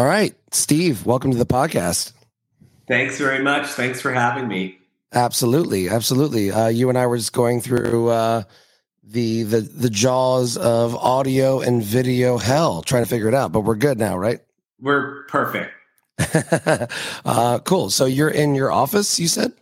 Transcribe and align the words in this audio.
All 0.00 0.06
right, 0.06 0.34
Steve, 0.50 1.04
welcome 1.04 1.30
to 1.30 1.36
the 1.36 1.44
podcast. 1.44 2.12
Thanks 2.88 3.18
very 3.18 3.44
much. 3.44 3.66
Thanks 3.66 4.00
for 4.00 4.10
having 4.10 4.48
me. 4.48 4.78
Absolutely, 5.12 5.90
absolutely. 5.90 6.50
Uh, 6.50 6.68
you 6.68 6.88
and 6.88 6.96
I 6.96 7.06
were 7.06 7.18
just 7.18 7.34
going 7.34 7.60
through 7.60 8.08
uh, 8.08 8.44
the 9.04 9.42
the 9.42 9.60
the 9.60 9.90
jaws 9.90 10.56
of 10.56 10.96
audio 10.96 11.60
and 11.60 11.82
video 11.82 12.38
hell, 12.38 12.80
trying 12.80 13.02
to 13.04 13.10
figure 13.10 13.28
it 13.28 13.34
out. 13.34 13.52
But 13.52 13.60
we're 13.60 13.74
good 13.74 13.98
now, 13.98 14.16
right? 14.16 14.40
We're 14.80 15.24
perfect. 15.24 15.70
uh, 17.26 17.58
cool. 17.64 17.90
So 17.90 18.06
you're 18.06 18.30
in 18.30 18.54
your 18.54 18.72
office, 18.72 19.20
you 19.20 19.28
said? 19.28 19.52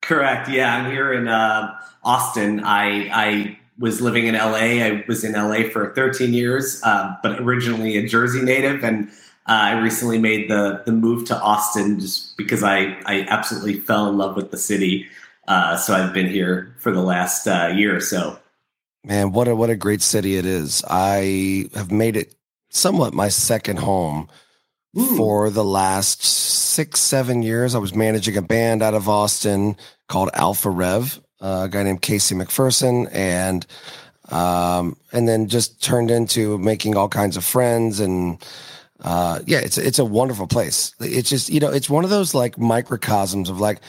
Correct. 0.00 0.48
Yeah, 0.48 0.74
I'm 0.74 0.90
here 0.90 1.12
in 1.12 1.28
uh, 1.28 1.78
Austin. 2.02 2.64
I 2.64 3.10
I 3.12 3.58
was 3.78 4.00
living 4.00 4.26
in 4.26 4.36
LA. 4.36 4.54
I 4.54 5.04
was 5.06 5.22
in 5.22 5.34
LA 5.34 5.68
for 5.68 5.92
13 5.94 6.32
years, 6.32 6.80
uh, 6.82 7.14
but 7.22 7.40
originally 7.40 7.98
a 7.98 8.08
Jersey 8.08 8.40
native, 8.40 8.82
and 8.84 9.10
uh, 9.48 9.52
I 9.52 9.80
recently 9.80 10.18
made 10.18 10.48
the 10.48 10.82
the 10.86 10.92
move 10.92 11.26
to 11.26 11.40
Austin 11.40 11.98
just 11.98 12.36
because 12.36 12.62
I 12.62 12.96
I 13.06 13.26
absolutely 13.28 13.74
fell 13.74 14.08
in 14.08 14.16
love 14.16 14.36
with 14.36 14.50
the 14.50 14.58
city. 14.58 15.06
Uh, 15.48 15.76
so 15.76 15.94
I've 15.94 16.14
been 16.14 16.28
here 16.28 16.74
for 16.78 16.92
the 16.92 17.02
last 17.02 17.48
uh, 17.48 17.72
year 17.74 17.96
or 17.96 18.00
so. 18.00 18.38
Man, 19.04 19.32
what 19.32 19.48
a 19.48 19.56
what 19.56 19.70
a 19.70 19.76
great 19.76 20.00
city 20.00 20.36
it 20.36 20.46
is! 20.46 20.84
I 20.88 21.68
have 21.74 21.90
made 21.90 22.16
it 22.16 22.36
somewhat 22.70 23.14
my 23.14 23.28
second 23.28 23.80
home 23.80 24.28
Ooh. 24.96 25.16
for 25.16 25.50
the 25.50 25.64
last 25.64 26.22
six 26.22 27.00
seven 27.00 27.42
years. 27.42 27.74
I 27.74 27.78
was 27.78 27.94
managing 27.94 28.36
a 28.36 28.42
band 28.42 28.80
out 28.80 28.94
of 28.94 29.08
Austin 29.08 29.76
called 30.06 30.30
Alpha 30.34 30.70
Rev, 30.70 31.20
uh, 31.40 31.62
a 31.64 31.68
guy 31.68 31.82
named 31.82 32.02
Casey 32.02 32.36
McPherson, 32.36 33.08
and 33.12 33.66
um, 34.28 34.96
and 35.12 35.26
then 35.26 35.48
just 35.48 35.82
turned 35.82 36.12
into 36.12 36.58
making 36.58 36.96
all 36.96 37.08
kinds 37.08 37.36
of 37.36 37.44
friends 37.44 37.98
and 37.98 38.38
uh, 39.02 39.40
yeah, 39.46 39.58
it's 39.58 39.78
it's 39.78 39.98
a 39.98 40.04
wonderful 40.04 40.46
place. 40.46 40.94
It's 41.00 41.28
just 41.28 41.48
you 41.48 41.60
know 41.60 41.70
it's 41.70 41.90
one 41.90 42.04
of 42.04 42.10
those 42.10 42.34
like 42.34 42.56
microcosms 42.56 43.50
of 43.50 43.60
like 43.60 43.80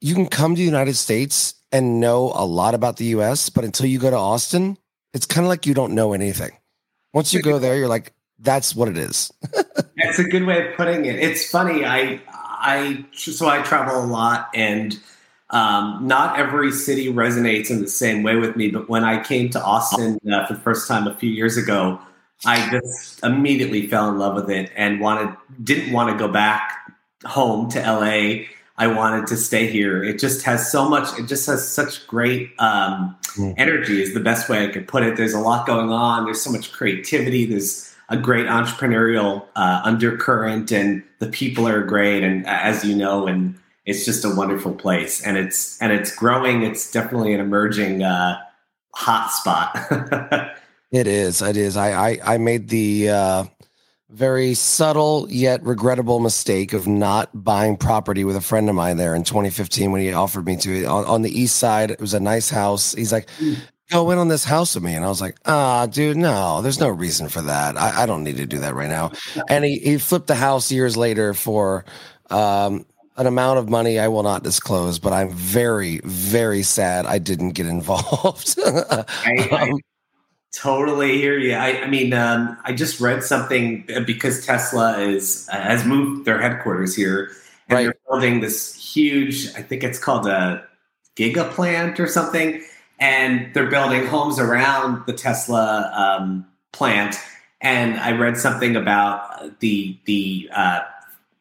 you 0.00 0.14
can 0.14 0.26
come 0.26 0.54
to 0.54 0.58
the 0.58 0.64
United 0.64 0.96
States 0.96 1.54
and 1.70 2.00
know 2.00 2.32
a 2.34 2.44
lot 2.46 2.74
about 2.74 2.96
the 2.96 3.04
U.S., 3.06 3.50
but 3.50 3.64
until 3.64 3.86
you 3.86 3.98
go 3.98 4.10
to 4.10 4.16
Austin, 4.16 4.78
it's 5.12 5.26
kind 5.26 5.44
of 5.44 5.48
like 5.48 5.66
you 5.66 5.74
don't 5.74 5.94
know 5.94 6.12
anything. 6.12 6.52
Once 7.12 7.32
you 7.34 7.42
go 7.42 7.58
there, 7.58 7.76
you're 7.76 7.88
like, 7.88 8.12
that's 8.38 8.74
what 8.74 8.88
it 8.88 8.96
is. 8.96 9.30
that's 9.96 10.18
a 10.18 10.24
good 10.24 10.44
way 10.44 10.66
of 10.66 10.76
putting 10.76 11.04
it. 11.04 11.16
It's 11.16 11.50
funny. 11.50 11.84
I 11.84 12.20
I 12.28 13.04
so 13.12 13.48
I 13.48 13.62
travel 13.62 14.02
a 14.02 14.06
lot 14.06 14.50
and. 14.54 14.98
Um, 15.50 16.08
not 16.08 16.36
every 16.36 16.72
city 16.72 17.12
resonates 17.12 17.70
in 17.70 17.80
the 17.80 17.86
same 17.86 18.24
way 18.24 18.34
with 18.34 18.56
me, 18.56 18.70
but 18.70 18.88
when 18.88 19.04
I 19.04 19.22
came 19.22 19.50
to 19.50 19.62
Austin 19.62 20.18
uh, 20.32 20.46
for 20.46 20.54
the 20.54 20.58
first 20.58 20.88
time 20.88 21.06
a 21.06 21.14
few 21.14 21.30
years 21.30 21.56
ago, 21.56 22.00
I 22.46 22.70
just 22.70 23.22
immediately 23.22 23.86
fell 23.86 24.08
in 24.08 24.18
love 24.18 24.34
with 24.34 24.50
it 24.50 24.70
and 24.76 25.00
wanted 25.00 25.34
didn't 25.62 25.92
want 25.92 26.10
to 26.10 26.16
go 26.16 26.30
back 26.30 26.72
home 27.24 27.70
to 27.70 27.80
LA. 27.80 28.46
I 28.76 28.88
wanted 28.88 29.28
to 29.28 29.36
stay 29.36 29.68
here. 29.68 30.02
It 30.02 30.18
just 30.18 30.44
has 30.44 30.70
so 30.70 30.88
much. 30.88 31.16
It 31.18 31.26
just 31.26 31.46
has 31.46 31.66
such 31.66 32.06
great 32.06 32.50
um, 32.58 33.16
mm. 33.36 33.54
energy. 33.56 34.02
Is 34.02 34.14
the 34.14 34.20
best 34.20 34.48
way 34.48 34.64
I 34.64 34.68
could 34.68 34.88
put 34.88 35.04
it. 35.04 35.16
There's 35.16 35.34
a 35.34 35.40
lot 35.40 35.66
going 35.66 35.90
on. 35.90 36.24
There's 36.24 36.42
so 36.42 36.50
much 36.50 36.72
creativity. 36.72 37.46
There's 37.46 37.94
a 38.08 38.16
great 38.16 38.46
entrepreneurial 38.46 39.46
uh, 39.54 39.80
undercurrent, 39.84 40.72
and 40.72 41.04
the 41.20 41.28
people 41.28 41.68
are 41.68 41.82
great. 41.82 42.24
And 42.24 42.46
as 42.46 42.84
you 42.84 42.96
know, 42.96 43.28
and 43.28 43.58
it's 43.86 44.04
just 44.04 44.24
a 44.24 44.34
wonderful 44.34 44.74
place. 44.74 45.22
And 45.24 45.36
it's 45.36 45.80
and 45.80 45.92
it's 45.92 46.14
growing. 46.14 46.62
It's 46.64 46.90
definitely 46.90 47.32
an 47.32 47.40
emerging 47.40 48.02
uh, 48.02 48.40
hot 48.92 49.30
spot. 49.30 50.50
It 50.94 51.08
is. 51.08 51.42
It 51.42 51.56
is. 51.56 51.76
I 51.76 52.10
I, 52.10 52.18
I 52.24 52.38
made 52.38 52.68
the 52.68 53.08
uh, 53.08 53.44
very 54.10 54.54
subtle 54.54 55.26
yet 55.28 55.60
regrettable 55.64 56.20
mistake 56.20 56.72
of 56.72 56.86
not 56.86 57.30
buying 57.34 57.76
property 57.76 58.22
with 58.22 58.36
a 58.36 58.40
friend 58.40 58.68
of 58.68 58.76
mine 58.76 58.96
there 58.96 59.12
in 59.16 59.24
2015 59.24 59.90
when 59.90 60.00
he 60.00 60.12
offered 60.12 60.46
me 60.46 60.56
to 60.58 60.84
on, 60.84 61.04
on 61.06 61.22
the 61.22 61.36
east 61.36 61.56
side. 61.56 61.90
It 61.90 62.00
was 62.00 62.14
a 62.14 62.20
nice 62.20 62.48
house. 62.48 62.94
He's 62.94 63.10
like, 63.10 63.28
"Go 63.90 64.12
in 64.12 64.18
on 64.18 64.28
this 64.28 64.44
house 64.44 64.76
with 64.76 64.84
me," 64.84 64.94
and 64.94 65.04
I 65.04 65.08
was 65.08 65.20
like, 65.20 65.36
"Ah, 65.46 65.86
dude, 65.86 66.16
no. 66.16 66.62
There's 66.62 66.78
no 66.78 66.90
reason 66.90 67.28
for 67.28 67.42
that. 67.42 67.76
I, 67.76 68.04
I 68.04 68.06
don't 68.06 68.22
need 68.22 68.36
to 68.36 68.46
do 68.46 68.60
that 68.60 68.76
right 68.76 68.88
now." 68.88 69.10
And 69.48 69.64
he 69.64 69.80
he 69.80 69.98
flipped 69.98 70.28
the 70.28 70.36
house 70.36 70.70
years 70.70 70.96
later 70.96 71.34
for. 71.34 71.84
Um, 72.30 72.86
an 73.16 73.28
amount 73.28 73.60
of 73.60 73.68
money 73.68 74.00
I 74.00 74.08
will 74.08 74.24
not 74.24 74.42
disclose, 74.42 74.98
but 74.98 75.12
I'm 75.12 75.30
very, 75.30 76.00
very 76.02 76.64
sad 76.64 77.06
I 77.06 77.18
didn't 77.18 77.50
get 77.50 77.66
involved. 77.66 78.58
I, 78.66 79.04
I, 79.24 79.68
um, 79.70 79.78
Totally 80.54 81.18
hear 81.18 81.36
you. 81.36 81.54
I, 81.54 81.82
I 81.82 81.86
mean, 81.88 82.12
um, 82.12 82.56
I 82.62 82.72
just 82.72 83.00
read 83.00 83.24
something 83.24 83.84
uh, 83.94 84.00
because 84.00 84.46
Tesla 84.46 85.00
is 85.00 85.48
uh, 85.50 85.60
has 85.60 85.84
moved 85.84 86.26
their 86.26 86.40
headquarters 86.40 86.94
here, 86.94 87.32
and 87.68 87.76
right. 87.76 87.82
they're 87.84 87.96
building 88.08 88.40
this 88.40 88.74
huge. 88.74 89.48
I 89.56 89.62
think 89.62 89.82
it's 89.82 89.98
called 89.98 90.28
a 90.28 90.64
giga 91.16 91.50
plant 91.50 91.98
or 91.98 92.06
something, 92.06 92.62
and 93.00 93.52
they're 93.52 93.68
building 93.68 94.06
homes 94.06 94.38
around 94.38 95.04
the 95.06 95.12
Tesla 95.12 95.90
um, 95.92 96.46
plant. 96.72 97.16
And 97.60 97.98
I 97.98 98.12
read 98.12 98.36
something 98.36 98.76
about 98.76 99.58
the 99.58 99.98
the 100.04 100.48
uh, 100.54 100.80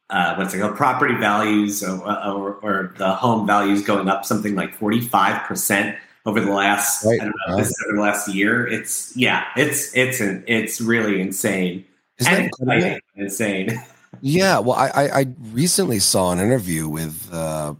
uh, 0.09 0.35
what's 0.35 0.55
it 0.55 0.59
called 0.59 0.75
property 0.75 1.15
values 1.15 1.83
or, 1.83 2.01
or, 2.01 2.53
or 2.63 2.93
the 2.97 3.13
home 3.13 3.45
values 3.45 3.83
going 3.83 4.09
up 4.09 4.25
something 4.25 4.55
like 4.55 4.73
forty 4.73 5.01
five 5.01 5.45
percent 5.47 5.97
over 6.25 6.39
the 6.39 6.51
last 6.51 7.05
right. 7.05 7.21
I 7.21 7.25
don't 7.25 7.35
know, 7.47 7.57
this 7.57 7.73
over 7.85 7.95
the 7.95 8.01
last 8.01 8.27
year. 8.27 8.67
It's 8.67 9.15
yeah, 9.15 9.45
it's 9.55 9.95
it's 9.95 10.19
an, 10.19 10.43
it's 10.47 10.79
really 10.79 11.21
insane. 11.21 11.85
Isn't 12.19 12.51
and 12.59 13.01
insane. 13.15 13.81
Yeah, 14.21 14.59
well, 14.59 14.77
I, 14.77 15.09
I 15.09 15.25
recently 15.51 15.99
saw 15.99 16.31
an 16.31 16.39
interview 16.39 16.87
with 16.87 17.27
uh, 17.33 17.73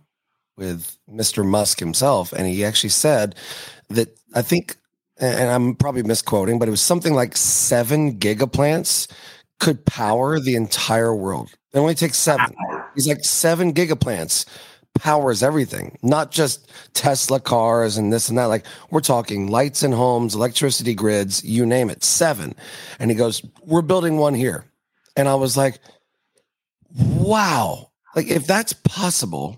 with 0.58 0.98
Mr. 1.10 1.46
Musk 1.46 1.80
himself, 1.80 2.34
and 2.34 2.48
he 2.48 2.66
actually 2.66 2.90
said 2.90 3.36
that 3.90 4.18
I 4.34 4.42
think, 4.42 4.76
and 5.20 5.50
I'm 5.50 5.76
probably 5.76 6.04
misquoting, 6.04 6.60
but 6.60 6.68
it 6.68 6.72
was 6.72 6.82
something 6.82 7.14
like 7.14 7.38
seven 7.38 8.18
gigaplants 8.18 9.08
could 9.60 9.86
power 9.86 10.40
the 10.40 10.56
entire 10.56 11.16
world. 11.16 11.52
It 11.72 11.80
only 11.80 11.96
takes 11.96 12.18
seven. 12.18 12.54
He's 12.96 13.08
like 13.08 13.24
seven 13.24 13.72
gigaplants 13.72 14.46
powers 14.96 15.44
everything, 15.44 15.98
not 16.04 16.32
just 16.32 16.72
Tesla 16.94 17.40
cars 17.40 17.98
and 17.98 18.14
this 18.14 18.30
and 18.30 18.38
that. 18.38 18.46
Like 18.46 18.66
we're 18.90 19.02
talking 19.02 19.48
lights 19.48 19.84
in 19.84 19.92
homes, 19.92 20.36
electricity 20.36 20.94
grids, 20.94 21.44
you 21.44 21.66
name 21.66 21.90
it, 21.90 22.04
seven. 22.04 22.56
And 23.00 23.10
he 23.10 23.18
goes, 23.18 23.42
We're 23.64 23.82
building 23.82 24.18
one 24.18 24.34
here. 24.34 24.66
And 25.16 25.28
I 25.28 25.36
was 25.36 25.58
like, 25.58 25.80
Wow. 26.96 27.92
Like 28.16 28.28
if 28.28 28.46
that's 28.46 28.74
possible, 28.74 29.58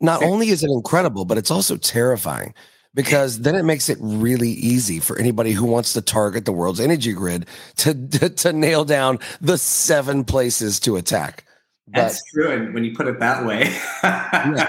not 0.00 0.22
only 0.22 0.48
is 0.48 0.62
it 0.62 0.70
incredible, 0.70 1.24
but 1.24 1.38
it's 1.38 1.50
also 1.50 1.76
terrifying 1.76 2.54
because 2.94 3.40
then 3.40 3.54
it 3.54 3.64
makes 3.64 3.88
it 3.88 3.98
really 4.00 4.50
easy 4.50 4.98
for 4.98 5.18
anybody 5.18 5.52
who 5.52 5.64
wants 5.64 5.92
to 5.92 6.02
target 6.02 6.44
the 6.44 6.52
world's 6.52 6.80
energy 6.80 7.12
grid 7.12 7.46
to, 7.76 7.94
to, 8.08 8.30
to 8.30 8.52
nail 8.52 8.84
down 8.84 9.18
the 9.40 9.58
seven 9.58 10.24
places 10.24 10.80
to 10.80 10.96
attack. 10.96 11.44
That's 11.92 12.22
true. 12.32 12.50
And 12.50 12.74
when 12.74 12.84
you 12.84 12.94
put 12.94 13.06
it 13.06 13.18
that 13.20 13.44
way, 13.44 13.64
yeah. 14.02 14.66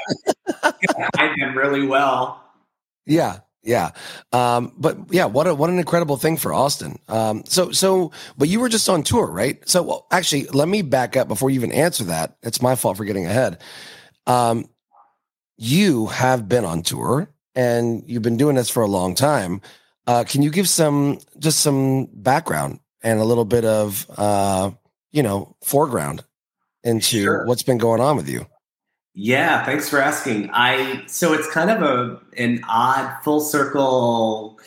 hide 1.15 1.35
them 1.37 1.57
really 1.57 1.85
well. 1.85 2.43
Yeah. 3.05 3.39
Yeah. 3.61 3.91
Um, 4.31 4.73
but 4.77 4.97
yeah, 5.11 5.25
what 5.25 5.47
a, 5.47 5.53
what 5.53 5.69
an 5.69 5.79
incredible 5.79 6.17
thing 6.17 6.37
for 6.37 6.53
Austin. 6.53 6.97
Um, 7.07 7.43
so, 7.45 7.71
so, 7.71 8.11
but 8.37 8.47
you 8.47 8.59
were 8.59 8.69
just 8.69 8.87
on 8.87 9.03
tour, 9.03 9.27
right? 9.27 9.67
So 9.67 9.83
well, 9.83 10.07
actually, 10.11 10.45
let 10.47 10.67
me 10.67 10.81
back 10.81 11.17
up 11.17 11.27
before 11.27 11.49
you 11.49 11.55
even 11.55 11.71
answer 11.71 12.05
that. 12.05 12.37
It's 12.41 12.61
my 12.61 12.75
fault 12.75 12.97
for 12.97 13.05
getting 13.05 13.25
ahead. 13.25 13.61
Um, 14.25 14.69
you 15.57 16.07
have 16.07 16.47
been 16.47 16.63
on 16.63 16.83
tour 16.83 17.29
and 17.53 18.03
you've 18.07 18.23
been 18.23 18.37
doing 18.37 18.55
this 18.55 18.69
for 18.69 18.81
a 18.81 18.87
long 18.87 19.13
time. 19.13 19.61
Uh, 20.07 20.23
can 20.23 20.41
you 20.41 20.49
give 20.49 20.69
some, 20.69 21.19
just 21.37 21.59
some 21.59 22.07
background 22.13 22.79
and 23.03 23.19
a 23.19 23.25
little 23.25 23.45
bit 23.45 23.65
of, 23.65 24.05
uh, 24.17 24.71
you 25.11 25.21
know, 25.21 25.55
foreground 25.63 26.23
into 26.83 27.23
sure. 27.23 27.45
what's 27.45 27.63
been 27.63 27.77
going 27.77 28.01
on 28.01 28.15
with 28.15 28.29
you. 28.29 28.45
Yeah, 29.13 29.65
thanks 29.65 29.89
for 29.89 29.99
asking. 29.99 30.49
I 30.53 31.03
so 31.07 31.33
it's 31.33 31.49
kind 31.51 31.69
of 31.69 31.81
a 31.81 32.19
an 32.37 32.63
odd 32.67 33.21
full 33.23 33.41
circle 33.41 34.59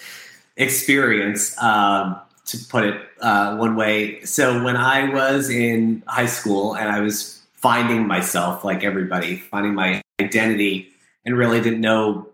experience 0.56 1.56
um, 1.62 2.20
to 2.46 2.58
put 2.68 2.84
it 2.84 3.00
uh, 3.20 3.56
one 3.56 3.76
way. 3.76 4.22
So 4.24 4.62
when 4.62 4.76
I 4.76 5.08
was 5.08 5.48
in 5.48 6.02
high 6.06 6.26
school 6.26 6.74
and 6.76 6.88
I 6.88 7.00
was 7.00 7.40
finding 7.54 8.06
myself, 8.06 8.64
like 8.64 8.84
everybody, 8.84 9.36
finding 9.36 9.74
my 9.74 10.02
identity, 10.20 10.90
and 11.24 11.38
really 11.38 11.60
didn't 11.60 11.80
know 11.80 12.28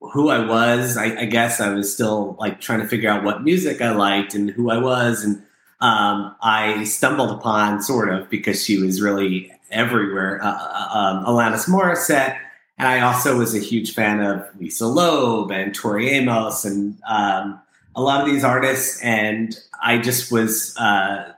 who 0.00 0.28
I 0.28 0.44
was. 0.44 0.96
I, 0.96 1.20
I 1.20 1.24
guess 1.24 1.60
I 1.60 1.70
was 1.70 1.92
still 1.92 2.36
like 2.38 2.60
trying 2.60 2.80
to 2.80 2.88
figure 2.88 3.10
out 3.10 3.24
what 3.24 3.42
music 3.42 3.80
I 3.80 3.92
liked 3.92 4.34
and 4.34 4.50
who 4.50 4.70
I 4.70 4.78
was 4.78 5.24
and 5.24 5.42
um, 5.80 6.34
I 6.42 6.84
stumbled 6.84 7.30
upon 7.30 7.82
sort 7.82 8.10
of 8.10 8.28
because 8.28 8.64
she 8.64 8.78
was 8.78 9.00
really 9.00 9.52
everywhere. 9.70 10.42
Uh, 10.42 10.48
uh, 10.48 10.88
um, 10.92 11.24
Alanis 11.24 11.68
Morissette, 11.68 12.38
and 12.78 12.88
I 12.88 13.00
also 13.00 13.38
was 13.38 13.54
a 13.54 13.58
huge 13.60 13.94
fan 13.94 14.20
of 14.20 14.46
Lisa 14.58 14.86
Loeb 14.86 15.50
and 15.50 15.74
Tori 15.74 16.10
Amos 16.10 16.64
and 16.64 16.98
um, 17.08 17.60
a 17.94 18.02
lot 18.02 18.20
of 18.20 18.26
these 18.26 18.44
artists. 18.44 19.00
And 19.02 19.58
I 19.82 19.98
just 19.98 20.30
was 20.30 20.76
uh, 20.76 21.32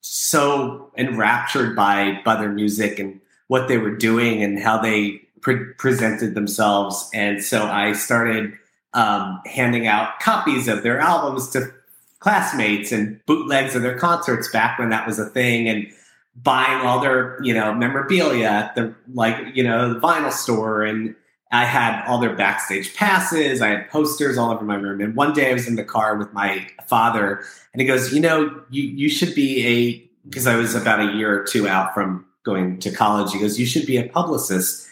so 0.00 0.90
enraptured 0.96 1.74
by 1.74 2.20
their 2.24 2.50
music 2.50 2.98
and 2.98 3.20
what 3.48 3.68
they 3.68 3.78
were 3.78 3.96
doing 3.96 4.42
and 4.42 4.58
how 4.58 4.80
they 4.80 5.22
pre- 5.40 5.72
presented 5.78 6.34
themselves. 6.34 7.10
And 7.14 7.42
so 7.42 7.64
I 7.64 7.92
started 7.92 8.58
um, 8.94 9.40
handing 9.46 9.86
out 9.86 10.20
copies 10.20 10.68
of 10.68 10.82
their 10.82 10.98
albums 11.00 11.50
to 11.50 11.72
classmates 12.20 12.92
and 12.92 13.20
bootlegs 13.26 13.74
of 13.74 13.82
their 13.82 13.98
concerts 13.98 14.50
back 14.50 14.78
when 14.78 14.90
that 14.90 15.06
was 15.06 15.18
a 15.18 15.26
thing 15.26 15.68
and 15.68 15.86
buying 16.34 16.86
all 16.86 17.00
their 17.00 17.38
you 17.42 17.52
know 17.52 17.74
memorabilia 17.74 18.46
at 18.46 18.74
the 18.74 18.94
like 19.14 19.36
you 19.54 19.62
know 19.62 19.92
the 19.92 20.00
vinyl 20.00 20.32
store 20.32 20.82
and 20.82 21.14
I 21.50 21.64
had 21.64 22.04
all 22.06 22.18
their 22.18 22.34
backstage 22.36 22.94
passes. 22.94 23.62
I 23.62 23.68
had 23.68 23.88
posters 23.88 24.36
all 24.36 24.50
over 24.50 24.64
my 24.64 24.74
room. 24.74 25.00
And 25.00 25.16
one 25.16 25.32
day 25.32 25.50
I 25.50 25.54
was 25.54 25.66
in 25.66 25.76
the 25.76 25.84
car 25.84 26.16
with 26.16 26.30
my 26.34 26.66
father, 26.86 27.42
and 27.72 27.80
he 27.80 27.86
goes, 27.86 28.12
"You 28.12 28.20
know, 28.20 28.62
you 28.70 28.82
you 28.82 29.08
should 29.08 29.34
be 29.34 29.66
a 29.66 30.10
because 30.28 30.46
I 30.46 30.56
was 30.56 30.74
about 30.74 31.00
a 31.00 31.16
year 31.16 31.40
or 31.40 31.44
two 31.44 31.66
out 31.66 31.94
from 31.94 32.26
going 32.44 32.78
to 32.80 32.90
college. 32.90 33.32
He 33.32 33.38
goes, 33.38 33.58
you 33.58 33.66
should 33.66 33.86
be 33.86 33.96
a 33.96 34.08
publicist." 34.08 34.87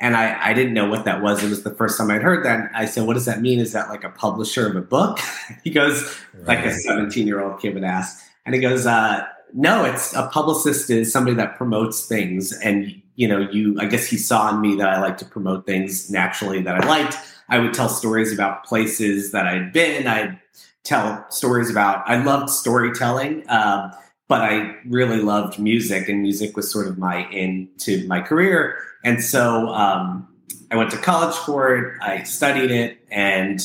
And 0.00 0.16
I, 0.16 0.50
I 0.50 0.54
didn't 0.54 0.72
know 0.72 0.88
what 0.88 1.04
that 1.04 1.20
was. 1.22 1.44
It 1.44 1.50
was 1.50 1.62
the 1.62 1.74
first 1.74 1.98
time 1.98 2.10
I'd 2.10 2.22
heard 2.22 2.44
that. 2.46 2.70
I 2.74 2.86
said, 2.86 3.06
What 3.06 3.14
does 3.14 3.26
that 3.26 3.42
mean? 3.42 3.58
Is 3.58 3.72
that 3.72 3.90
like 3.90 4.02
a 4.02 4.08
publisher 4.08 4.66
of 4.66 4.74
a 4.74 4.80
book? 4.80 5.18
he 5.64 5.70
goes, 5.70 6.02
right. 6.34 6.58
like 6.58 6.66
a 6.66 6.72
17 6.72 7.26
year 7.26 7.42
old 7.42 7.60
kid 7.60 7.74
would 7.74 7.84
ask. 7.84 8.18
And 8.46 8.54
he 8.54 8.60
goes, 8.60 8.86
uh, 8.86 9.26
No, 9.52 9.84
it's 9.84 10.14
a 10.14 10.26
publicist 10.28 10.88
is 10.88 11.12
somebody 11.12 11.36
that 11.36 11.56
promotes 11.56 12.06
things. 12.06 12.52
And, 12.60 13.00
you 13.16 13.28
know, 13.28 13.40
you, 13.50 13.78
I 13.78 13.84
guess 13.84 14.06
he 14.06 14.16
saw 14.16 14.48
in 14.54 14.62
me 14.62 14.74
that 14.76 14.88
I 14.88 15.00
like 15.00 15.18
to 15.18 15.26
promote 15.26 15.66
things 15.66 16.10
naturally 16.10 16.62
that 16.62 16.82
I 16.82 16.86
liked. 16.88 17.16
I 17.50 17.58
would 17.58 17.74
tell 17.74 17.88
stories 17.88 18.32
about 18.32 18.64
places 18.64 19.32
that 19.32 19.46
I'd 19.46 19.72
been. 19.72 20.06
I'd 20.06 20.40
tell 20.82 21.26
stories 21.30 21.68
about, 21.68 22.08
I 22.08 22.22
loved 22.22 22.48
storytelling. 22.48 23.44
Um, 23.50 23.92
but 24.30 24.42
I 24.42 24.76
really 24.86 25.20
loved 25.20 25.58
music, 25.58 26.08
and 26.08 26.22
music 26.22 26.56
was 26.56 26.70
sort 26.70 26.86
of 26.86 26.96
my 26.98 27.28
into 27.30 28.06
my 28.06 28.20
career. 28.20 28.78
And 29.02 29.24
so 29.24 29.66
um, 29.70 30.28
I 30.70 30.76
went 30.76 30.92
to 30.92 30.98
college 30.98 31.34
for 31.34 31.74
it. 31.74 32.00
I 32.00 32.22
studied 32.22 32.70
it, 32.70 32.98
and 33.10 33.60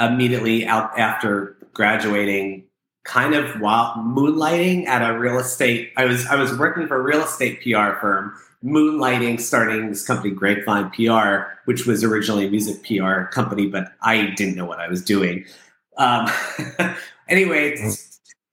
immediately 0.00 0.66
out 0.66 0.98
after 0.98 1.56
graduating, 1.74 2.64
kind 3.04 3.36
of 3.36 3.60
while 3.60 3.94
moonlighting 3.98 4.88
at 4.88 5.08
a 5.08 5.16
real 5.16 5.38
estate. 5.38 5.92
I 5.96 6.06
was 6.06 6.26
I 6.26 6.34
was 6.34 6.58
working 6.58 6.88
for 6.88 6.96
a 6.96 7.02
real 7.02 7.22
estate 7.22 7.62
PR 7.62 8.00
firm, 8.00 8.34
moonlighting, 8.64 9.40
starting 9.40 9.90
this 9.90 10.04
company 10.04 10.34
Grapevine 10.34 10.90
PR, 10.90 11.52
which 11.66 11.86
was 11.86 12.02
originally 12.02 12.48
a 12.48 12.50
music 12.50 12.82
PR 12.82 13.30
company, 13.30 13.68
but 13.68 13.92
I 14.02 14.34
didn't 14.34 14.56
know 14.56 14.66
what 14.66 14.80
I 14.80 14.88
was 14.88 15.04
doing. 15.04 15.44
Um, 15.98 16.28
anyway, 17.28 17.76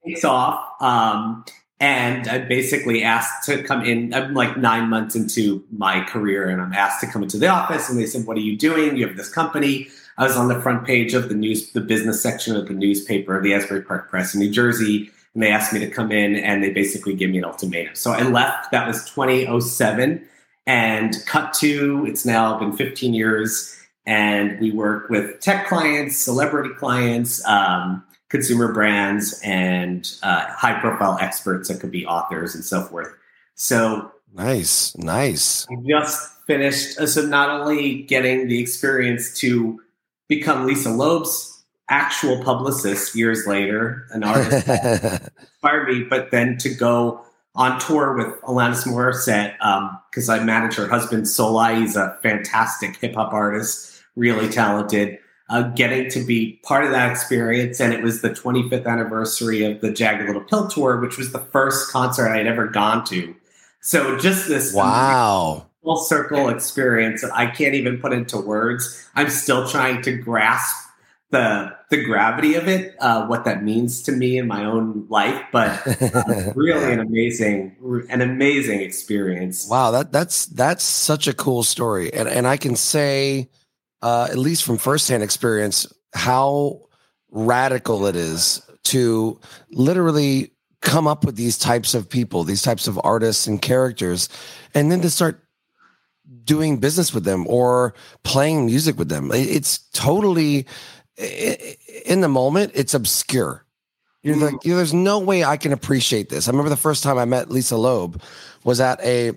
takes 0.07 0.23
off. 0.23 0.81
Um, 0.81 1.45
and 1.79 2.27
I'm 2.27 2.47
basically 2.47 3.03
asked 3.03 3.45
to 3.45 3.61
come 3.63 3.83
in. 3.83 4.13
I'm 4.13 4.33
like 4.33 4.57
nine 4.57 4.89
months 4.89 5.15
into 5.15 5.63
my 5.71 6.03
career, 6.05 6.49
and 6.49 6.61
I'm 6.61 6.73
asked 6.73 7.01
to 7.01 7.07
come 7.07 7.21
into 7.21 7.37
the 7.37 7.47
office. 7.47 7.89
And 7.89 7.99
they 7.99 8.07
said, 8.07 8.25
"What 8.25 8.37
are 8.37 8.41
you 8.41 8.57
doing? 8.57 8.97
You 8.97 9.07
have 9.07 9.17
this 9.17 9.29
company." 9.29 9.87
I 10.17 10.23
was 10.23 10.35
on 10.35 10.47
the 10.47 10.59
front 10.59 10.85
page 10.85 11.13
of 11.13 11.29
the 11.29 11.35
news, 11.35 11.71
the 11.73 11.81
business 11.81 12.21
section 12.23 12.55
of 12.55 12.67
the 12.67 12.73
newspaper, 12.73 13.39
the 13.39 13.53
Asbury 13.53 13.83
Park 13.83 14.09
Press 14.09 14.33
in 14.33 14.39
New 14.39 14.49
Jersey, 14.49 15.11
and 15.35 15.43
they 15.43 15.51
asked 15.51 15.71
me 15.71 15.79
to 15.79 15.89
come 15.89 16.11
in, 16.11 16.35
and 16.35 16.63
they 16.63 16.71
basically 16.71 17.13
gave 17.13 17.29
me 17.29 17.37
an 17.37 17.45
ultimatum. 17.45 17.93
So 17.93 18.11
I 18.11 18.23
left. 18.23 18.71
That 18.71 18.87
was 18.87 19.07
2007, 19.11 20.27
and 20.65 21.15
cut 21.27 21.53
to 21.55 22.05
it's 22.07 22.25
now 22.25 22.57
been 22.57 22.75
15 22.75 23.13
years, 23.13 23.79
and 24.07 24.59
we 24.59 24.71
work 24.71 25.11
with 25.11 25.39
tech 25.41 25.67
clients, 25.67 26.17
celebrity 26.17 26.73
clients. 26.73 27.45
Um, 27.47 28.03
consumer 28.29 28.73
brands 28.73 29.39
and 29.43 30.11
uh, 30.23 30.45
high 30.49 30.79
profile 30.79 31.17
experts 31.21 31.69
that 31.69 31.79
could 31.79 31.91
be 31.91 32.05
authors 32.05 32.55
and 32.55 32.63
so 32.63 32.83
forth. 32.83 33.13
So 33.55 34.11
nice, 34.33 34.95
nice. 34.97 35.65
I 35.69 35.75
just 35.87 36.31
finished. 36.45 36.99
Uh, 36.99 37.07
so 37.07 37.21
not 37.21 37.49
only 37.49 38.03
getting 38.03 38.47
the 38.47 38.59
experience 38.59 39.37
to 39.39 39.81
become 40.27 40.65
Lisa 40.65 40.89
Loeb's 40.89 41.63
actual 41.89 42.43
publicist 42.43 43.15
years 43.15 43.47
later, 43.47 44.05
an 44.11 44.23
artist 44.23 44.67
inspired 45.39 45.87
me, 45.87 46.03
but 46.03 46.31
then 46.31 46.57
to 46.57 46.69
go 46.69 47.23
on 47.55 47.79
tour 47.79 48.13
with 48.13 48.39
Alanis 48.41 48.85
Morissette 48.85 49.53
because 50.11 50.29
um, 50.29 50.39
I 50.39 50.43
manage 50.43 50.75
her 50.75 50.87
husband 50.87 51.23
Souleye. 51.23 51.79
He's 51.79 51.95
a 51.95 52.17
fantastic 52.21 52.97
hip 52.97 53.15
hop 53.15 53.33
artist, 53.33 54.03
really 54.15 54.49
talented 54.49 55.17
uh, 55.49 55.63
getting 55.69 56.09
to 56.11 56.23
be 56.25 56.59
part 56.63 56.83
of 56.83 56.91
that 56.91 57.11
experience. 57.11 57.79
And 57.79 57.93
it 57.93 58.01
was 58.03 58.21
the 58.21 58.29
25th 58.29 58.85
anniversary 58.85 59.63
of 59.63 59.81
the 59.81 59.91
Jagged 59.91 60.25
Little 60.25 60.43
Pill 60.43 60.67
tour, 60.67 60.99
which 60.99 61.17
was 61.17 61.31
the 61.31 61.39
first 61.39 61.91
concert 61.91 62.29
I 62.29 62.37
had 62.37 62.47
ever 62.47 62.67
gone 62.67 63.05
to. 63.05 63.35
So 63.81 64.17
just 64.17 64.47
this 64.47 64.73
wow 64.73 65.67
full 65.87 65.95
circle 65.95 66.49
experience 66.49 67.21
that 67.21 67.31
I 67.33 67.47
can't 67.47 67.73
even 67.73 67.99
put 67.99 68.11
into 68.11 68.37
words. 68.37 69.09
I'm 69.15 69.29
still 69.29 69.67
trying 69.69 70.01
to 70.01 70.17
grasp 70.17 70.75
the 71.29 71.75
the 71.89 72.03
gravity 72.03 72.55
of 72.55 72.67
it, 72.67 72.95
uh, 72.99 73.25
what 73.27 73.45
that 73.45 73.63
means 73.63 74.01
to 74.03 74.11
me 74.11 74.37
in 74.37 74.47
my 74.47 74.65
own 74.65 75.05
life. 75.09 75.41
But 75.53 75.81
uh, 76.01 76.51
really 76.55 76.91
an 76.91 76.99
amazing 76.99 78.05
an 78.09 78.21
amazing 78.21 78.81
experience. 78.81 79.67
Wow, 79.69 79.91
that 79.91 80.11
that's 80.11 80.47
that's 80.47 80.83
such 80.83 81.27
a 81.27 81.33
cool 81.33 81.63
story, 81.63 82.13
and 82.13 82.27
and 82.27 82.47
I 82.47 82.57
can 82.57 82.75
say 82.75 83.49
uh, 84.07 84.27
at 84.31 84.37
least 84.37 84.63
from 84.63 84.77
firsthand 84.77 85.21
experience, 85.21 85.85
how 86.13 86.79
radical 87.29 88.05
it 88.05 88.15
is 88.15 88.61
to 88.85 89.37
literally 89.71 90.53
come 90.79 91.07
up 91.07 91.25
with 91.25 91.35
these 91.35 91.57
types 91.57 91.93
of 91.93 92.07
people, 92.07 92.45
these 92.45 92.61
types 92.61 92.87
of 92.87 92.97
artists 93.03 93.47
and 93.47 93.61
characters, 93.61 94.29
and 94.73 94.89
then 94.89 95.01
to 95.01 95.09
start 95.09 95.43
doing 96.45 96.77
business 96.77 97.13
with 97.13 97.25
them 97.25 97.45
or 97.47 97.93
playing 98.23 98.65
music 98.65 98.97
with 98.97 99.09
them. 99.09 99.29
It's 99.33 99.79
totally 99.91 100.65
in 102.05 102.21
the 102.21 102.29
moment, 102.29 102.71
it's 102.75 102.93
obscure. 102.93 103.65
You're 104.23 104.37
like, 104.37 104.63
you 104.63 104.71
know, 104.71 104.77
there's 104.77 104.93
no 104.93 105.19
way 105.19 105.43
I 105.43 105.57
can 105.57 105.73
appreciate 105.73 106.29
this. 106.29 106.47
I 106.47 106.51
remember 106.51 106.69
the 106.69 106.77
first 106.77 107.03
time 107.03 107.17
I 107.17 107.25
met 107.25 107.49
Lisa 107.51 107.75
Loeb 107.75 108.21
was 108.63 108.79
at 108.79 109.01
a, 109.01 109.31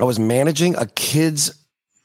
I 0.00 0.04
was 0.04 0.18
managing 0.18 0.74
a 0.74 0.86
kids 0.86 1.59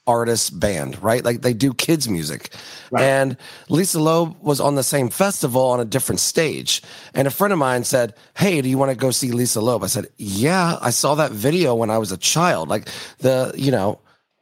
artist 0.08 0.60
band, 0.60 1.02
right? 1.02 1.24
Like 1.24 1.42
they 1.42 1.54
do 1.54 1.74
kids 1.74 2.08
music. 2.08 2.54
Right. 2.92 3.04
And 3.04 3.38
Lisa 3.70 4.00
Loeb 4.00 4.42
was 4.42 4.60
on 4.60 4.76
the 4.76 4.84
same 4.84 5.10
festival 5.10 5.64
on 5.64 5.80
a 5.80 5.86
different 5.86 6.20
stage. 6.20 6.82
And 7.14 7.28
a 7.28 7.32
friend 7.32 7.52
of 7.52 7.60
mine 7.60 7.84
said, 7.84 8.14
Hey, 8.36 8.62
do 8.62 8.70
you 8.70 8.78
want 8.78 8.92
to 8.92 8.98
go 8.98 9.12
see 9.12 9.32
Lisa 9.32 9.62
Loeb? 9.62 9.84
I 9.84 9.88
said, 9.88 10.08
Yeah, 10.18 10.78
I 10.82 10.92
saw 10.92 11.16
that 11.16 11.32
video 11.32 11.76
when 11.76 11.90
I 11.90 11.98
was 11.98 12.12
a 12.12 12.18
child. 12.18 12.70
Like 12.70 12.88
the, 13.20 13.54
you 13.56 13.72
know, 13.72 14.00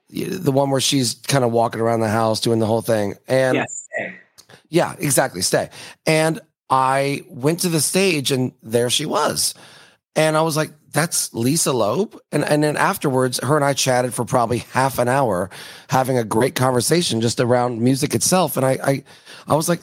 the 0.10 0.52
one 0.52 0.70
where 0.70 0.82
she's 0.82 1.16
kind 1.28 1.44
of 1.44 1.52
walking 1.52 1.82
around 1.82 2.02
the 2.02 2.10
house 2.10 2.40
doing 2.40 2.60
the 2.60 2.66
whole 2.66 2.82
thing. 2.82 3.16
And 3.28 3.56
yes. 3.56 3.88
yeah, 4.70 4.96
exactly. 5.00 5.42
Stay. 5.42 5.70
And 6.06 6.40
I 6.70 7.24
went 7.30 7.62
to 7.62 7.70
the 7.70 7.82
stage 7.82 8.32
and 8.32 8.52
there 8.62 8.90
she 8.90 9.06
was. 9.06 9.54
And 10.16 10.38
I 10.38 10.42
was 10.42 10.56
like, 10.56 10.72
that's 10.94 11.34
Lisa 11.34 11.74
Loeb. 11.74 12.18
And, 12.32 12.46
and 12.46 12.64
then 12.64 12.78
afterwards, 12.78 13.40
her 13.44 13.56
and 13.56 13.66
I 13.66 13.74
chatted 13.74 14.14
for 14.14 14.24
probably 14.24 14.60
half 14.60 15.00
an 15.00 15.08
hour, 15.08 15.50
having 15.90 16.18
a 16.18 16.24
great 16.24 16.56
conversation 16.56 17.20
just 17.20 17.40
around 17.40 17.82
music 17.82 18.16
itself. 18.16 18.56
And 18.56 18.66
I, 18.66 18.78
I, 18.84 19.04
I 19.48 19.56
was 19.56 19.68
like, 19.68 19.82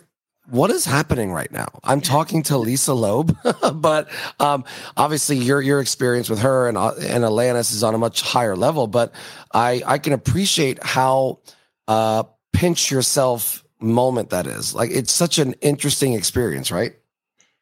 what 0.48 0.70
is 0.70 0.84
happening 0.84 1.32
right 1.32 1.50
now? 1.50 1.68
I'm 1.84 2.00
talking 2.00 2.42
to 2.44 2.58
Lisa 2.58 2.94
Loeb, 2.94 3.36
but 3.74 4.08
um, 4.40 4.64
obviously 4.96 5.36
your 5.36 5.60
your 5.62 5.80
experience 5.80 6.28
with 6.28 6.40
her 6.40 6.68
and 6.68 6.76
uh, 6.76 6.92
and 6.94 7.22
Alanis 7.22 7.72
is 7.72 7.84
on 7.84 7.94
a 7.94 7.98
much 7.98 8.20
higher 8.22 8.56
level. 8.56 8.88
But 8.88 9.12
I 9.52 9.82
I 9.86 9.98
can 9.98 10.12
appreciate 10.12 10.82
how 10.82 11.38
uh, 11.86 12.24
pinch 12.52 12.90
yourself 12.90 13.64
moment 13.80 14.30
that 14.30 14.48
is. 14.48 14.74
Like 14.74 14.90
it's 14.90 15.12
such 15.12 15.38
an 15.38 15.54
interesting 15.60 16.14
experience, 16.14 16.72
right? 16.72 16.96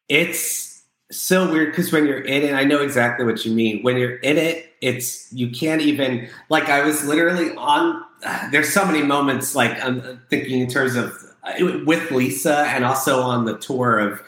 It's 0.07 0.68
so 1.11 1.51
weird 1.51 1.71
because 1.71 1.91
when 1.91 2.05
you're 2.05 2.21
in 2.21 2.43
it, 2.43 2.53
I 2.53 2.63
know 2.63 2.81
exactly 2.81 3.25
what 3.25 3.45
you 3.45 3.51
mean. 3.51 3.81
When 3.83 3.97
you're 3.97 4.17
in 4.17 4.37
it, 4.37 4.73
it's 4.81 5.31
you 5.33 5.49
can't 5.49 5.81
even 5.81 6.29
like 6.49 6.69
I 6.69 6.83
was 6.83 7.05
literally 7.05 7.55
on. 7.55 8.03
There's 8.51 8.73
so 8.73 8.85
many 8.85 9.01
moments 9.01 9.55
like 9.55 9.83
I'm 9.83 10.21
thinking 10.29 10.61
in 10.61 10.69
terms 10.69 10.95
of 10.95 11.13
uh, 11.43 11.81
with 11.85 12.11
Lisa 12.11 12.59
and 12.67 12.85
also 12.85 13.21
on 13.21 13.45
the 13.45 13.57
tour 13.57 13.99
of 13.99 14.21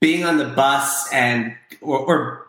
being 0.00 0.24
on 0.24 0.38
the 0.38 0.46
bus 0.46 1.12
and 1.12 1.54
or, 1.80 1.98
or 1.98 2.46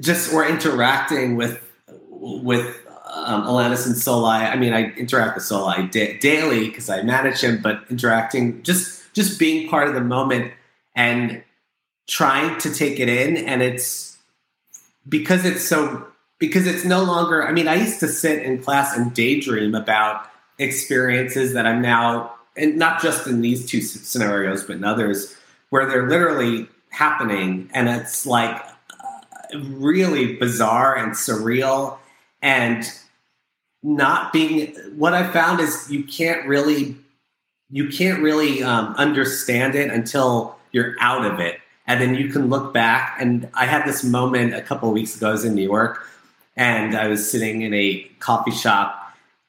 just 0.00 0.32
or 0.32 0.46
interacting 0.46 1.36
with 1.36 1.62
with 2.10 2.86
um, 3.12 3.44
Alanis 3.44 3.86
and 3.86 3.94
Souleye. 3.94 4.50
I 4.50 4.56
mean, 4.56 4.72
I 4.72 4.92
interact 4.92 5.36
with 5.36 5.44
Souleye 5.44 5.90
da- 5.90 6.18
daily 6.18 6.68
because 6.68 6.88
I 6.88 7.02
manage 7.02 7.40
him, 7.40 7.60
but 7.62 7.84
interacting 7.90 8.62
just 8.62 9.12
just 9.12 9.38
being 9.38 9.68
part 9.68 9.88
of 9.88 9.94
the 9.94 10.00
moment 10.00 10.52
and 10.94 11.42
trying 12.06 12.58
to 12.60 12.72
take 12.72 13.00
it 13.00 13.08
in 13.08 13.36
and 13.36 13.62
it's 13.62 14.16
because 15.08 15.44
it's 15.44 15.64
so 15.64 16.06
because 16.38 16.66
it's 16.66 16.84
no 16.84 17.02
longer 17.02 17.46
i 17.46 17.52
mean 17.52 17.66
i 17.66 17.74
used 17.74 18.00
to 18.00 18.08
sit 18.08 18.42
in 18.42 18.62
class 18.62 18.96
and 18.96 19.12
daydream 19.12 19.74
about 19.74 20.26
experiences 20.58 21.52
that 21.52 21.66
i'm 21.66 21.82
now 21.82 22.32
and 22.56 22.76
not 22.76 23.02
just 23.02 23.26
in 23.26 23.40
these 23.40 23.68
two 23.68 23.80
scenarios 23.80 24.64
but 24.64 24.76
in 24.76 24.84
others 24.84 25.36
where 25.70 25.86
they're 25.86 26.08
literally 26.08 26.68
happening 26.90 27.68
and 27.74 27.88
it's 27.88 28.24
like 28.24 28.54
uh, 28.54 29.58
really 29.58 30.36
bizarre 30.36 30.96
and 30.96 31.12
surreal 31.12 31.98
and 32.40 32.92
not 33.82 34.32
being 34.32 34.74
what 34.96 35.12
i 35.12 35.28
found 35.32 35.60
is 35.60 35.90
you 35.90 36.04
can't 36.04 36.46
really 36.46 36.96
you 37.68 37.88
can't 37.88 38.22
really 38.22 38.62
um, 38.62 38.94
understand 38.94 39.74
it 39.74 39.90
until 39.90 40.56
you're 40.70 40.94
out 41.00 41.24
of 41.24 41.40
it 41.40 41.58
and 41.86 42.00
then 42.00 42.14
you 42.14 42.28
can 42.28 42.48
look 42.48 42.72
back 42.72 43.16
and 43.20 43.48
i 43.54 43.64
had 43.64 43.84
this 43.86 44.04
moment 44.04 44.54
a 44.54 44.62
couple 44.62 44.88
of 44.88 44.94
weeks 44.94 45.16
ago 45.16 45.28
i 45.28 45.32
was 45.32 45.44
in 45.44 45.54
new 45.54 45.62
york 45.62 46.06
and 46.56 46.96
i 46.96 47.08
was 47.08 47.28
sitting 47.30 47.62
in 47.62 47.72
a 47.74 48.02
coffee 48.18 48.50
shop 48.50 49.02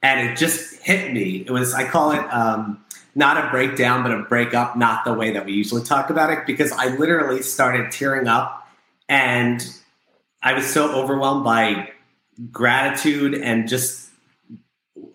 and 0.04 0.30
it 0.30 0.38
just 0.38 0.82
hit 0.84 1.12
me. 1.12 1.44
It 1.46 1.52
was 1.52 1.74
i 1.74 1.88
call 1.88 2.12
it 2.12 2.22
um, 2.34 2.84
not 3.16 3.44
a 3.44 3.50
breakdown 3.50 4.04
but 4.04 4.12
a 4.12 4.24
breakup 4.24 4.78
not 4.78 5.06
the 5.06 5.14
way 5.14 5.32
that 5.32 5.46
we 5.46 5.54
usually 5.54 5.84
talk 5.84 6.10
about 6.10 6.32
it 6.32 6.46
because 6.46 6.72
i 6.74 6.96
literally 6.98 7.42
started 7.42 7.92
tearing 7.92 8.28
up 8.28 8.68
and 9.10 9.68
i 10.44 10.54
was 10.54 10.66
so 10.66 10.92
overwhelmed 10.94 11.44
by 11.44 11.90
gratitude 12.52 13.34
and 13.34 13.68
just 13.68 14.10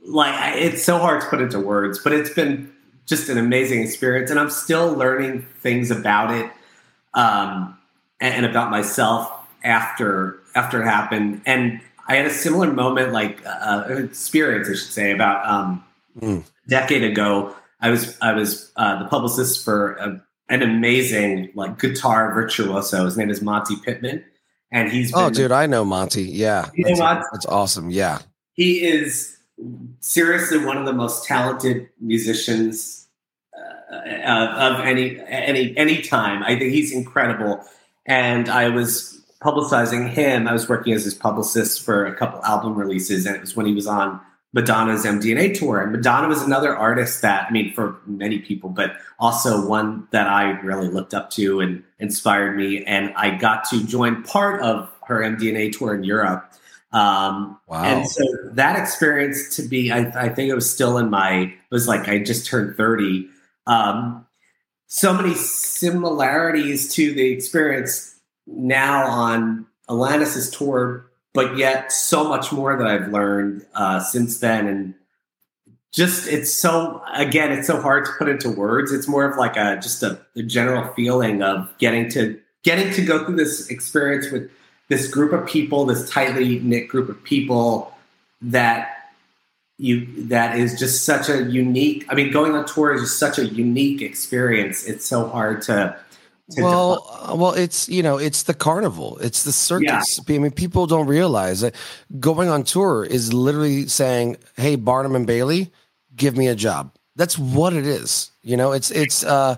like 0.05 0.57
it's 0.57 0.83
so 0.83 0.99
hard 0.99 1.21
to 1.21 1.26
put 1.29 1.41
into 1.41 1.61
words 1.61 2.00
but 2.02 2.12
it's 2.12 2.31
been 2.31 2.71
just 3.07 3.29
an 3.29 3.38
amazing 3.38 3.83
experience 3.83 4.31
and 4.31 4.41
i'm 4.41 4.50
still 4.50 4.93
learning 4.93 5.47
things 5.61 5.91
about 5.91 6.35
it 6.35 6.50
um, 7.14 7.78
and, 8.21 8.35
and, 8.35 8.47
about 8.47 8.71
myself 8.71 9.31
after 9.64 10.40
after 10.54 10.83
it 10.83 10.85
happened 10.85 11.40
and 11.47 11.81
i 12.09 12.16
had 12.16 12.26
a 12.26 12.31
similar 12.31 12.73
moment 12.73 13.12
like 13.12 13.40
uh, 13.47 13.85
experience 13.88 14.69
i 14.69 14.73
should 14.73 14.92
say 14.92 15.12
about 15.12 15.47
um, 15.47 15.85
mm. 16.21 16.42
a 16.42 16.69
decade 16.69 17.04
ago 17.04 17.54
i 17.81 17.90
was 17.90 18.16
i 18.21 18.33
was 18.33 18.73
uh, 18.76 19.02
the 19.02 19.09
publicist 19.09 19.64
for 19.64 19.95
a, 19.95 20.23
an 20.49 20.62
amazing 20.62 21.50
like 21.54 21.78
guitar 21.78 22.35
virtuoso 22.35 23.04
his 23.04 23.16
name 23.16 23.31
is 23.31 23.40
Monty 23.42 23.76
pittman 23.85 24.25
and 24.73 24.90
he's 24.90 25.12
oh, 25.14 25.31
dude, 25.31 25.52
I 25.52 25.66
know 25.66 25.85
Monty. 25.85 26.25
Yeah, 26.25 26.71
that's, 26.76 26.99
that's 26.99 27.47
awesome. 27.47 27.90
Yeah, 27.90 28.21
he 28.54 28.85
is 28.85 29.37
seriously 30.00 30.64
one 30.64 30.78
of 30.78 30.87
the 30.87 30.95
most 30.95 31.26
talented 31.26 31.88
musicians 32.00 33.01
uh, 33.93 34.75
of 34.77 34.81
any 34.81 35.21
any 35.29 35.77
any 35.77 36.03
time. 36.03 36.43
I 36.43 36.59
think 36.59 36.73
he's 36.73 36.93
incredible, 36.93 37.65
and 38.07 38.49
I 38.49 38.69
was 38.69 39.21
publicizing 39.41 40.09
him. 40.09 40.49
I 40.49 40.53
was 40.53 40.69
working 40.69 40.93
as 40.93 41.05
his 41.05 41.15
publicist 41.15 41.83
for 41.83 42.07
a 42.07 42.15
couple 42.15 42.43
album 42.45 42.75
releases, 42.75 43.27
and 43.27 43.37
it 43.37 43.41
was 43.41 43.57
when 43.57 43.67
he 43.67 43.75
was 43.75 43.87
on 43.87 44.21
Madonna's 44.53 45.05
MDNA 45.05 45.59
tour. 45.59 45.81
And 45.81 45.93
Madonna 45.93 46.29
was 46.29 46.43
another 46.43 46.77
artist 46.77 47.23
that, 47.23 47.47
I 47.49 47.53
mean, 47.53 47.73
for 47.73 47.99
many 48.07 48.39
people, 48.39 48.71
but 48.71 48.97
also 49.19 49.67
one 49.67 50.07
that 50.11 50.29
I 50.29 50.61
really 50.61 50.89
looked 50.89 51.15
up 51.15 51.31
to 51.33 51.61
and 51.61 51.83
inspired 51.99 52.57
me. 52.57 52.85
And 52.85 53.13
I 53.17 53.37
got 53.37 53.65
to 53.71 53.85
join 53.85 54.23
part 54.25 54.63
of 54.63 54.91
her 55.07 55.21
MDNA 55.21 55.77
tour 55.77 55.95
in 55.95 56.05
Europe. 56.05 56.53
Um, 56.93 57.59
wow. 57.67 57.83
And 57.85 58.07
so 58.07 58.23
that 58.53 58.79
experience 58.79 59.57
to 59.57 59.63
be, 59.63 59.91
I, 59.91 60.01
I, 60.25 60.29
think 60.29 60.51
it 60.51 60.55
was 60.55 60.71
still 60.71 60.99
in 60.99 61.09
my, 61.09 61.45
it 61.45 61.71
was 61.71 61.89
like 61.89 62.07
I 62.07 62.19
just 62.19 62.45
turned 62.45 62.77
30. 62.77 63.31
Um, 63.66 64.26
so 64.87 65.14
many 65.14 65.35
similarities 65.35 66.95
to 66.95 67.14
the 67.14 67.33
experience 67.33 68.14
now 68.47 69.07
on 69.07 69.66
Alanis's 69.88 70.50
tour 70.50 71.07
but 71.33 71.57
yet 71.57 71.92
so 71.92 72.28
much 72.28 72.52
more 72.52 72.76
that 72.76 72.87
I've 72.87 73.09
learned 73.09 73.64
uh, 73.75 74.00
since 74.00 74.38
then. 74.38 74.66
And 74.66 74.95
just 75.92 76.28
it's 76.28 76.52
so 76.52 77.02
again, 77.14 77.52
it's 77.52 77.66
so 77.66 77.81
hard 77.81 78.04
to 78.07 78.12
put 78.19 78.28
into 78.28 78.50
words. 78.50 78.92
It's 78.92 79.09
more 79.09 79.25
of 79.25 79.37
like 79.37 79.57
a 79.57 79.76
just 79.76 80.02
a, 80.02 80.21
a 80.37 80.42
general 80.42 80.92
feeling 80.95 81.42
of 81.42 81.73
getting 81.78 82.09
to 82.11 82.38
getting 82.62 82.92
to 82.95 83.04
go 83.04 83.25
through 83.25 83.37
this 83.37 83.69
experience 83.69 84.31
with 84.31 84.50
this 84.88 85.09
group 85.09 85.33
of 85.33 85.47
people, 85.47 85.87
this 85.87 86.09
tightly 86.11 86.59
knit 86.61 86.88
group 86.88 87.09
of 87.09 87.23
people 87.25 87.95
that 88.42 89.01
you 89.83 90.07
that 90.29 90.57
is 90.57 90.79
just 90.79 91.05
such 91.05 91.29
a 91.29 91.43
unique 91.45 92.07
i 92.09 92.15
mean 92.15 92.31
going 92.31 92.55
on 92.55 92.65
tour 92.65 92.95
is 92.95 93.03
just 93.03 93.19
such 93.19 93.39
a 93.39 93.47
unique 93.47 94.01
experience 94.01 94.85
it's 94.87 95.05
so 95.05 95.27
hard 95.29 95.61
to 95.61 95.97
well, 96.59 97.07
uh, 97.11 97.35
well, 97.35 97.53
it's 97.53 97.89
you 97.89 98.03
know, 98.03 98.19
it's 98.19 98.43
the 98.43 98.55
carnival, 98.55 99.19
it's 99.19 99.45
the 99.45 99.53
circus. 99.53 100.21
Yeah. 100.29 100.37
I 100.37 100.39
mean, 100.39 100.51
people 100.51 100.87
don't 100.87 101.07
realize 101.07 101.61
that 101.61 101.75
going 102.21 102.49
on 102.49 102.65
tour 102.65 103.05
is 103.05 103.33
literally 103.33 103.87
saying, 103.87 104.37
"Hey, 104.57 104.77
Barnum 104.77 105.15
and 105.15 105.27
Bailey, 105.27 105.73
give 106.15 106.37
me 106.37 106.49
a 106.49 106.55
job." 106.55 106.95
That's 107.17 107.39
what 107.39 107.73
it 107.73 107.87
is. 107.87 108.33
You 108.43 108.57
know, 108.57 108.73
it's 108.73 108.91
it's 108.91 109.25
uh, 109.25 109.57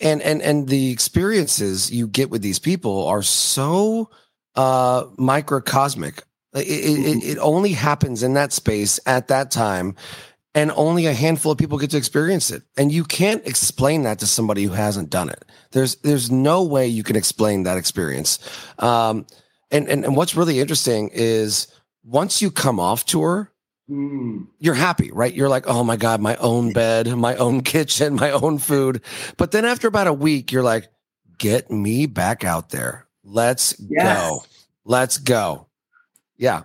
and 0.00 0.22
and 0.22 0.42
and 0.42 0.68
the 0.68 0.90
experiences 0.90 1.90
you 1.90 2.06
get 2.06 2.30
with 2.30 2.42
these 2.42 2.58
people 2.58 3.06
are 3.06 3.22
so 3.22 4.10
uh 4.56 5.04
microcosmic. 5.16 6.22
It, 6.54 6.66
it, 6.66 7.24
it, 7.24 7.38
only 7.38 7.72
happens 7.72 8.24
in 8.24 8.34
that 8.34 8.52
space 8.52 8.98
at 9.06 9.28
that 9.28 9.52
time 9.52 9.94
and 10.54 10.72
only 10.72 11.06
a 11.06 11.14
handful 11.14 11.52
of 11.52 11.58
people 11.58 11.78
get 11.78 11.90
to 11.90 11.96
experience 11.96 12.50
it. 12.50 12.62
And 12.76 12.90
you 12.90 13.04
can't 13.04 13.46
explain 13.46 14.02
that 14.02 14.18
to 14.18 14.26
somebody 14.26 14.64
who 14.64 14.72
hasn't 14.72 15.10
done 15.10 15.28
it. 15.28 15.44
There's 15.72 15.96
there's 15.96 16.30
no 16.30 16.64
way 16.64 16.88
you 16.88 17.04
can 17.04 17.16
explain 17.16 17.62
that 17.64 17.78
experience. 17.78 18.38
Um, 18.78 19.26
and, 19.70 19.88
and 19.88 20.04
and 20.04 20.16
what's 20.16 20.34
really 20.34 20.58
interesting 20.58 21.10
is 21.12 21.68
once 22.02 22.42
you 22.42 22.50
come 22.50 22.80
off 22.80 23.04
tour 23.04 23.52
mm. 23.88 24.46
you're 24.58 24.74
happy 24.74 25.10
right? 25.12 25.32
You're 25.32 25.48
like 25.48 25.68
oh 25.68 25.84
my 25.84 25.96
god 25.96 26.20
my 26.20 26.34
own 26.36 26.72
bed 26.72 27.06
my 27.16 27.36
own 27.36 27.60
kitchen 27.62 28.16
my 28.16 28.32
own 28.32 28.58
food. 28.58 29.02
But 29.36 29.52
then 29.52 29.64
after 29.64 29.86
about 29.86 30.08
a 30.08 30.12
week 30.12 30.50
you're 30.50 30.64
like 30.64 30.88
get 31.38 31.70
me 31.70 32.06
back 32.06 32.44
out 32.44 32.70
there. 32.70 33.06
Let's 33.22 33.76
yes. 33.78 34.18
go 34.18 34.42
let's 34.84 35.18
go 35.18 35.68
yeah 36.40 36.64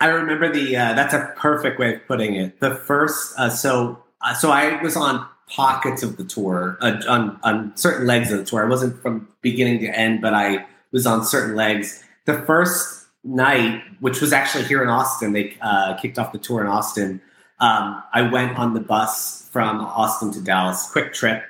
I 0.00 0.08
remember 0.08 0.52
the. 0.52 0.76
Uh, 0.76 0.92
that's 0.92 1.14
a 1.14 1.32
perfect 1.36 1.78
way 1.78 1.94
of 1.94 2.06
putting 2.06 2.34
it. 2.34 2.60
The 2.60 2.74
first, 2.74 3.34
uh, 3.38 3.48
so 3.48 4.02
uh, 4.20 4.34
so 4.34 4.50
I 4.50 4.82
was 4.82 4.96
on 4.96 5.26
pockets 5.48 6.02
of 6.02 6.16
the 6.16 6.24
tour, 6.24 6.76
uh, 6.80 7.00
on 7.08 7.38
on 7.42 7.76
certain 7.76 8.06
legs 8.06 8.30
of 8.30 8.38
the 8.38 8.44
tour. 8.44 8.64
I 8.64 8.68
wasn't 8.68 9.00
from 9.00 9.28
beginning 9.40 9.80
to 9.80 9.86
end, 9.86 10.20
but 10.20 10.34
I 10.34 10.66
was 10.92 11.06
on 11.06 11.24
certain 11.24 11.56
legs. 11.56 12.04
The 12.26 12.42
first 12.42 13.06
night, 13.24 13.82
which 14.00 14.20
was 14.20 14.32
actually 14.32 14.64
here 14.64 14.82
in 14.82 14.88
Austin, 14.88 15.32
they 15.32 15.56
uh, 15.62 15.96
kicked 15.96 16.18
off 16.18 16.32
the 16.32 16.38
tour 16.38 16.60
in 16.60 16.66
Austin. 16.66 17.22
Um, 17.58 18.02
I 18.12 18.22
went 18.22 18.58
on 18.58 18.74
the 18.74 18.80
bus 18.80 19.48
from 19.50 19.80
Austin 19.80 20.30
to 20.32 20.42
Dallas, 20.42 20.90
quick 20.90 21.14
trip, 21.14 21.42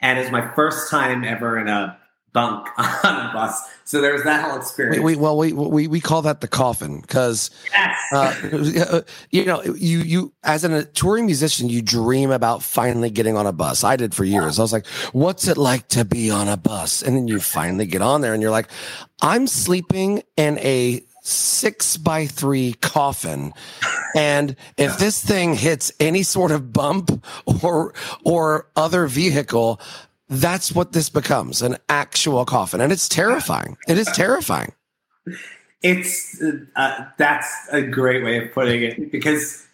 and 0.00 0.18
it 0.18 0.22
was 0.22 0.30
my 0.30 0.54
first 0.54 0.90
time 0.90 1.24
ever 1.24 1.58
in 1.58 1.68
a 1.68 1.98
bunk 2.34 2.68
on 2.78 3.30
a 3.30 3.32
bus. 3.32 3.62
So 3.86 4.00
there 4.00 4.14
was 4.14 4.24
that 4.24 4.42
whole 4.42 4.56
experience. 4.56 4.96
We, 4.96 5.14
we 5.14 5.20
well, 5.20 5.36
we, 5.36 5.52
we 5.52 5.86
we 5.88 6.00
call 6.00 6.22
that 6.22 6.40
the 6.40 6.48
coffin 6.48 7.00
because, 7.00 7.50
yes. 7.70 7.98
uh, 8.12 9.02
you 9.30 9.44
know, 9.44 9.62
you 9.62 9.98
you 9.98 10.32
as 10.42 10.64
a 10.64 10.84
touring 10.84 11.26
musician, 11.26 11.68
you 11.68 11.82
dream 11.82 12.30
about 12.30 12.62
finally 12.62 13.10
getting 13.10 13.36
on 13.36 13.46
a 13.46 13.52
bus. 13.52 13.84
I 13.84 13.96
did 13.96 14.14
for 14.14 14.24
years. 14.24 14.58
I 14.58 14.62
was 14.62 14.72
like, 14.72 14.86
"What's 15.12 15.48
it 15.48 15.58
like 15.58 15.88
to 15.88 16.04
be 16.04 16.30
on 16.30 16.48
a 16.48 16.56
bus?" 16.56 17.02
And 17.02 17.14
then 17.14 17.28
you 17.28 17.40
finally 17.40 17.84
get 17.84 18.00
on 18.00 18.22
there, 18.22 18.32
and 18.32 18.40
you're 18.42 18.50
like, 18.50 18.68
"I'm 19.20 19.46
sleeping 19.46 20.22
in 20.36 20.58
a." 20.58 21.04
Six 21.26 21.96
by 21.96 22.26
three 22.26 22.74
coffin, 22.82 23.54
and 24.14 24.56
if 24.76 24.98
this 24.98 25.24
thing 25.24 25.54
hits 25.54 25.90
any 25.98 26.22
sort 26.22 26.50
of 26.50 26.70
bump 26.70 27.24
or 27.62 27.94
or 28.24 28.66
other 28.76 29.06
vehicle, 29.06 29.80
that's 30.34 30.72
what 30.72 30.92
this 30.92 31.08
becomes 31.08 31.62
an 31.62 31.76
actual 31.88 32.44
coffin. 32.44 32.80
And 32.80 32.92
it's 32.92 33.08
terrifying. 33.08 33.76
It 33.88 33.98
is 33.98 34.06
terrifying. 34.08 34.72
It's 35.82 36.42
uh, 36.76 37.06
that's 37.18 37.46
a 37.70 37.82
great 37.82 38.24
way 38.24 38.44
of 38.44 38.52
putting 38.52 38.82
it 38.82 39.12
because 39.12 39.66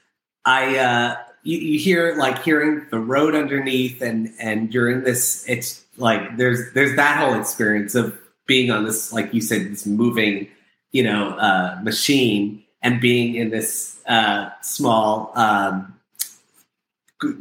i 0.47 0.77
uh 0.79 1.17
you, 1.43 1.59
you 1.59 1.79
hear 1.79 2.17
like 2.17 2.43
hearing 2.43 2.87
the 2.91 2.99
road 2.99 3.35
underneath 3.35 4.01
and 4.01 4.33
and 4.41 4.73
you're 4.73 4.91
in 4.91 5.05
this 5.05 5.45
it's 5.47 5.85
like 5.99 6.37
there's 6.39 6.73
there's 6.73 6.97
that 6.97 7.19
whole 7.19 7.39
experience 7.39 7.95
of 7.95 8.19
being 8.47 8.71
on 8.71 8.85
this 8.85 9.13
like 9.13 9.33
you 9.35 9.41
said 9.41 9.71
this 9.71 9.85
moving 9.87 10.49
you 10.93 11.03
know 11.03 11.31
uh 11.33 11.79
machine 11.83 12.63
and 12.83 13.01
being 13.01 13.35
in 13.35 13.51
this 13.51 14.01
uh 14.07 14.49
small 14.63 15.31
um 15.37 16.01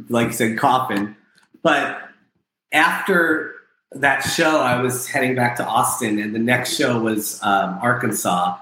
like 0.08 0.28
you 0.28 0.32
said 0.32 0.58
coffin. 0.58 1.16
But 1.62 2.09
after 2.72 3.54
that 3.92 4.20
show, 4.20 4.60
I 4.60 4.80
was 4.80 5.08
heading 5.08 5.34
back 5.34 5.56
to 5.56 5.66
Austin, 5.66 6.18
and 6.18 6.34
the 6.34 6.38
next 6.38 6.76
show 6.76 7.00
was 7.00 7.42
um, 7.42 7.78
Arkansas. 7.82 8.56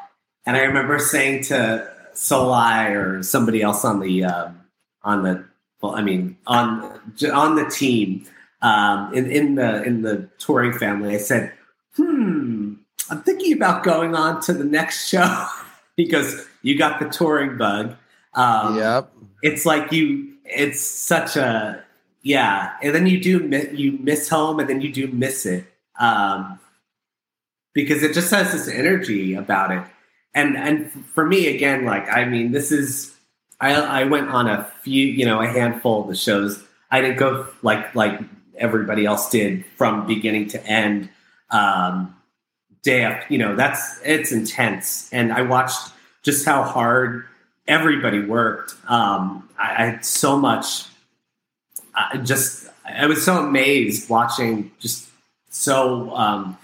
And 0.47 0.57
I 0.57 0.61
remember 0.61 0.99
saying 0.99 1.45
to 1.45 1.91
Souleye 2.15 2.95
or 2.95 3.23
somebody 3.23 3.63
else 3.63 3.85
on 3.85 4.01
the 4.01 4.25
um, 4.25 4.61
on 5.03 5.23
the 5.23 5.45
well, 5.83 5.95
I 5.95 6.03
mean 6.03 6.37
on 6.47 7.01
on 7.33 7.57
the 7.57 7.69
team 7.69 8.27
um, 8.63 9.13
in 9.15 9.31
in 9.31 9.55
the 9.55 9.83
in 9.83 10.03
the 10.03 10.29
touring 10.39 10.73
family, 10.73 11.15
I 11.15 11.19
said, 11.19 11.53
"Hmm, 11.97 12.75
I'm 13.11 13.23
thinking 13.23 13.53
about 13.53 13.85
going 13.85 14.15
on 14.15 14.41
to 14.43 14.53
the 14.53 14.65
next 14.65 15.09
show 15.09 15.47
because 15.97 16.47
you 16.63 16.79
got 16.79 17.01
the 17.01 17.09
touring 17.09 17.59
bug." 17.59 17.95
Um, 18.35 18.77
yep. 18.79 19.13
It's 19.43 19.67
like 19.67 19.93
you. 19.93 20.33
It's 20.45 20.81
such 20.81 21.37
a 21.37 21.85
yeah, 22.23 22.73
and 22.83 22.95
then 22.95 23.07
you 23.07 23.21
do 23.21 23.49
you 23.73 23.93
miss 23.93 24.29
home, 24.29 24.61
and 24.61 24.69
then 24.69 24.81
you 24.81 24.93
do 24.93 25.09
miss 25.09 25.47
it. 25.47 25.65
Um, 25.99 26.59
because 27.75 28.03
it 28.03 28.13
just 28.13 28.31
has 28.33 28.53
this 28.53 28.69
energy 28.69 29.35
about 29.35 29.71
it. 29.71 29.83
And 30.35 30.57
and 30.57 30.91
for 30.91 31.25
me 31.27 31.55
again, 31.55 31.85
like 31.85 32.09
I 32.09 32.25
mean, 32.25 32.53
this 32.53 32.73
is 32.73 33.15
I 33.61 33.75
I 33.75 34.05
went 34.05 34.29
on 34.29 34.49
a 34.49 34.65
few, 34.83 35.07
you 35.07 35.25
know, 35.25 35.41
a 35.41 35.47
handful 35.47 36.03
of 36.03 36.09
the 36.09 36.17
shows. 36.17 36.63
I 36.91 37.01
didn't 37.01 37.19
go 37.19 37.47
like 37.63 37.95
like 37.95 38.21
everybody 38.57 39.07
else 39.07 39.31
did 39.31 39.65
from 39.77 40.07
beginning 40.07 40.49
to 40.49 40.67
end. 40.67 41.09
Um, 41.51 42.15
day 42.83 43.21
you 43.29 43.39
know, 43.39 43.55
that's 43.55 44.01
it's 44.05 44.33
intense. 44.33 45.09
And 45.13 45.33
I 45.33 45.43
watched 45.43 45.93
just 46.23 46.45
how 46.45 46.63
hard 46.63 47.27
everybody 47.67 48.25
worked. 48.25 48.75
Um, 48.89 49.49
I, 49.59 49.83
I 49.83 49.87
had 49.87 50.05
so 50.05 50.37
much. 50.37 50.85
I 52.13 52.17
just 52.19 52.69
I 52.85 53.07
was 53.07 53.25
so 53.25 53.45
amazed 53.45 54.09
watching 54.09 54.71
just 54.79 55.09
so 55.51 56.15
um, 56.15 56.57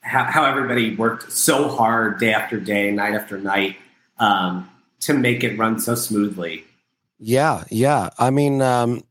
how, 0.00 0.24
how, 0.24 0.44
everybody 0.44 0.94
worked 0.94 1.32
so 1.32 1.68
hard 1.68 2.20
day 2.20 2.32
after 2.32 2.60
day, 2.60 2.90
night 2.90 3.14
after 3.14 3.38
night 3.38 3.76
um, 4.18 4.68
to 5.00 5.14
make 5.14 5.42
it 5.42 5.58
run 5.58 5.80
so 5.80 5.94
smoothly. 5.94 6.64
Yeah, 7.18 7.64
yeah. 7.70 8.10
I 8.18 8.30
mean, 8.30 8.60
um, 8.60 9.02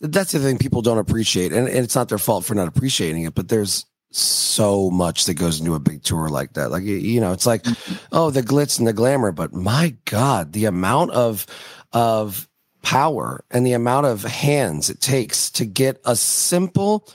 that's 0.00 0.32
the 0.32 0.38
thing 0.38 0.58
people 0.58 0.82
don't 0.82 0.98
appreciate, 0.98 1.52
and, 1.52 1.66
and 1.66 1.78
it's 1.78 1.96
not 1.96 2.08
their 2.08 2.18
fault 2.18 2.44
for 2.44 2.54
not 2.54 2.68
appreciating 2.68 3.24
it. 3.24 3.34
But 3.34 3.48
there's 3.48 3.84
so 4.10 4.90
much 4.90 5.24
that 5.24 5.34
goes 5.34 5.60
into 5.60 5.74
a 5.74 5.80
big 5.80 6.02
tour 6.02 6.28
like 6.28 6.54
that. 6.54 6.70
Like 6.70 6.84
you 6.84 7.20
know, 7.20 7.32
it's 7.32 7.46
like, 7.46 7.64
mm-hmm. 7.64 7.94
oh, 8.12 8.30
the 8.30 8.42
glitz 8.42 8.78
and 8.78 8.86
the 8.86 8.92
glamour, 8.92 9.32
but 9.32 9.52
my 9.52 9.96
God, 10.04 10.52
the 10.52 10.66
amount 10.66 11.10
of 11.12 11.46
of 11.92 12.47
power 12.88 13.44
and 13.50 13.66
the 13.66 13.74
amount 13.74 14.06
of 14.06 14.22
hands 14.22 14.88
it 14.88 14.98
takes 14.98 15.50
to 15.50 15.66
get 15.66 16.00
a 16.06 16.16
simple 16.16 17.06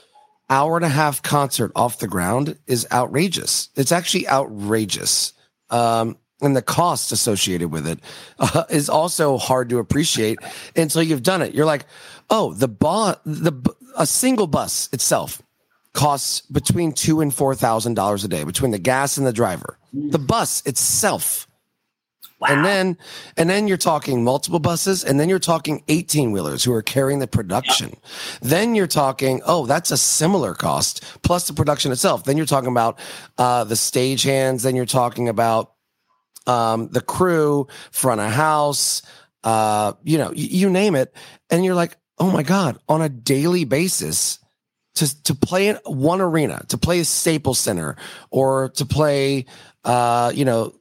hour 0.48 0.76
and 0.76 0.84
a 0.84 0.88
half 0.88 1.20
concert 1.20 1.72
off 1.74 1.98
the 1.98 2.06
ground 2.06 2.56
is 2.68 2.86
outrageous. 2.92 3.70
It's 3.74 3.90
actually 3.90 4.28
outrageous. 4.28 5.32
Um, 5.70 6.16
and 6.40 6.54
the 6.54 6.62
cost 6.62 7.10
associated 7.10 7.72
with 7.72 7.88
it 7.88 7.98
uh, 8.38 8.62
is 8.70 8.88
also 8.88 9.36
hard 9.36 9.68
to 9.70 9.80
appreciate 9.80 10.38
until 10.76 11.02
you've 11.02 11.24
done 11.24 11.42
it. 11.42 11.54
You're 11.54 11.66
like, 11.66 11.86
oh, 12.30 12.54
the 12.54 12.68
bus, 12.68 13.16
the 13.24 13.52
a 13.96 14.06
single 14.06 14.46
bus 14.46 14.88
itself 14.92 15.42
costs 15.92 16.42
between 16.42 16.92
two 16.92 17.20
and 17.20 17.34
four 17.34 17.56
thousand 17.56 17.94
dollars 17.94 18.22
a 18.22 18.28
day 18.28 18.44
between 18.44 18.70
the 18.70 18.78
gas 18.78 19.16
and 19.16 19.26
the 19.26 19.32
driver. 19.32 19.76
The 19.92 20.20
bus 20.20 20.62
itself. 20.66 21.48
Wow. 22.40 22.48
And 22.50 22.64
then 22.64 22.98
and 23.36 23.48
then 23.48 23.68
you're 23.68 23.76
talking 23.76 24.24
multiple 24.24 24.58
buses 24.58 25.04
and 25.04 25.18
then 25.18 25.28
you're 25.28 25.38
talking 25.38 25.82
18 25.88 26.32
wheelers 26.32 26.64
who 26.64 26.72
are 26.72 26.82
carrying 26.82 27.20
the 27.20 27.26
production. 27.26 27.90
Yep. 27.90 28.02
Then 28.42 28.74
you're 28.74 28.86
talking, 28.86 29.40
oh, 29.46 29.66
that's 29.66 29.90
a 29.90 29.96
similar 29.96 30.54
cost 30.54 31.04
plus 31.22 31.46
the 31.46 31.54
production 31.54 31.92
itself. 31.92 32.24
Then 32.24 32.36
you're 32.36 32.46
talking 32.46 32.70
about 32.70 32.98
uh, 33.38 33.64
the 33.64 33.76
stage 33.76 34.24
hands, 34.24 34.62
then 34.62 34.76
you're 34.76 34.84
talking 34.84 35.28
about 35.28 35.72
um, 36.46 36.88
the 36.88 37.00
crew, 37.00 37.68
front 37.90 38.20
of 38.20 38.30
house, 38.30 39.02
uh, 39.44 39.92
you 40.02 40.18
know, 40.18 40.28
y- 40.28 40.34
you 40.36 40.70
name 40.70 40.94
it. 40.94 41.14
And 41.50 41.64
you're 41.64 41.74
like, 41.74 41.96
oh 42.18 42.30
my 42.30 42.42
God, 42.42 42.78
on 42.88 43.02
a 43.02 43.08
daily 43.08 43.64
basis, 43.64 44.38
to 44.96 45.22
to 45.24 45.34
play 45.34 45.68
in 45.68 45.76
one 45.84 46.20
arena, 46.20 46.64
to 46.68 46.78
play 46.78 47.00
a 47.00 47.04
Staples 47.04 47.58
Center, 47.58 47.96
or 48.30 48.68
to 48.70 48.86
play, 48.86 49.46
uh, 49.84 50.32
you 50.34 50.44
know, 50.44 50.72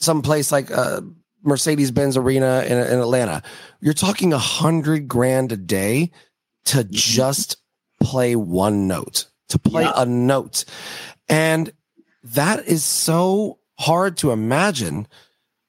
some 0.00 0.22
place 0.22 0.50
like 0.50 0.70
uh, 0.70 1.02
Mercedes 1.42 1.90
Benz 1.90 2.16
Arena 2.16 2.64
in, 2.66 2.78
in, 2.78 2.98
Atlanta, 2.98 3.42
you're 3.80 3.94
talking 3.94 4.32
a 4.32 4.38
hundred 4.38 5.08
grand 5.08 5.52
a 5.52 5.56
day 5.56 6.10
to 6.66 6.78
mm-hmm. 6.78 6.88
just 6.90 7.56
play 8.00 8.34
one 8.34 8.88
note, 8.88 9.26
to 9.48 9.58
play 9.58 9.84
yeah. 9.84 9.92
a 9.96 10.06
note, 10.06 10.64
and 11.28 11.72
that 12.22 12.66
is 12.66 12.84
so 12.84 13.58
hard 13.78 14.16
to 14.18 14.30
imagine 14.30 15.06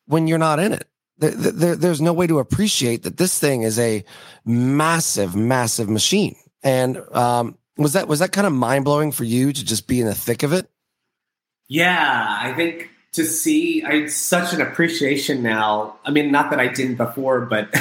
when 0.05 0.27
you're 0.27 0.37
not 0.37 0.59
in 0.59 0.73
it. 0.73 0.87
There, 1.17 1.31
there, 1.31 1.75
there's 1.75 2.01
no 2.01 2.13
way 2.13 2.27
to 2.27 2.39
appreciate 2.39 3.03
that 3.03 3.17
this 3.17 3.37
thing 3.37 3.61
is 3.61 3.77
a 3.77 4.03
massive, 4.43 5.35
massive 5.35 5.87
machine. 5.87 6.35
And 6.63 6.97
um, 7.13 7.57
was 7.77 7.93
that 7.93 8.07
was 8.07 8.19
that 8.19 8.31
kind 8.31 8.47
of 8.47 8.53
mind 8.53 8.85
blowing 8.85 9.11
for 9.11 9.23
you 9.23 9.53
to 9.53 9.65
just 9.65 9.87
be 9.87 10.01
in 10.01 10.07
the 10.07 10.15
thick 10.15 10.43
of 10.43 10.51
it? 10.51 10.69
Yeah, 11.67 12.37
I 12.41 12.53
think 12.53 12.90
to 13.13 13.25
see 13.25 13.83
I 13.83 14.01
had 14.01 14.11
such 14.11 14.53
an 14.53 14.61
appreciation 14.61 15.43
now. 15.43 15.95
I 16.05 16.11
mean, 16.11 16.31
not 16.31 16.49
that 16.51 16.59
I 16.59 16.67
didn't 16.67 16.95
before, 16.95 17.41
but 17.41 17.71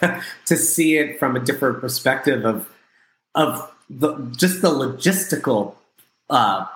to 0.46 0.56
see 0.56 0.96
it 0.96 1.18
from 1.18 1.36
a 1.36 1.40
different 1.40 1.80
perspective 1.80 2.44
of 2.44 2.68
of 3.34 3.70
the 3.88 4.16
just 4.36 4.62
the 4.62 4.70
logistical 4.70 5.74
uh, 6.28 6.66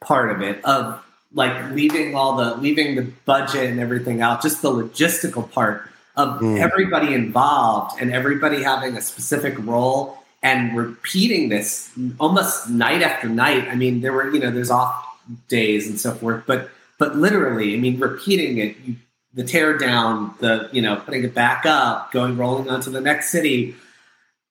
part 0.00 0.30
of 0.30 0.42
it 0.42 0.64
of 0.64 1.02
like 1.32 1.70
leaving 1.72 2.14
all 2.14 2.36
the 2.36 2.56
leaving 2.56 2.96
the 2.96 3.02
budget 3.24 3.70
and 3.70 3.80
everything 3.80 4.20
out, 4.20 4.42
just 4.42 4.62
the 4.62 4.70
logistical 4.70 5.50
part 5.50 5.88
of 6.16 6.40
mm. 6.40 6.58
everybody 6.58 7.14
involved 7.14 8.00
and 8.00 8.12
everybody 8.12 8.62
having 8.62 8.96
a 8.96 9.02
specific 9.02 9.54
role 9.64 10.18
and 10.42 10.76
repeating 10.76 11.48
this 11.50 11.90
almost 12.18 12.68
night 12.68 13.02
after 13.02 13.28
night. 13.28 13.68
I 13.68 13.74
mean, 13.74 14.00
there 14.00 14.12
were, 14.12 14.30
you 14.30 14.40
know, 14.40 14.50
there's 14.50 14.70
off 14.70 15.06
days 15.48 15.88
and 15.88 16.00
so 16.00 16.14
forth, 16.14 16.44
but 16.46 16.70
but 17.00 17.16
literally, 17.16 17.74
I 17.74 17.78
mean, 17.78 17.98
repeating 17.98 18.58
it, 18.58 18.76
you, 18.84 18.94
the 19.34 19.42
tear 19.42 19.78
down, 19.78 20.34
the 20.38 20.68
you 20.70 20.82
know, 20.82 20.96
putting 20.96 21.24
it 21.24 21.34
back 21.34 21.66
up, 21.66 22.12
going 22.12 22.36
rolling 22.36 22.68
onto 22.68 22.90
the 22.90 23.00
next 23.00 23.30
city, 23.30 23.74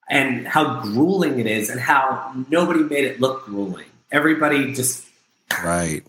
and 0.10 0.48
how 0.48 0.82
grueling 0.82 1.40
it 1.40 1.46
is, 1.46 1.70
and 1.70 1.80
how 1.80 2.34
nobody 2.50 2.82
made 2.82 3.06
it 3.06 3.22
look 3.22 3.46
grueling. 3.46 3.86
Everybody 4.12 4.74
just 4.74 5.06
right 5.64 6.04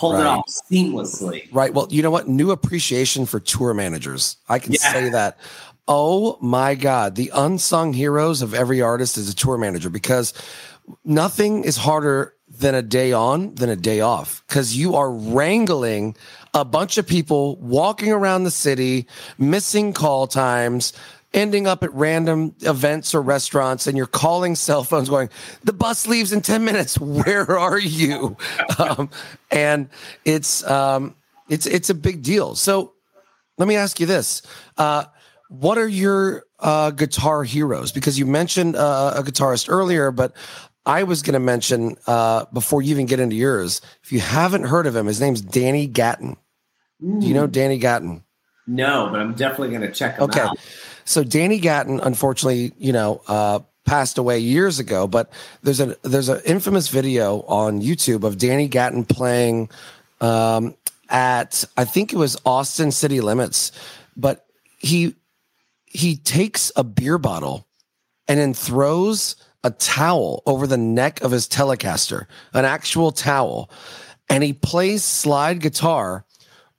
pulled 0.00 0.14
right. 0.14 0.20
it 0.20 0.26
off 0.26 0.46
seamlessly. 0.70 1.48
Right. 1.52 1.72
Well, 1.74 1.86
you 1.90 2.02
know 2.02 2.10
what? 2.10 2.26
New 2.26 2.50
appreciation 2.50 3.26
for 3.26 3.38
tour 3.38 3.74
managers. 3.74 4.38
I 4.48 4.58
can 4.58 4.72
yeah. 4.72 4.92
say 4.92 5.10
that. 5.10 5.38
Oh 5.86 6.38
my 6.40 6.74
God. 6.74 7.16
The 7.16 7.30
unsung 7.34 7.92
heroes 7.92 8.42
of 8.42 8.54
every 8.54 8.80
artist 8.80 9.18
is 9.18 9.28
a 9.28 9.34
tour 9.34 9.58
manager 9.58 9.90
because 9.90 10.32
nothing 11.04 11.64
is 11.64 11.76
harder 11.76 12.34
than 12.60 12.74
a 12.74 12.82
day 12.82 13.12
on 13.12 13.54
than 13.56 13.68
a 13.68 13.76
day 13.76 14.00
off. 14.00 14.44
Because 14.46 14.76
you 14.76 14.94
are 14.94 15.10
wrangling 15.10 16.16
a 16.54 16.64
bunch 16.64 16.98
of 16.98 17.06
people 17.06 17.56
walking 17.56 18.12
around 18.12 18.44
the 18.44 18.50
city, 18.50 19.06
missing 19.38 19.92
call 19.92 20.26
times, 20.26 20.92
ending 21.32 21.66
up 21.66 21.82
at 21.82 21.92
random 21.94 22.54
events 22.62 23.14
or 23.14 23.22
restaurants 23.22 23.86
and 23.86 23.96
you're 23.96 24.06
calling 24.06 24.54
cell 24.56 24.84
phones 24.84 25.08
going 25.08 25.30
the 25.64 25.72
bus 25.72 26.06
leaves 26.06 26.32
in 26.32 26.40
10 26.40 26.64
minutes. 26.64 26.98
Where 27.00 27.58
are 27.58 27.78
you? 27.78 28.36
Um, 28.78 29.10
and 29.50 29.90
it's 30.24 30.64
um, 30.64 31.14
it's 31.48 31.66
it's 31.66 31.90
a 31.90 31.94
big 31.94 32.22
deal. 32.22 32.54
So 32.54 32.94
let 33.58 33.68
me 33.68 33.76
ask 33.76 34.00
you 34.00 34.06
this. 34.06 34.42
Uh, 34.78 35.04
what 35.48 35.76
are 35.76 35.88
your 35.88 36.44
uh, 36.60 36.92
guitar 36.92 37.42
heroes? 37.44 37.92
Because 37.92 38.18
you 38.18 38.24
mentioned 38.24 38.76
uh, 38.76 39.14
a 39.16 39.22
guitarist 39.22 39.68
earlier 39.68 40.10
but 40.12 40.32
I 40.90 41.04
was 41.04 41.22
going 41.22 41.34
to 41.34 41.40
mention 41.40 41.96
uh, 42.08 42.46
before 42.52 42.82
you 42.82 42.90
even 42.90 43.06
get 43.06 43.20
into 43.20 43.36
yours, 43.36 43.80
if 44.02 44.10
you 44.10 44.18
haven't 44.18 44.64
heard 44.64 44.88
of 44.88 44.96
him, 44.96 45.06
his 45.06 45.20
name's 45.20 45.40
Danny 45.40 45.86
Gatton. 45.86 46.36
Mm. 47.00 47.20
Do 47.20 47.28
you 47.28 47.32
know 47.32 47.46
mm. 47.46 47.52
Danny 47.52 47.78
Gatton? 47.78 48.24
No, 48.66 49.08
but 49.08 49.20
I'm 49.20 49.34
definitely 49.34 49.68
going 49.68 49.82
to 49.82 49.92
check 49.92 50.16
him 50.16 50.24
okay. 50.24 50.40
out. 50.40 50.58
So 51.04 51.22
Danny 51.22 51.60
Gatton, 51.60 52.00
unfortunately, 52.00 52.72
you 52.76 52.92
know, 52.92 53.22
uh, 53.28 53.60
passed 53.84 54.18
away 54.18 54.40
years 54.40 54.80
ago, 54.80 55.06
but 55.06 55.32
there's 55.62 55.78
a 55.78 55.96
there's 56.02 56.28
an 56.28 56.40
infamous 56.44 56.88
video 56.88 57.42
on 57.42 57.80
YouTube 57.80 58.24
of 58.24 58.36
Danny 58.36 58.66
Gatton 58.66 59.04
playing 59.04 59.70
um, 60.20 60.74
at 61.08 61.64
I 61.76 61.84
think 61.84 62.12
it 62.12 62.16
was 62.16 62.36
Austin 62.44 62.90
City 62.90 63.20
Limits, 63.20 63.70
but 64.16 64.44
he 64.78 65.14
he 65.84 66.16
takes 66.16 66.72
a 66.74 66.82
beer 66.82 67.16
bottle 67.16 67.68
and 68.26 68.40
then 68.40 68.54
throws 68.54 69.36
a 69.62 69.70
towel 69.70 70.42
over 70.46 70.66
the 70.66 70.76
neck 70.76 71.22
of 71.22 71.30
his 71.30 71.48
Telecaster, 71.48 72.26
an 72.52 72.64
actual 72.64 73.12
towel, 73.12 73.70
and 74.28 74.42
he 74.42 74.52
plays 74.52 75.04
slide 75.04 75.60
guitar 75.60 76.24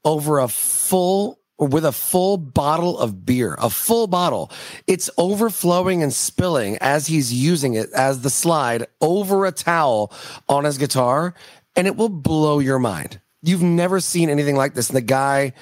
over 0.04 0.40
a 0.40 0.48
full 0.48 1.40
with 1.58 1.86
a 1.86 1.92
full 1.92 2.38
bottle 2.38 2.98
of 2.98 3.24
beer, 3.24 3.56
a 3.60 3.70
full 3.70 4.08
bottle. 4.08 4.52
It's 4.88 5.12
overflowing 5.18 6.02
and 6.02 6.12
spilling 6.12 6.78
as 6.82 7.06
he's 7.06 7.32
using 7.32 7.76
it 7.76 7.92
as 7.94 8.22
the 8.22 8.32
slide 8.32 8.88
over 9.00 9.46
a 9.46 9.52
towel 9.52 10.12
on 10.50 10.64
his 10.64 10.80
guitar, 10.80 11.36
and 11.76 11.86
it 11.86 11.96
will 11.96 12.10
blow 12.10 12.58
your 12.58 12.80
mind. 12.80 13.22
You've 13.44 13.62
never 13.62 14.00
seen 14.00 14.30
anything 14.30 14.56
like 14.56 14.74
this. 14.74 14.90
And 14.90 14.98
the 14.98 15.02
guy 15.02 15.54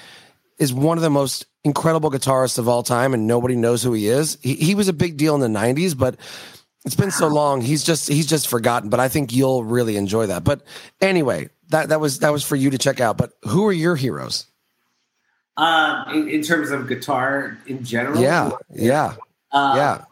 is 0.58 0.72
one 0.72 0.96
of 0.96 1.02
the 1.02 1.10
most 1.10 1.46
incredible 1.64 2.10
guitarists 2.10 2.58
of 2.58 2.68
all 2.68 2.82
time, 2.82 3.12
and 3.12 3.26
nobody 3.26 3.56
knows 3.56 3.82
who 3.82 3.92
he 3.92 4.08
is. 4.08 4.38
He, 4.42 4.54
he 4.54 4.74
was 4.74 4.88
a 4.88 4.94
big 4.94 5.18
deal 5.18 5.34
in 5.34 5.40
the 5.40 5.58
90s, 5.58 5.96
but 5.96 6.16
it's 6.84 6.94
been 6.94 7.10
so 7.10 7.28
long. 7.28 7.60
He's 7.60 7.84
just 7.84 8.08
he's 8.08 8.26
just 8.26 8.48
forgotten, 8.48 8.88
but 8.88 9.00
I 9.00 9.08
think 9.08 9.32
you'll 9.32 9.64
really 9.64 9.96
enjoy 9.96 10.26
that. 10.26 10.44
But 10.44 10.62
anyway, 11.00 11.50
that 11.68 11.90
that 11.90 12.00
was 12.00 12.20
that 12.20 12.32
was 12.32 12.44
for 12.44 12.56
you 12.56 12.70
to 12.70 12.78
check 12.78 13.00
out. 13.00 13.18
But 13.18 13.32
who 13.44 13.66
are 13.66 13.72
your 13.72 13.96
heroes? 13.96 14.46
Uh, 15.56 16.04
in, 16.14 16.28
in, 16.28 16.42
terms 16.42 16.70
of 16.70 16.88
guitar 16.88 17.58
in 17.66 17.84
general. 17.84 18.18
Yeah, 18.18 18.52
yeah, 18.74 19.16
uh, 19.52 19.74
yeah. 19.76 20.04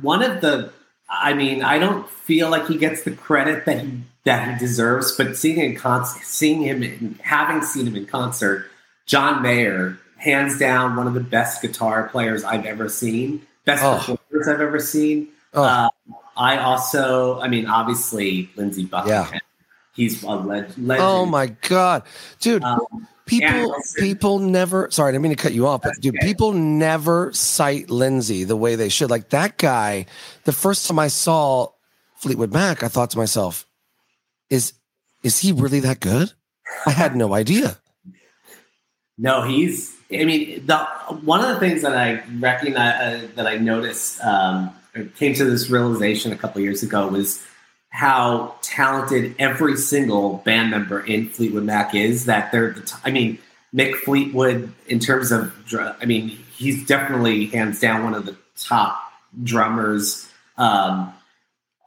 One 0.00 0.22
of 0.22 0.40
the, 0.40 0.72
I 1.10 1.34
mean, 1.34 1.62
I 1.62 1.78
don't 1.78 2.08
feel 2.08 2.48
like 2.48 2.68
he 2.68 2.78
gets 2.78 3.02
the 3.02 3.10
credit 3.10 3.66
that 3.66 3.82
he 3.82 4.00
that 4.24 4.48
he 4.48 4.58
deserves. 4.58 5.12
But 5.12 5.36
seeing 5.36 5.56
him 5.56 5.72
in 5.72 5.76
concert, 5.76 6.24
seeing 6.24 6.62
him, 6.62 6.82
in, 6.82 7.18
having 7.22 7.60
seen 7.62 7.86
him 7.86 7.96
in 7.96 8.06
concert, 8.06 8.70
John 9.04 9.42
Mayer, 9.42 9.98
hands 10.16 10.58
down, 10.58 10.96
one 10.96 11.06
of 11.06 11.12
the 11.12 11.20
best 11.20 11.60
guitar 11.60 12.08
players 12.08 12.42
I've 12.42 12.64
ever 12.64 12.88
seen, 12.88 13.46
best 13.66 13.84
oh. 13.84 13.98
performers 13.98 14.48
I've 14.48 14.62
ever 14.62 14.80
seen. 14.80 15.28
Oh. 15.54 15.62
Uh, 15.62 15.88
I 16.36 16.58
also, 16.58 17.40
I 17.40 17.48
mean, 17.48 17.66
obviously 17.66 18.50
Lindsey 18.56 18.84
Buckingham. 18.84 19.28
Yeah. 19.32 19.38
He's 19.94 20.22
a 20.24 20.30
legend. 20.30 20.90
Oh 20.90 21.24
my 21.24 21.46
god, 21.46 22.02
dude! 22.40 22.64
Um, 22.64 23.06
people, 23.26 23.76
people 23.96 24.38
never. 24.40 24.90
Sorry, 24.90 25.10
I 25.10 25.12
didn't 25.12 25.22
mean 25.22 25.36
to 25.36 25.40
cut 25.40 25.52
you 25.54 25.68
off, 25.68 25.82
but 25.82 25.92
dude, 26.00 26.16
okay. 26.16 26.26
people 26.26 26.52
never 26.52 27.32
cite 27.32 27.90
Lindsey 27.90 28.42
the 28.42 28.56
way 28.56 28.74
they 28.74 28.88
should. 28.88 29.08
Like 29.08 29.28
that 29.28 29.56
guy. 29.56 30.06
The 30.44 30.52
first 30.52 30.88
time 30.88 30.98
I 30.98 31.06
saw 31.06 31.68
Fleetwood 32.16 32.52
Mac, 32.52 32.82
I 32.82 32.88
thought 32.88 33.10
to 33.10 33.18
myself, 33.18 33.68
"Is 34.50 34.72
is 35.22 35.38
he 35.38 35.52
really 35.52 35.78
that 35.80 36.00
good?" 36.00 36.32
I 36.86 36.90
had 36.90 37.14
no 37.14 37.32
idea. 37.32 37.78
No, 39.16 39.42
he's. 39.42 39.94
I 40.12 40.24
mean, 40.24 40.66
the 40.66 40.78
one 41.22 41.40
of 41.40 41.48
the 41.48 41.60
things 41.60 41.82
that 41.82 41.96
I 41.96 42.24
recognize 42.40 42.94
uh, 43.00 43.28
that 43.36 43.46
I 43.46 43.58
noticed 43.58 44.20
um, 44.22 44.72
came 45.16 45.34
to 45.34 45.44
this 45.44 45.70
realization 45.70 46.32
a 46.32 46.36
couple 46.36 46.60
years 46.60 46.82
ago 46.82 47.08
was 47.08 47.44
how 47.90 48.54
talented 48.62 49.34
every 49.38 49.76
single 49.76 50.38
band 50.38 50.70
member 50.70 51.00
in 51.00 51.28
Fleetwood 51.28 51.64
Mac 51.64 51.94
is. 51.94 52.24
That 52.24 52.50
they're, 52.52 52.72
the 52.72 52.82
t- 52.82 52.96
I 53.04 53.10
mean, 53.10 53.38
Mick 53.74 53.94
Fleetwood 53.96 54.72
in 54.86 54.98
terms 54.98 55.32
of, 55.32 55.52
I 55.74 56.04
mean, 56.04 56.28
he's 56.28 56.86
definitely 56.86 57.46
hands 57.46 57.80
down 57.80 58.04
one 58.04 58.14
of 58.14 58.26
the 58.26 58.36
top 58.56 59.00
drummers. 59.42 60.28
Um, 60.56 61.12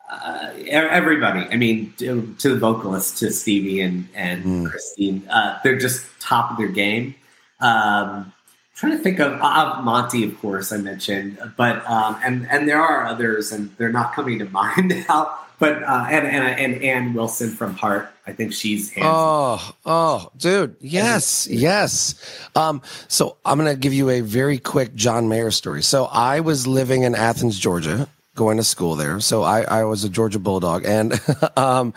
uh, 0.10 0.52
everybody, 0.70 1.42
I 1.52 1.58
mean, 1.58 1.94
to, 1.98 2.36
to, 2.40 2.50
the 2.50 2.56
vocalists, 2.56 3.20
to 3.20 3.32
Stevie 3.32 3.82
and 3.82 4.08
and 4.16 4.44
mm. 4.46 4.70
Christine, 4.70 5.28
uh, 5.30 5.60
they're 5.64 5.78
just 5.78 6.06
top 6.22 6.52
of 6.52 6.58
their 6.58 6.70
game. 6.70 7.16
Um, 7.60 8.32
trying 8.78 8.96
to 8.96 9.00
think 9.00 9.20
of 9.20 9.34
uh, 9.42 9.82
Monty, 9.82 10.24
of 10.24 10.40
course, 10.40 10.72
I 10.72 10.78
mentioned, 10.78 11.40
but 11.58 11.86
um, 11.90 12.18
and 12.24 12.48
and 12.50 12.70
there 12.70 12.80
are 12.80 13.06
others, 13.06 13.52
and 13.52 13.76
they're 13.78 13.92
not 13.92 14.14
coming 14.14 14.40
to 14.40 14.46
mind 14.50 14.90
now. 15.10 15.40
But 15.60 15.82
uh, 15.82 16.06
and 16.10 16.28
and 16.28 16.74
and 16.76 16.84
Ann 16.84 17.14
Wilson 17.16 17.50
from 17.50 17.76
Heart, 17.76 18.14
I 18.28 18.32
think 18.32 18.54
she's 18.54 18.94
oh 19.02 19.76
oh 19.86 20.32
dude, 20.38 20.76
yes 20.80 21.48
yes. 21.50 22.14
Um, 22.56 22.84
so 23.08 23.38
I'm 23.44 23.58
gonna 23.58 23.76
give 23.76 23.94
you 23.94 24.12
a 24.12 24.22
very 24.22 24.60
quick 24.60 24.94
John 24.94 25.28
Mayer 25.28 25.50
story. 25.50 25.82
So 25.82 26.06
I 26.06 26.42
was 26.42 26.68
living 26.68 27.02
in 27.02 27.16
Athens, 27.16 27.58
Georgia, 27.58 28.08
going 28.36 28.58
to 28.58 28.64
school 28.64 28.96
there. 28.96 29.20
So 29.20 29.42
I 29.42 29.62
I 29.62 29.84
was 29.86 30.04
a 30.04 30.10
Georgia 30.10 30.38
Bulldog, 30.38 30.86
and 30.86 31.20
um, 31.58 31.96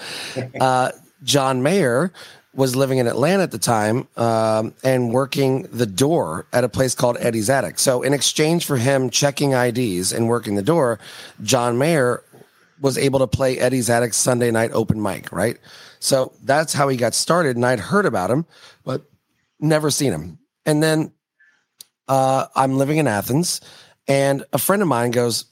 uh, 0.58 0.92
John 1.22 1.62
Mayer 1.62 2.14
was 2.54 2.74
living 2.74 2.98
in 2.98 3.06
Atlanta 3.06 3.44
at 3.44 3.52
the 3.52 3.58
time 3.58 4.08
um, 4.16 4.74
and 4.82 5.12
working 5.12 5.62
the 5.72 5.86
door 5.86 6.46
at 6.52 6.64
a 6.64 6.68
place 6.68 6.94
called 6.94 7.16
Eddie's 7.20 7.48
Attic. 7.48 7.78
So, 7.78 8.02
in 8.02 8.12
exchange 8.12 8.66
for 8.66 8.76
him 8.76 9.10
checking 9.10 9.52
IDs 9.52 10.12
and 10.12 10.28
working 10.28 10.56
the 10.56 10.62
door, 10.62 10.98
John 11.42 11.78
Mayer 11.78 12.24
was 12.80 12.96
able 12.98 13.18
to 13.20 13.26
play 13.26 13.58
Eddie's 13.58 13.90
Attic 13.90 14.14
Sunday 14.14 14.50
night 14.50 14.70
open 14.72 15.00
mic, 15.00 15.30
right? 15.32 15.58
So 16.00 16.32
that's 16.42 16.72
how 16.72 16.88
he 16.88 16.96
got 16.96 17.14
started. 17.14 17.56
And 17.56 17.64
I'd 17.64 17.78
heard 17.78 18.06
about 18.06 18.30
him, 18.30 18.46
but 18.84 19.02
never 19.60 19.90
seen 19.90 20.12
him. 20.12 20.38
And 20.64 20.82
then 20.82 21.12
uh, 22.08 22.46
I'm 22.56 22.78
living 22.78 22.98
in 22.98 23.06
Athens, 23.06 23.60
and 24.08 24.44
a 24.52 24.58
friend 24.58 24.82
of 24.82 24.88
mine 24.88 25.10
goes, 25.12 25.44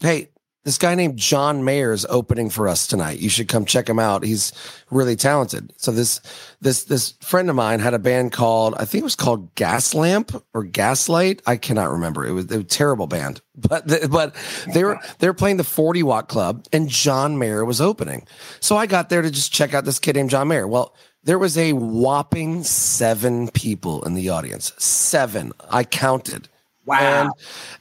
Hey, 0.00 0.30
this 0.64 0.76
guy 0.76 0.94
named 0.94 1.16
John 1.16 1.64
Mayer 1.64 1.92
is 1.92 2.06
opening 2.10 2.50
for 2.50 2.68
us 2.68 2.86
tonight. 2.86 3.18
You 3.18 3.30
should 3.30 3.48
come 3.48 3.64
check 3.64 3.88
him 3.88 3.98
out. 3.98 4.24
He's 4.24 4.52
really 4.90 5.16
talented. 5.16 5.72
So 5.78 5.90
this 5.90 6.20
this 6.60 6.84
this 6.84 7.12
friend 7.22 7.48
of 7.48 7.56
mine 7.56 7.80
had 7.80 7.94
a 7.94 7.98
band 7.98 8.32
called 8.32 8.74
I 8.74 8.84
think 8.84 9.00
it 9.00 9.04
was 9.04 9.16
called 9.16 9.54
Gaslamp 9.54 10.42
or 10.52 10.64
Gaslight. 10.64 11.40
I 11.46 11.56
cannot 11.56 11.90
remember. 11.90 12.26
It 12.26 12.32
was, 12.32 12.44
it 12.46 12.56
was 12.56 12.60
a 12.60 12.64
terrible 12.64 13.06
band, 13.06 13.40
but 13.56 13.88
the, 13.88 14.08
but 14.10 14.34
they 14.74 14.84
were 14.84 14.98
they 15.18 15.28
were 15.28 15.34
playing 15.34 15.56
the 15.56 15.64
Forty 15.64 16.02
Watt 16.02 16.28
Club, 16.28 16.66
and 16.72 16.88
John 16.88 17.38
Mayer 17.38 17.64
was 17.64 17.80
opening. 17.80 18.26
So 18.60 18.76
I 18.76 18.86
got 18.86 19.08
there 19.08 19.22
to 19.22 19.30
just 19.30 19.52
check 19.52 19.72
out 19.72 19.84
this 19.84 19.98
kid 19.98 20.16
named 20.16 20.30
John 20.30 20.48
Mayer. 20.48 20.68
Well, 20.68 20.94
there 21.22 21.38
was 21.38 21.56
a 21.56 21.72
whopping 21.72 22.64
seven 22.64 23.48
people 23.48 24.02
in 24.04 24.14
the 24.14 24.28
audience. 24.30 24.72
Seven. 24.78 25.52
I 25.70 25.84
counted. 25.84 26.48
Wow. 26.90 27.22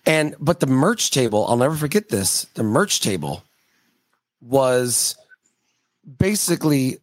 And, 0.06 0.34
and 0.34 0.36
but 0.40 0.60
the 0.60 0.68
merch 0.68 1.10
table, 1.10 1.48
I'll 1.48 1.58
never 1.58 1.76
forget 1.76 2.10
this. 2.10 2.46
The 2.54 2.64
merch 2.64 3.02
table 3.02 3.44
was 4.40 5.18
basically 6.18 7.00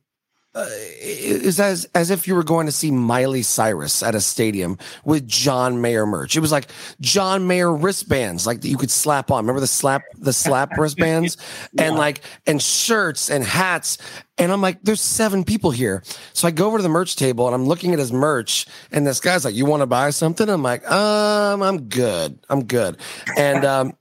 uh, 0.56 0.66
is 1.00 1.60
as 1.60 1.86
as 1.94 2.10
if 2.10 2.26
you 2.26 2.34
were 2.34 2.42
going 2.42 2.64
to 2.64 2.72
see 2.72 2.90
Miley 2.90 3.42
Cyrus 3.42 4.02
at 4.02 4.14
a 4.14 4.22
stadium 4.22 4.78
with 5.04 5.28
John 5.28 5.82
Mayer 5.82 6.06
merch. 6.06 6.34
It 6.34 6.40
was 6.40 6.50
like 6.50 6.70
John 6.98 7.46
Mayer 7.46 7.70
wristbands, 7.70 8.46
like 8.46 8.62
that 8.62 8.68
you 8.68 8.78
could 8.78 8.90
slap 8.90 9.30
on. 9.30 9.44
Remember 9.44 9.60
the 9.60 9.66
slap 9.66 10.02
the 10.16 10.32
slap 10.32 10.70
wristbands, 10.78 11.36
yeah. 11.74 11.84
and 11.84 11.96
like 11.96 12.22
and 12.46 12.62
shirts 12.62 13.30
and 13.30 13.44
hats. 13.44 13.98
And 14.38 14.50
I'm 14.50 14.62
like, 14.62 14.82
there's 14.82 15.00
seven 15.00 15.44
people 15.44 15.70
here. 15.70 16.02
So 16.32 16.48
I 16.48 16.50
go 16.52 16.66
over 16.66 16.78
to 16.78 16.82
the 16.82 16.88
merch 16.88 17.16
table 17.16 17.46
and 17.46 17.54
I'm 17.54 17.66
looking 17.66 17.92
at 17.92 17.98
his 17.98 18.12
merch, 18.12 18.66
and 18.90 19.06
this 19.06 19.20
guy's 19.20 19.44
like, 19.44 19.54
"You 19.54 19.66
want 19.66 19.82
to 19.82 19.86
buy 19.86 20.08
something?" 20.08 20.48
I'm 20.48 20.62
like, 20.62 20.90
"Um, 20.90 21.62
I'm 21.62 21.82
good. 21.88 22.38
I'm 22.48 22.64
good." 22.64 22.96
And 23.36 23.62
um, 23.66 23.92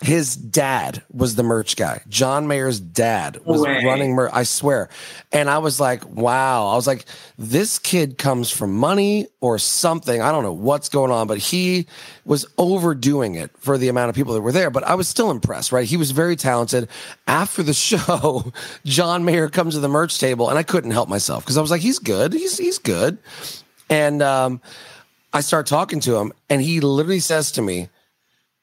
his 0.00 0.36
dad 0.36 1.02
was 1.10 1.34
the 1.34 1.42
merch 1.42 1.74
guy. 1.74 2.00
John 2.08 2.46
Mayer's 2.46 2.78
dad 2.78 3.38
was 3.44 3.62
running 3.62 4.14
merch. 4.14 4.30
I 4.32 4.44
swear. 4.44 4.88
And 5.32 5.50
I 5.50 5.58
was 5.58 5.80
like, 5.80 6.06
wow. 6.06 6.68
I 6.68 6.76
was 6.76 6.86
like, 6.86 7.04
this 7.36 7.80
kid 7.80 8.16
comes 8.16 8.48
from 8.48 8.76
money 8.76 9.26
or 9.40 9.58
something. 9.58 10.22
I 10.22 10.30
don't 10.30 10.44
know 10.44 10.52
what's 10.52 10.88
going 10.88 11.10
on, 11.10 11.26
but 11.26 11.38
he 11.38 11.88
was 12.24 12.46
overdoing 12.58 13.34
it 13.34 13.50
for 13.58 13.76
the 13.76 13.88
amount 13.88 14.10
of 14.10 14.14
people 14.14 14.34
that 14.34 14.40
were 14.40 14.52
there. 14.52 14.70
But 14.70 14.84
I 14.84 14.94
was 14.94 15.08
still 15.08 15.32
impressed, 15.32 15.72
right? 15.72 15.86
He 15.86 15.96
was 15.96 16.12
very 16.12 16.36
talented. 16.36 16.88
After 17.26 17.64
the 17.64 17.74
show, 17.74 18.52
John 18.84 19.24
Mayer 19.24 19.48
comes 19.48 19.74
to 19.74 19.80
the 19.80 19.88
merch 19.88 20.20
table 20.20 20.48
and 20.48 20.56
I 20.56 20.62
couldn't 20.62 20.92
help 20.92 21.08
myself 21.08 21.44
because 21.44 21.56
I 21.56 21.60
was 21.60 21.72
like, 21.72 21.80
he's 21.80 21.98
good. 21.98 22.32
He's, 22.32 22.56
he's 22.56 22.78
good. 22.78 23.18
And, 23.90 24.22
um, 24.22 24.60
I 25.32 25.40
start 25.40 25.66
talking 25.66 26.00
to 26.00 26.16
him 26.16 26.32
and 26.48 26.62
he 26.62 26.80
literally 26.80 27.20
says 27.20 27.52
to 27.52 27.62
me, 27.62 27.88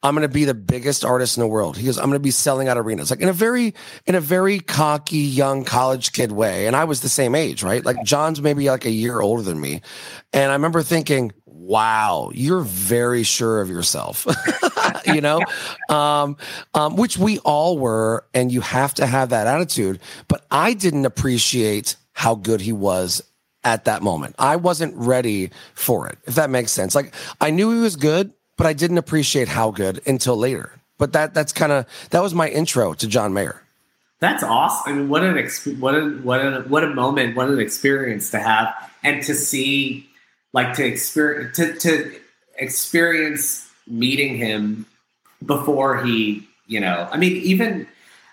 I'm 0.06 0.14
going 0.14 0.22
to 0.22 0.32
be 0.32 0.46
the 0.46 0.54
biggest 0.54 1.04
artist 1.04 1.36
in 1.36 1.42
the 1.42 1.48
world. 1.48 1.78
He 1.78 1.88
goes, 1.88 1.98
I'm 1.98 2.06
going 2.06 2.14
to 2.14 2.20
be 2.20 2.30
selling 2.30 2.68
out 2.68 2.78
arenas, 2.78 3.10
like 3.10 3.22
in 3.22 3.28
a 3.28 3.34
very, 3.34 3.74
in 4.06 4.14
a 4.14 4.22
very 4.22 4.60
cocky 4.60 5.18
young 5.18 5.66
college 5.66 6.12
kid 6.12 6.32
way. 6.32 6.68
And 6.68 6.76
I 6.76 6.84
was 6.84 7.02
the 7.02 7.10
same 7.10 7.34
age, 7.34 7.64
right? 7.64 7.84
Like 7.84 7.98
John's 8.04 8.40
maybe 8.40 8.70
like 8.70 8.86
a 8.86 8.92
year 8.92 9.20
older 9.20 9.42
than 9.42 9.60
me. 9.60 9.82
And 10.32 10.52
I 10.52 10.54
remember 10.54 10.84
thinking, 10.84 11.32
wow, 11.48 12.30
you're 12.36 12.62
very 12.62 13.24
sure 13.24 13.62
of 13.62 13.70
yourself, 13.70 14.28
you 15.08 15.22
know, 15.22 15.42
um, 15.90 16.38
um, 16.76 16.98
which 16.98 17.18
we 17.18 17.40
all 17.40 17.80
were. 17.80 18.28
And 18.36 18.52
you 18.52 18.62
have 18.62 18.94
to 18.96 19.08
have 19.08 19.30
that 19.30 19.48
attitude. 19.48 20.00
But 20.28 20.46
I 20.52 20.76
didn't 20.76 21.06
appreciate 21.06 21.96
how 22.14 22.36
good 22.36 22.62
he 22.62 22.74
was 22.74 23.24
at 23.64 23.86
that 23.86 24.04
moment. 24.04 24.36
I 24.38 24.58
wasn't 24.58 24.96
ready 24.96 25.50
for 25.74 26.08
it, 26.08 26.20
if 26.26 26.36
that 26.36 26.52
makes 26.52 26.72
sense. 26.72 26.94
Like 26.94 27.12
I 27.42 27.50
knew 27.50 27.72
he 27.72 27.80
was 27.80 27.96
good 27.96 28.32
but 28.58 28.68
I 28.68 28.74
didn't 28.74 28.98
appreciate 28.98 29.48
how 29.50 29.72
good 29.72 30.02
until 30.06 30.38
later. 30.38 30.74
But 30.98 31.14
that 31.14 31.34
that's 31.34 31.52
kind 31.52 31.72
of 31.72 31.86
that 32.12 32.22
was 32.22 32.34
my 32.34 32.50
intro 32.50 32.94
to 32.94 33.08
John 33.08 33.34
Mayer. 33.34 33.62
That's 34.20 34.44
awesome. 34.44 34.94
I 34.94 34.96
mean, 34.96 35.10
what 35.10 35.24
an 35.24 35.38
ex- 35.38 35.66
what 35.66 35.94
a 35.94 36.06
what 36.24 36.40
a 36.40 36.62
what 36.62 36.84
a 36.84 36.88
moment, 36.88 37.36
what 37.36 37.50
an 37.50 37.60
experience 37.60 38.32
to 38.32 38.40
have, 38.40 38.74
and 39.04 39.22
to 39.24 39.36
see, 39.36 40.08
like 40.54 40.74
to 40.76 40.86
experience 40.86 41.58
to 41.58 41.74
to 41.80 42.16
experience 42.58 43.70
meeting 43.88 44.38
him 44.38 44.86
before 45.46 46.04
he, 46.04 46.48
you 46.68 46.80
know, 46.80 47.08
I 47.12 47.18
mean, 47.18 47.34
even, 47.34 47.88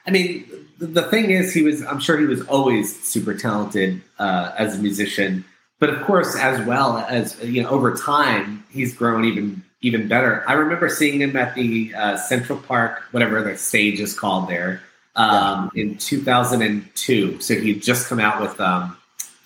I 0.06 0.10
mean, 0.10 0.48
the 0.78 1.02
thing 1.02 1.30
is, 1.30 1.52
he 1.52 1.62
was. 1.62 1.84
I'm 1.84 2.00
sure 2.00 2.18
he 2.18 2.26
was 2.26 2.42
always 2.46 3.02
super 3.02 3.34
talented 3.34 4.02
uh, 4.18 4.52
as 4.56 4.78
a 4.78 4.78
musician, 4.80 5.44
but 5.80 5.90
of 5.90 6.02
course, 6.02 6.36
as 6.36 6.64
well 6.66 6.98
as 6.98 7.42
you 7.42 7.62
know, 7.62 7.68
over 7.68 7.94
time, 7.94 8.64
he's 8.70 8.94
grown 8.94 9.24
even 9.24 9.64
even 9.82 10.08
better. 10.08 10.44
I 10.48 10.54
remember 10.54 10.88
seeing 10.88 11.20
him 11.20 11.36
at 11.36 11.54
the 11.54 11.92
uh, 11.94 12.16
Central 12.16 12.58
Park, 12.58 13.02
whatever 13.10 13.42
the 13.42 13.56
stage 13.58 14.00
is 14.00 14.18
called 14.18 14.48
there, 14.48 14.80
um, 15.16 15.70
yeah. 15.74 15.82
in 15.82 15.98
2002. 15.98 17.40
So 17.40 17.54
he 17.54 17.74
had 17.74 17.82
just 17.82 18.08
come 18.08 18.20
out 18.20 18.40
with 18.40 18.58
um, 18.60 18.96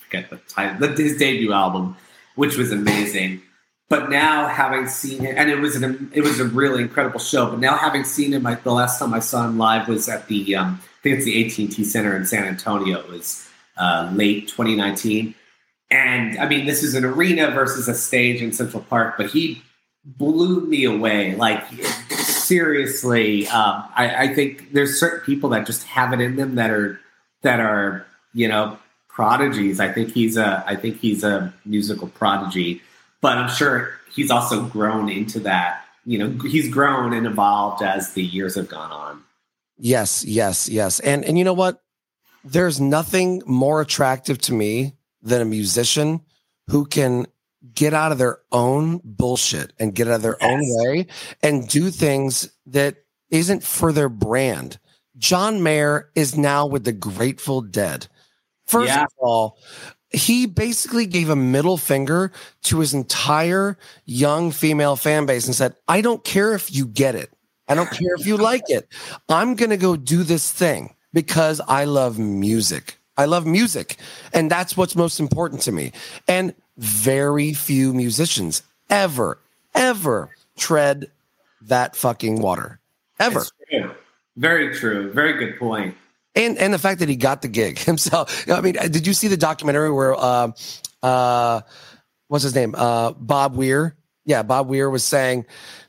forget 0.05 0.31
the 0.31 0.37
title, 0.49 0.88
his 0.94 1.16
debut 1.16 1.53
album, 1.53 1.96
which 2.35 2.57
was 2.57 2.70
amazing. 2.70 3.42
But 3.88 4.11
now 4.11 4.49
having 4.49 4.88
seen 4.88 5.20
him, 5.20 5.35
and 5.37 5.49
it 5.49 5.59
was 5.59 5.77
an 5.77 6.11
it 6.12 6.22
was 6.22 6.40
a 6.40 6.44
really 6.44 6.83
incredible 6.83 7.20
show. 7.20 7.51
But 7.51 7.61
now 7.61 7.77
having 7.77 8.05
seen 8.05 8.33
him, 8.33 8.42
like 8.42 8.62
the 8.62 8.72
last 8.72 8.99
time 8.99 9.14
I 9.14 9.20
saw 9.20 9.46
him 9.46 9.59
live 9.59 9.88
was 9.88 10.09
at 10.09 10.27
the 10.29 10.57
um, 10.57 10.81
I 10.83 11.03
think 11.03 11.16
it's 11.16 11.25
the 11.25 11.46
AT 11.46 11.59
and 11.59 11.72
T 11.72 11.85
Center 11.85 12.16
in 12.16 12.27
San 12.27 12.44
Antonio. 12.44 12.99
It 12.99 13.09
was 13.09 13.49
uh, 13.77 14.11
late 14.12 14.49
2019. 14.49 15.35
And 15.88 16.37
I 16.38 16.49
mean, 16.49 16.66
this 16.66 16.83
is 16.83 16.96
an 16.96 17.05
arena 17.05 17.53
versus 17.53 17.87
a 17.87 17.94
stage 17.94 18.42
in 18.42 18.53
Central 18.53 18.83
Park, 18.83 19.14
but 19.16 19.31
he 19.31 19.62
blew 20.06 20.62
me 20.62 20.84
away. 20.84 21.34
Like 21.34 21.64
seriously, 22.10 23.46
um, 23.48 23.84
I, 23.94 24.24
I, 24.24 24.34
think 24.34 24.72
there's 24.72 24.98
certain 25.00 25.20
people 25.26 25.50
that 25.50 25.66
just 25.66 25.82
have 25.84 26.12
it 26.12 26.20
in 26.20 26.36
them 26.36 26.54
that 26.54 26.70
are 26.70 27.00
that 27.42 27.58
are 27.58 28.06
you 28.36 28.46
know, 28.46 28.78
prodigies. 29.08 29.80
I 29.80 29.90
think 29.90 30.12
he's 30.12 30.36
a 30.36 30.62
I 30.66 30.76
think 30.76 31.00
he's 31.00 31.24
a 31.24 31.52
musical 31.64 32.08
prodigy, 32.08 32.82
but 33.22 33.38
I'm 33.38 33.48
sure 33.48 33.98
he's 34.14 34.30
also 34.30 34.64
grown 34.66 35.08
into 35.08 35.40
that. 35.40 35.84
You 36.04 36.18
know, 36.18 36.46
he's 36.46 36.68
grown 36.68 37.14
and 37.14 37.26
evolved 37.26 37.82
as 37.82 38.12
the 38.12 38.22
years 38.22 38.54
have 38.54 38.68
gone 38.68 38.92
on. 38.92 39.24
Yes, 39.78 40.22
yes, 40.22 40.68
yes. 40.68 41.00
And 41.00 41.24
and 41.24 41.38
you 41.38 41.44
know 41.44 41.54
what? 41.54 41.82
There's 42.44 42.78
nothing 42.78 43.42
more 43.46 43.80
attractive 43.80 44.38
to 44.42 44.52
me 44.52 44.92
than 45.22 45.40
a 45.40 45.46
musician 45.46 46.20
who 46.68 46.84
can 46.84 47.26
get 47.74 47.94
out 47.94 48.12
of 48.12 48.18
their 48.18 48.38
own 48.52 49.00
bullshit 49.05 49.72
and 49.79 49.94
get 49.94 50.09
out 50.09 50.14
of 50.14 50.22
their 50.22 50.37
yes. 50.40 50.50
own 50.50 50.61
way 50.62 51.07
and 51.42 51.68
do 51.68 51.90
things 51.90 52.50
that 52.66 52.96
isn't 53.31 53.62
for 53.62 53.92
their 53.92 54.09
brand. 54.09 54.79
John 55.18 55.62
Mayer 55.62 56.11
is 56.14 56.37
now 56.37 56.66
with 56.66 56.85
the 56.85 56.92
Grateful 56.92 57.61
Dead. 57.62 58.07
First 58.66 58.88
yeah. 58.88 59.05
of 59.05 59.12
all, 59.18 59.59
he 60.11 60.46
basically 60.46 61.07
gave 61.07 61.31
a 61.31 61.37
middle 61.37 61.76
finger 61.76 62.33
to 62.64 62.81
his 62.81 62.94
entire 62.94 63.79
young 64.05 64.50
female 64.50 64.96
fan 64.96 65.26
base 65.26 65.46
and 65.46 65.55
said, 65.55 65.74
I 65.88 66.00
don't 66.00 66.24
care 66.24 66.55
if 66.55 66.74
you 66.74 66.87
get 66.87 67.14
it. 67.14 67.33
I 67.68 67.74
don't 67.74 67.90
care 67.90 68.14
if 68.14 68.26
you 68.26 68.37
like 68.37 68.62
it. 68.68 68.88
I'm 69.29 69.55
going 69.55 69.70
to 69.70 69.76
go 69.76 69.96
do 69.96 70.22
this 70.22 70.52
thing 70.52 70.94
because 71.12 71.61
I 71.66 71.85
love 71.85 72.18
music. 72.18 72.98
I 73.16 73.24
love 73.24 73.46
music. 73.46 73.96
And 74.33 74.50
that's 74.50 74.76
what's 74.76 74.94
most 74.94 75.18
important 75.18 75.62
to 75.62 75.72
me. 75.72 75.92
And 76.29 76.55
very 76.76 77.52
few 77.52 77.92
musicians 77.92 78.62
ever, 78.90 79.38
ever 79.74 80.30
tread 80.56 81.10
that 81.62 81.96
fucking 81.96 82.40
water. 82.40 82.80
Ever. 83.18 83.44
True. 83.70 83.90
Very 84.36 84.74
true. 84.74 85.12
Very 85.12 85.32
good 85.34 85.58
point. 85.58 85.94
And 86.34 86.58
and 86.58 86.72
the 86.72 86.78
fact 86.78 87.00
that 87.00 87.08
he 87.08 87.16
got 87.16 87.42
the 87.42 87.48
gig 87.48 87.78
himself. 87.90 88.48
I 88.50 88.60
mean, 88.60 88.74
did 88.74 89.06
you 89.06 89.14
see 89.14 89.28
the 89.28 89.36
documentary 89.36 89.90
where 89.90 90.14
uh 90.14 90.52
uh 91.02 91.62
what's 92.28 92.44
his 92.44 92.54
name? 92.54 92.74
Uh 92.76 93.12
Bob 93.12 93.56
Weir. 93.56 93.96
Yeah, 94.24 94.42
Bob 94.42 94.68
Weir 94.68 94.90
was 94.90 95.04
saying 95.04 95.46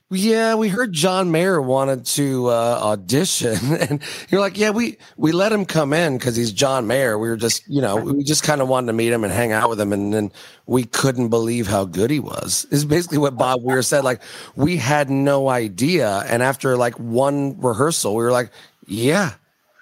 yeah, 0.10 0.56
we 0.56 0.70
heard 0.70 0.93
John 0.93 1.32
Mayer 1.32 1.62
wanted 1.62 2.06
to 2.06 2.48
uh, 2.48 2.80
audition, 2.82 3.58
and 3.80 4.02
you're 4.30 4.39
like, 4.39 4.58
yeah, 4.58 4.70
we 4.70 4.98
we 5.17 5.34
let 5.34 5.52
him 5.52 5.65
come 5.65 5.91
in 5.91 6.17
because 6.17 6.36
he's 6.36 6.54
John 6.54 6.88
Mayer. 6.88 7.17
We 7.17 7.28
were 7.28 7.36
just, 7.36 7.67
you 7.67 7.82
know, 7.82 7.98
we 7.98 8.24
just 8.24 8.43
kind 8.43 8.62
of 8.62 8.70
wanted 8.70 8.88
to 8.88 8.93
meet 8.93 9.12
him 9.12 9.26
and 9.26 9.34
hang 9.34 9.52
out 9.52 9.70
with 9.70 9.82
him, 9.82 9.91
and 9.91 10.13
then 10.13 10.32
we 10.65 10.86
couldn't 10.86 11.28
believe 11.28 11.67
how 11.67 11.84
good 11.84 12.10
he 12.10 12.22
was. 12.22 12.65
Is 12.72 12.86
basically 12.86 13.17
what 13.17 13.38
Bob 13.38 13.62
Weir 13.63 13.82
said. 13.82 14.06
Like, 14.06 14.22
we 14.56 14.78
had 14.78 15.10
no 15.10 15.50
idea, 15.50 16.24
and 16.28 16.41
after 16.41 16.78
like 16.78 16.98
one 16.98 17.60
rehearsal, 17.60 18.15
we 18.15 18.24
were 18.24 18.32
like, 18.32 18.52
yeah, 18.86 19.34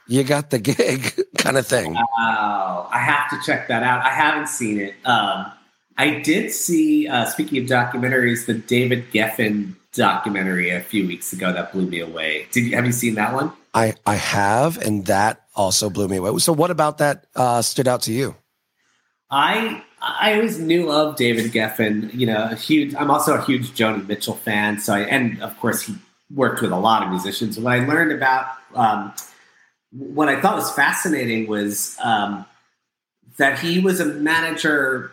you 0.08 0.24
got 0.24 0.50
the 0.50 0.58
gig, 0.58 1.20
kind 1.38 1.56
of 1.58 1.68
thing. 1.68 1.94
Wow, 1.94 2.90
I 2.92 2.98
have 2.98 3.30
to 3.30 3.40
check 3.46 3.68
that 3.68 3.84
out. 3.84 4.04
I 4.04 4.10
haven't 4.10 4.50
seen 4.50 4.80
it. 4.80 4.96
Um, 5.06 5.52
I 5.98 6.20
did 6.22 6.52
see. 6.52 7.08
Uh, 7.08 7.26
speaking 7.26 7.62
of 7.62 7.70
documentaries, 7.70 8.48
the 8.48 8.56
David 8.56 9.12
Geffen 9.12 9.76
documentary 9.96 10.70
a 10.70 10.82
few 10.82 11.08
weeks 11.08 11.34
ago 11.34 11.52
that 11.54 11.72
blew 11.72 11.86
me 11.86 12.00
away. 12.00 12.48
Did 12.52 12.66
you 12.66 12.76
have 12.76 12.86
you 12.86 12.92
seen 12.92 13.16
that 13.16 13.34
one? 13.34 13.52
I 13.74 13.96
I 14.06 14.16
have, 14.16 14.78
and 14.78 15.06
that 15.06 15.44
also 15.56 15.90
blew 15.90 16.08
me 16.08 16.18
away. 16.18 16.38
So, 16.40 16.54
what 16.54 16.72
about 16.72 17.00
that 17.00 17.28
uh, 17.36 17.62
stood 17.62 17.88
out 17.88 18.04
to 18.04 18.14
you? 18.14 18.36
I 19.30 19.84
I 20.02 20.36
always 20.36 20.60
knew 20.60 20.92
of 20.92 21.16
David 21.16 21.52
Geffen. 21.52 22.14
You 22.14 22.28
know, 22.28 22.50
a 22.52 22.56
huge. 22.56 22.96
I'm 22.96 23.12
also 23.12 23.34
a 23.36 23.42
huge 23.42 23.72
Joni 23.72 24.08
Mitchell 24.08 24.36
fan. 24.36 24.80
So, 24.80 24.94
I, 24.94 25.02
and 25.02 25.42
of 25.42 25.60
course, 25.60 25.82
he 25.84 25.96
worked 26.34 26.62
with 26.62 26.72
a 26.72 26.78
lot 26.78 27.04
of 27.04 27.10
musicians. 27.10 27.60
What 27.60 27.74
I 27.74 27.86
learned 27.86 28.12
about, 28.12 28.48
um, 28.76 29.14
what 29.92 30.30
I 30.30 30.40
thought 30.42 30.56
was 30.56 30.72
fascinating 30.72 31.48
was 31.48 31.98
um, 32.04 32.46
that 33.38 33.60
he 33.60 33.80
was 33.80 34.00
a 34.00 34.06
manager 34.06 35.12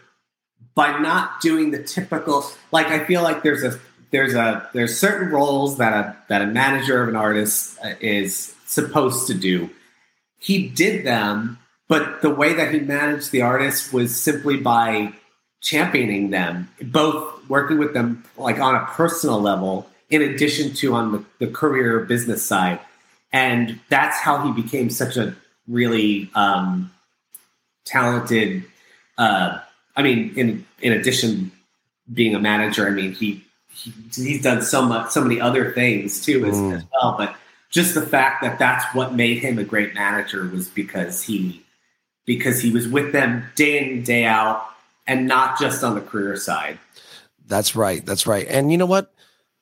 by 0.75 0.99
not 0.99 1.41
doing 1.41 1.71
the 1.71 1.83
typical. 1.83 2.45
Like, 2.71 2.87
I 2.87 3.05
feel 3.05 3.23
like 3.23 3.43
there's 3.43 3.63
a 3.63 3.79
there's 4.13 4.35
a 4.35 4.69
there's 4.73 4.97
certain 4.99 5.31
roles 5.31 5.79
that 5.79 5.93
a 5.93 6.17
that 6.29 6.43
a 6.43 6.47
manager 6.47 7.03
of 7.03 7.09
an 7.09 7.17
artist 7.17 7.79
uh, 7.85 7.95
is 8.01 8.55
supposed 8.67 9.27
to 9.27 9.35
do. 9.35 9.69
He 10.39 10.69
did 10.69 11.05
them, 11.05 11.59
but 11.89 12.23
the 12.23 12.31
way 12.31 12.53
that 12.53 12.73
he 12.73 12.81
managed 12.81 13.33
the 13.33 13.43
artist 13.43 13.93
was 13.93 14.17
simply 14.17 14.59
by 14.59 15.15
championing 15.61 16.31
them, 16.31 16.69
both 16.83 17.49
working 17.49 17.79
with 17.79 17.95
them 17.95 18.25
like 18.37 18.59
on 18.59 18.75
a 18.75 18.85
personal 18.87 19.41
level, 19.41 19.89
in 20.11 20.21
addition 20.21 20.75
to 20.75 20.95
on 20.95 21.13
the, 21.13 21.25
the 21.39 21.47
career 21.47 22.01
business 22.01 22.45
side. 22.45 22.81
And 23.33 23.81
that's 23.89 24.19
how 24.19 24.45
he 24.45 24.63
became 24.63 24.91
such 24.91 25.17
a 25.17 25.35
really 25.67 26.31
um, 26.35 26.93
talented. 27.87 28.65
Uh, 29.17 29.61
I 29.97 30.03
mean, 30.03 30.35
in 30.37 30.67
in 30.83 30.93
addition 30.93 31.53
being 32.13 32.35
a 32.35 32.41
manager, 32.41 32.87
I 32.87 32.91
mean 32.91 33.13
he 33.13 33.33
he, 33.35 33.45
he's 33.75 34.43
done 34.43 34.63
so 34.63 34.83
much, 34.83 35.11
so 35.11 35.23
many 35.23 35.41
other 35.41 35.73
things 35.73 36.25
too 36.25 36.45
as, 36.45 36.57
mm. 36.57 36.77
as, 36.77 36.85
well. 36.93 37.15
But 37.19 37.35
just 37.71 37.95
the 37.95 38.03
fact 38.03 38.43
that 38.43 38.59
that's 38.59 38.85
what 38.95 39.15
made 39.15 39.39
him 39.39 39.59
a 39.59 39.65
great 39.65 39.95
manager 39.95 40.47
was 40.49 40.69
because 40.69 41.23
he 41.23 41.63
because 42.25 42.61
he 42.61 42.71
was 42.71 42.87
with 42.87 43.13
them 43.13 43.45
day 43.57 43.79
in 43.79 44.03
day 44.03 44.25
out, 44.25 44.67
and 45.07 45.27
not 45.27 45.59
just 45.59 45.83
on 45.83 45.95
the 45.95 46.01
career 46.01 46.37
side. 46.37 46.79
That's 47.47 47.75
right. 47.75 48.05
That's 48.05 48.27
right. 48.27 48.47
And 48.49 48.71
you 48.71 48.79
know 48.79 48.87
what? 48.87 49.13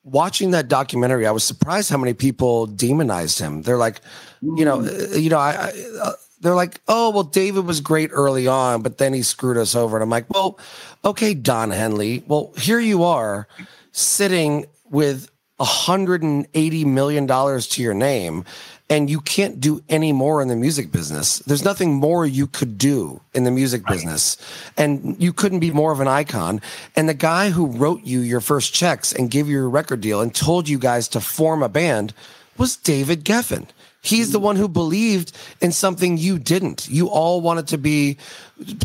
Watching 0.02 0.52
that 0.52 0.68
documentary, 0.68 1.26
I 1.26 1.30
was 1.30 1.44
surprised 1.44 1.90
how 1.90 1.98
many 1.98 2.14
people 2.14 2.66
demonized 2.66 3.38
him. 3.38 3.62
They're 3.62 3.76
like, 3.76 4.00
mm. 4.42 4.58
you 4.58 4.64
know, 4.64 4.78
mm. 4.78 5.14
uh, 5.14 5.16
you 5.16 5.30
know, 5.30 5.38
I, 5.38 5.52
I 5.52 5.72
uh, 6.02 6.12
they're 6.40 6.54
like, 6.54 6.80
oh, 6.88 7.10
well, 7.10 7.22
David 7.22 7.66
was 7.66 7.80
great 7.80 8.10
early 8.12 8.46
on, 8.46 8.80
but 8.82 8.98
then 8.98 9.12
he 9.12 9.22
screwed 9.22 9.58
us 9.58 9.74
over. 9.74 9.96
And 9.96 10.02
I'm 10.02 10.10
like, 10.10 10.30
well, 10.30 10.58
okay, 11.04 11.34
Don 11.34 11.70
Henley. 11.70 12.24
Well, 12.26 12.52
here 12.56 12.80
you 12.80 13.04
are 13.04 13.46
sitting 14.00 14.66
with 14.90 15.30
$180 15.60 16.86
million 16.86 17.26
to 17.26 17.82
your 17.82 17.94
name 17.94 18.44
and 18.90 19.08
you 19.08 19.20
can't 19.20 19.60
do 19.60 19.80
any 19.88 20.12
more 20.12 20.42
in 20.42 20.48
the 20.48 20.56
music 20.56 20.90
business. 20.90 21.38
There's 21.40 21.64
nothing 21.64 21.94
more 21.94 22.26
you 22.26 22.48
could 22.48 22.76
do 22.76 23.20
in 23.32 23.44
the 23.44 23.50
music 23.52 23.86
business. 23.86 24.36
And 24.76 25.16
you 25.22 25.32
couldn't 25.32 25.60
be 25.60 25.70
more 25.70 25.92
of 25.92 26.00
an 26.00 26.08
icon. 26.08 26.60
And 26.96 27.08
the 27.08 27.14
guy 27.14 27.50
who 27.50 27.66
wrote 27.66 28.02
you 28.02 28.18
your 28.18 28.40
first 28.40 28.74
checks 28.74 29.12
and 29.12 29.30
gave 29.30 29.46
you 29.46 29.54
your 29.54 29.70
record 29.70 30.00
deal 30.00 30.20
and 30.20 30.34
told 30.34 30.68
you 30.68 30.76
guys 30.76 31.06
to 31.08 31.20
form 31.20 31.62
a 31.62 31.68
band 31.68 32.12
was 32.58 32.76
David 32.76 33.24
Geffen. 33.24 33.68
He's 34.02 34.32
the 34.32 34.38
mm-hmm. 34.38 34.46
one 34.46 34.56
who 34.56 34.68
believed 34.68 35.36
in 35.60 35.72
something 35.72 36.16
you 36.16 36.38
didn't. 36.38 36.88
You 36.88 37.08
all 37.08 37.40
wanted 37.40 37.68
to 37.68 37.78
be 37.78 38.16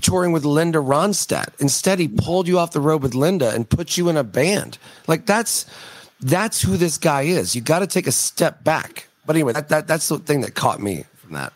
touring 0.02 0.32
with 0.32 0.46
Linda 0.46 0.80
Ronstadt. 0.80 1.60
Instead, 1.60 2.00
he 2.00 2.08
pulled 2.08 2.48
you 2.48 2.60
off 2.60 2.72
the 2.72 2.82
road 2.82 3.02
with 3.02 3.16
Linda 3.16 3.52
and 3.52 3.70
put 3.70 3.98
you 3.98 4.10
in 4.10 4.18
a 4.18 4.24
band. 4.24 4.78
Like 5.08 5.26
that's 5.26 5.66
that's 6.22 6.62
who 6.62 6.78
this 6.78 6.98
guy 6.98 7.24
is. 7.24 7.56
You 7.56 7.62
got 7.62 7.80
to 7.80 7.88
take 7.88 8.08
a 8.08 8.12
step 8.12 8.64
back. 8.64 9.08
But 9.26 9.36
anyway, 9.36 9.54
that, 9.54 9.70
that 9.70 9.88
that's 9.88 10.08
the 10.08 10.20
thing 10.20 10.42
that 10.42 10.54
caught 10.54 10.82
me 10.82 11.06
from 11.16 11.34
that. 11.34 11.54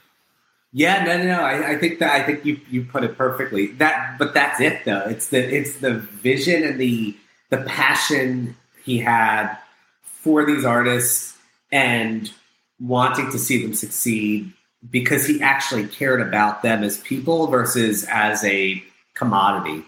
Yeah, 0.72 1.04
no, 1.04 1.18
no, 1.18 1.24
no. 1.24 1.42
I, 1.42 1.72
I, 1.72 1.78
think 1.78 2.00
that 2.00 2.12
I 2.12 2.24
think 2.24 2.46
you 2.46 2.60
you 2.70 2.84
put 2.84 3.04
it 3.04 3.18
perfectly. 3.18 3.68
That, 3.74 4.18
but 4.20 4.34
that's 4.34 4.60
it 4.62 4.86
though. 4.86 5.06
It's 5.08 5.30
the 5.30 5.40
it's 5.40 5.78
the 5.78 5.96
vision 5.96 6.64
and 6.64 6.80
the 6.80 7.16
the 7.50 7.58
passion 7.58 8.56
he 8.84 9.00
had 9.00 9.56
for 10.04 10.46
these 10.46 10.66
artists 10.66 11.38
and 11.72 12.32
wanting 12.80 13.32
to 13.32 13.38
see 13.38 13.62
them 13.62 13.74
succeed 13.74 14.52
because 14.90 15.26
he 15.26 15.42
actually 15.42 15.88
cared 15.88 16.22
about 16.22 16.64
them 16.64 16.84
as 16.84 17.00
people 17.00 17.48
versus 17.48 18.06
as 18.10 18.44
a 18.46 18.82
commodity. 19.14 19.84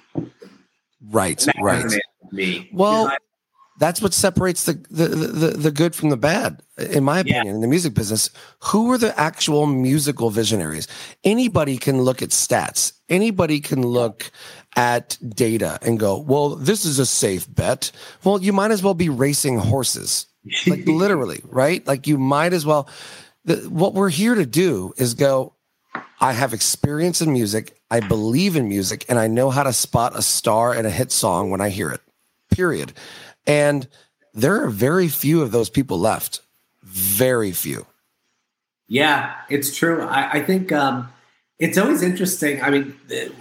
Right, 1.10 1.46
right. 1.62 1.86
Me. 2.32 2.70
Well, 2.72 3.08
I, 3.08 3.18
that's 3.80 4.02
what 4.02 4.14
separates 4.14 4.66
the, 4.66 4.74
the, 4.90 5.08
the 5.08 5.48
the 5.58 5.72
good 5.72 5.96
from 5.96 6.10
the 6.10 6.18
bad, 6.18 6.62
in 6.78 7.04
my 7.04 7.20
opinion, 7.20 7.46
yeah. 7.48 7.54
in 7.54 7.62
the 7.62 7.68
music 7.68 7.94
business. 7.94 8.30
Who 8.66 8.92
are 8.92 8.98
the 8.98 9.18
actual 9.20 9.66
musical 9.66 10.30
visionaries? 10.30 10.88
Anybody 11.24 11.78
can 11.78 12.04
look 12.04 12.22
at 12.22 12.30
stats. 12.30 12.94
Anybody 13.10 13.60
can 13.60 13.82
look 13.82 14.32
at 14.76 15.18
data 15.28 15.80
and 15.82 16.00
go, 16.00 16.20
"Well, 16.20 16.56
this 16.56 16.86
is 16.86 17.00
a 17.00 17.06
safe 17.06 17.54
bet." 17.54 17.92
Well, 18.24 18.42
you 18.42 18.54
might 18.54 18.72
as 18.72 18.84
well 18.84 18.94
be 18.94 19.10
racing 19.10 19.58
horses 19.58 20.28
like 20.68 20.86
literally, 20.88 21.42
right? 21.46 21.86
Like 21.86 22.08
you 22.08 22.18
might 22.18 22.54
as 22.54 22.66
well. 22.66 22.90
The, 23.46 23.58
what 23.70 23.94
we're 23.94 24.10
here 24.10 24.36
to 24.36 24.46
do 24.46 24.94
is 24.98 25.14
go. 25.14 25.54
I 26.20 26.34
have 26.34 26.54
experience 26.54 27.22
in 27.22 27.34
music. 27.34 27.76
I 27.90 28.00
believe 28.00 28.56
in 28.56 28.70
music, 28.70 29.06
and 29.10 29.18
I 29.18 29.28
know 29.28 29.50
how 29.50 29.64
to 29.64 29.74
spot 29.74 30.16
a 30.16 30.22
star 30.22 30.74
and 30.74 30.86
a 30.86 30.92
hit 30.92 31.12
song 31.12 31.50
when 31.50 31.62
I 31.62 31.70
hear 31.70 31.90
it. 31.90 32.02
Period. 32.52 32.94
And 33.48 33.88
there 34.34 34.64
are 34.64 34.70
very 34.70 35.08
few 35.08 35.42
of 35.42 35.52
those 35.52 35.70
people 35.70 36.00
left. 36.00 36.42
Very 36.84 37.52
few. 37.52 37.86
Yeah, 38.88 39.36
it's 39.50 39.76
true. 39.76 40.04
I, 40.04 40.34
I 40.34 40.42
think 40.44 40.72
um, 40.72 41.10
it's 41.60 41.78
always 41.78 42.02
interesting. 42.02 42.62
I 42.62 42.70
mean, 42.70 42.96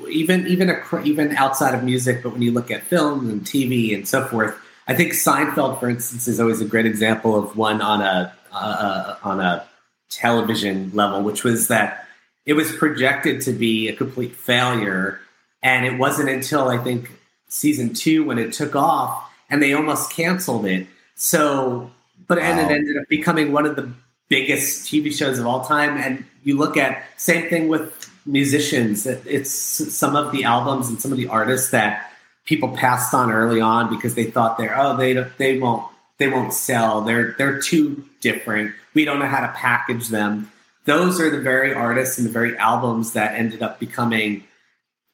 even 0.08 0.46
even 0.46 0.70
a, 0.70 1.02
even 1.02 1.36
outside 1.36 1.74
of 1.74 1.82
music, 1.82 2.22
but 2.22 2.32
when 2.32 2.42
you 2.42 2.52
look 2.52 2.70
at 2.70 2.82
film 2.82 3.28
and 3.28 3.42
TV 3.42 3.94
and 3.94 4.06
so 4.06 4.24
forth, 4.26 4.56
I 4.90 4.94
think 4.94 5.12
Seinfeld, 5.12 5.78
for 5.78 5.88
instance, 5.88 6.26
is 6.26 6.40
always 6.40 6.60
a 6.60 6.64
great 6.64 6.84
example 6.84 7.36
of 7.36 7.56
one 7.56 7.80
on 7.80 8.02
a 8.02 8.34
uh, 8.50 9.14
on 9.22 9.38
a 9.38 9.64
television 10.08 10.90
level, 10.92 11.22
which 11.22 11.44
was 11.44 11.68
that 11.68 12.08
it 12.44 12.54
was 12.54 12.72
projected 12.72 13.40
to 13.42 13.52
be 13.52 13.86
a 13.86 13.94
complete 13.94 14.34
failure. 14.34 15.20
And 15.62 15.86
it 15.86 15.96
wasn't 15.96 16.28
until 16.28 16.68
I 16.68 16.78
think 16.78 17.08
season 17.46 17.94
two 17.94 18.24
when 18.24 18.36
it 18.36 18.52
took 18.52 18.74
off 18.74 19.30
and 19.48 19.62
they 19.62 19.74
almost 19.74 20.10
canceled 20.12 20.66
it. 20.66 20.88
So, 21.14 21.88
but 22.26 22.38
wow. 22.38 22.44
and 22.44 22.58
it 22.58 22.74
ended 22.74 22.96
up 22.96 23.06
becoming 23.08 23.52
one 23.52 23.66
of 23.66 23.76
the 23.76 23.92
biggest 24.28 24.86
TV 24.86 25.16
shows 25.16 25.38
of 25.38 25.46
all 25.46 25.64
time. 25.64 25.98
And 25.98 26.24
you 26.42 26.58
look 26.58 26.76
at 26.76 27.04
same 27.16 27.48
thing 27.48 27.68
with 27.68 28.10
musicians. 28.26 29.06
It's 29.06 29.52
some 29.52 30.16
of 30.16 30.32
the 30.32 30.42
albums 30.42 30.88
and 30.88 31.00
some 31.00 31.12
of 31.12 31.18
the 31.18 31.28
artists 31.28 31.70
that 31.70 32.09
people 32.44 32.68
passed 32.70 33.14
on 33.14 33.30
early 33.30 33.60
on 33.60 33.94
because 33.94 34.14
they 34.14 34.24
thought 34.24 34.58
they're 34.58 34.78
oh 34.78 34.96
they 34.96 35.12
they 35.38 35.58
won't 35.58 35.86
they 36.18 36.28
won't 36.28 36.52
sell. 36.52 37.00
They're 37.00 37.34
they're 37.38 37.60
too 37.60 38.04
different. 38.20 38.74
We 38.94 39.04
don't 39.04 39.18
know 39.18 39.26
how 39.26 39.40
to 39.40 39.52
package 39.52 40.08
them. 40.08 40.50
Those 40.84 41.20
are 41.20 41.30
the 41.30 41.40
very 41.40 41.74
artists 41.74 42.18
and 42.18 42.26
the 42.26 42.32
very 42.32 42.56
albums 42.58 43.12
that 43.12 43.34
ended 43.34 43.62
up 43.62 43.80
becoming 43.80 44.44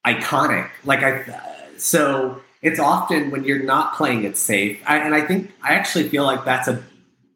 iconic. 0.04 0.68
Like 0.84 1.02
I, 1.02 1.24
so 1.76 2.42
it's 2.62 2.80
often 2.80 3.30
when 3.30 3.44
you're 3.44 3.62
not 3.62 3.94
playing 3.94 4.24
it 4.24 4.36
safe, 4.36 4.82
I, 4.86 4.98
and 4.98 5.14
I 5.14 5.20
think 5.20 5.52
I 5.62 5.74
actually 5.74 6.08
feel 6.08 6.24
like 6.24 6.44
that's 6.44 6.68
a 6.68 6.82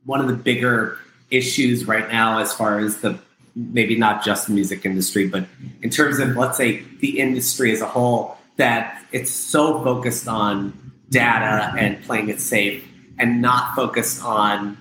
one 0.04 0.20
of 0.20 0.26
the 0.26 0.34
bigger 0.34 0.98
issues 1.30 1.86
right 1.86 2.10
now 2.10 2.38
as 2.38 2.52
far 2.52 2.78
as 2.78 2.98
the 2.98 3.18
maybe 3.54 3.96
not 3.96 4.24
just 4.24 4.46
the 4.46 4.52
music 4.52 4.84
industry, 4.84 5.28
but 5.28 5.46
in 5.82 5.90
terms 5.90 6.18
of 6.18 6.36
let's 6.36 6.56
say 6.56 6.82
the 7.00 7.20
industry 7.20 7.72
as 7.72 7.80
a 7.80 7.86
whole, 7.86 8.36
that 8.56 9.04
it's 9.12 9.30
so 9.30 9.82
focused 9.82 10.28
on 10.28 10.92
data 11.10 11.74
and 11.78 12.02
playing 12.04 12.28
it 12.28 12.40
safe 12.40 12.86
and 13.18 13.42
not 13.42 13.74
focused 13.74 14.22
on 14.22 14.76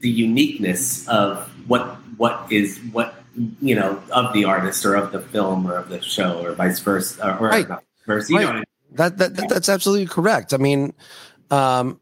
the 0.00 0.10
uniqueness 0.10 1.06
of 1.08 1.50
what 1.68 1.96
what 2.16 2.46
is 2.50 2.78
what 2.92 3.14
you 3.60 3.74
know 3.74 4.02
of 4.10 4.32
the 4.32 4.44
artist 4.44 4.84
or 4.84 4.94
of 4.94 5.12
the 5.12 5.20
film 5.20 5.66
or 5.66 5.76
of 5.76 5.88
the 5.88 6.02
show 6.02 6.44
or 6.44 6.52
vice 6.52 6.78
versa 6.80 7.38
or, 7.38 7.48
right. 7.48 7.66
versa. 8.06 8.34
Right. 8.34 8.54
Know, 8.54 8.64
that, 8.92 9.18
that, 9.18 9.36
that 9.36 9.48
that's 9.48 9.68
absolutely 9.68 10.06
correct. 10.06 10.52
I 10.52 10.56
mean, 10.56 10.92
um, 11.50 12.00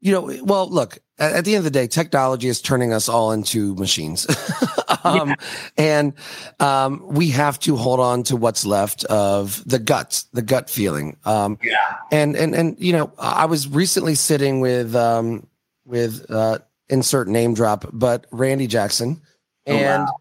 you 0.00 0.12
know, 0.12 0.36
well, 0.42 0.68
look, 0.68 0.98
at, 1.18 1.44
the 1.44 1.54
end 1.54 1.58
of 1.58 1.64
the 1.64 1.70
day, 1.70 1.86
technology 1.86 2.48
is 2.48 2.60
turning 2.60 2.92
us 2.92 3.08
all 3.08 3.32
into 3.32 3.74
machines. 3.76 4.26
um, 5.04 5.28
yeah. 5.30 5.34
And 5.76 6.12
um, 6.60 7.02
we 7.06 7.30
have 7.30 7.58
to 7.60 7.76
hold 7.76 8.00
on 8.00 8.24
to 8.24 8.36
what's 8.36 8.66
left 8.66 9.04
of 9.04 9.62
the 9.66 9.78
gut, 9.78 10.24
the 10.32 10.42
gut 10.42 10.68
feeling. 10.68 11.16
Um, 11.24 11.58
yeah. 11.62 11.76
And, 12.10 12.36
and, 12.36 12.54
and, 12.54 12.76
you 12.80 12.92
know, 12.92 13.12
I 13.18 13.46
was 13.46 13.68
recently 13.68 14.14
sitting 14.16 14.60
with, 14.60 14.94
um, 14.96 15.46
with, 15.84 16.30
uh, 16.30 16.58
insert 16.88 17.28
name 17.28 17.54
drop, 17.54 17.86
but 17.92 18.26
Randy 18.30 18.66
Jackson. 18.66 19.20
And 19.66 20.02
oh, 20.02 20.04
wow. 20.04 20.16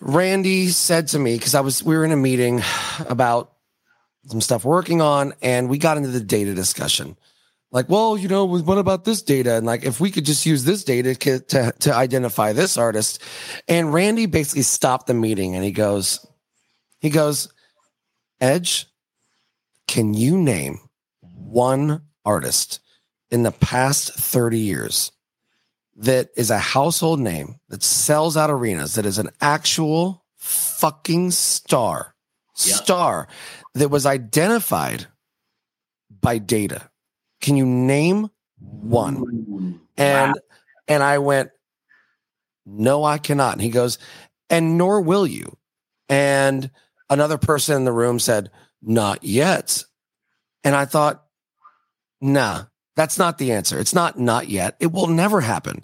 Randy 0.00 0.68
said 0.68 1.08
to 1.08 1.18
me, 1.18 1.36
because 1.36 1.54
I 1.54 1.60
was, 1.60 1.82
we 1.82 1.96
were 1.96 2.04
in 2.04 2.12
a 2.12 2.16
meeting 2.16 2.62
about 3.08 3.52
some 4.26 4.40
stuff 4.42 4.64
working 4.64 5.00
on, 5.00 5.32
and 5.40 5.70
we 5.70 5.78
got 5.78 5.96
into 5.96 6.10
the 6.10 6.20
data 6.20 6.54
discussion 6.54 7.16
like, 7.72 7.88
well, 7.88 8.16
you 8.16 8.28
know, 8.28 8.44
what 8.44 8.78
about 8.78 9.04
this 9.04 9.22
data? 9.22 9.54
And 9.54 9.64
like, 9.64 9.84
if 9.84 10.00
we 10.00 10.10
could 10.10 10.24
just 10.24 10.44
use 10.44 10.64
this 10.64 10.82
data 10.82 11.14
to, 11.14 11.72
to 11.72 11.94
identify 11.94 12.52
this 12.52 12.76
artist. 12.76 13.22
And 13.68 13.92
Randy 13.92 14.26
basically 14.26 14.62
stopped 14.62 15.06
the 15.06 15.14
meeting 15.14 15.54
and 15.54 15.64
he 15.64 15.70
goes, 15.70 16.26
he 16.98 17.10
goes, 17.10 17.48
Edge, 18.40 18.86
can 19.86 20.14
you 20.14 20.36
name 20.36 20.80
one 21.20 22.02
artist 22.24 22.80
in 23.30 23.44
the 23.44 23.52
past 23.52 24.14
30 24.14 24.58
years 24.58 25.12
that 25.96 26.30
is 26.36 26.50
a 26.50 26.58
household 26.58 27.20
name 27.20 27.56
that 27.68 27.82
sells 27.82 28.36
out 28.36 28.50
arenas, 28.50 28.94
that 28.94 29.06
is 29.06 29.18
an 29.18 29.30
actual 29.40 30.24
fucking 30.36 31.30
star, 31.30 32.14
yep. 32.64 32.76
star 32.76 33.28
that 33.74 33.90
was 33.90 34.06
identified 34.06 35.06
by 36.20 36.38
data? 36.38 36.89
Can 37.40 37.56
you 37.56 37.66
name 37.66 38.30
one? 38.58 39.80
And 39.96 40.32
wow. 40.32 40.40
and 40.88 41.02
I 41.02 41.18
went, 41.18 41.50
No, 42.66 43.04
I 43.04 43.18
cannot. 43.18 43.54
And 43.54 43.62
he 43.62 43.70
goes, 43.70 43.98
and 44.48 44.76
nor 44.76 45.00
will 45.00 45.26
you. 45.26 45.56
And 46.08 46.70
another 47.08 47.38
person 47.38 47.76
in 47.76 47.84
the 47.84 47.92
room 47.92 48.18
said, 48.18 48.50
Not 48.82 49.24
yet. 49.24 49.84
And 50.64 50.74
I 50.74 50.84
thought, 50.84 51.24
nah, 52.20 52.64
that's 52.96 53.18
not 53.18 53.38
the 53.38 53.52
answer. 53.52 53.78
It's 53.78 53.94
not 53.94 54.18
not 54.18 54.48
yet. 54.48 54.76
It 54.80 54.92
will 54.92 55.06
never 55.06 55.40
happen. 55.40 55.82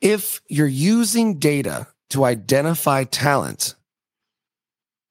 If 0.00 0.40
you're 0.48 0.66
using 0.66 1.38
data 1.38 1.86
to 2.10 2.24
identify 2.24 3.04
talent, 3.04 3.74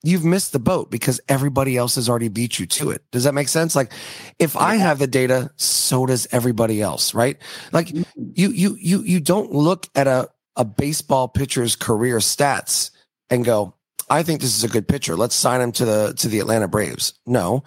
you've 0.02 0.24
missed 0.24 0.52
the 0.52 0.58
boat 0.58 0.90
because 0.90 1.20
everybody 1.28 1.76
else 1.76 1.94
has 1.94 2.08
already 2.08 2.28
beat 2.28 2.58
you 2.58 2.66
to 2.66 2.90
it. 2.90 3.02
Does 3.10 3.24
that 3.24 3.34
make 3.34 3.48
sense? 3.48 3.76
Like 3.76 3.92
if 4.38 4.56
I 4.56 4.76
have 4.76 4.98
the 4.98 5.06
data, 5.06 5.50
so 5.56 6.06
does 6.06 6.26
everybody 6.32 6.82
else, 6.82 7.14
right? 7.14 7.36
Like 7.72 7.88
mm-hmm. 7.88 8.02
you 8.34 8.50
you 8.50 8.76
you 8.78 9.02
you 9.02 9.20
don't 9.20 9.52
look 9.52 9.88
at 9.94 10.06
a 10.06 10.28
a 10.56 10.64
baseball 10.64 11.28
pitcher's 11.28 11.76
career 11.76 12.18
stats 12.18 12.90
and 13.30 13.44
go, 13.44 13.74
I 14.10 14.22
think 14.22 14.40
this 14.40 14.56
is 14.56 14.64
a 14.64 14.68
good 14.68 14.86
pitcher. 14.86 15.16
Let's 15.16 15.34
sign 15.34 15.60
him 15.60 15.72
to 15.72 15.84
the 15.84 16.14
to 16.18 16.28
the 16.28 16.40
Atlanta 16.40 16.68
Braves. 16.68 17.14
No. 17.26 17.64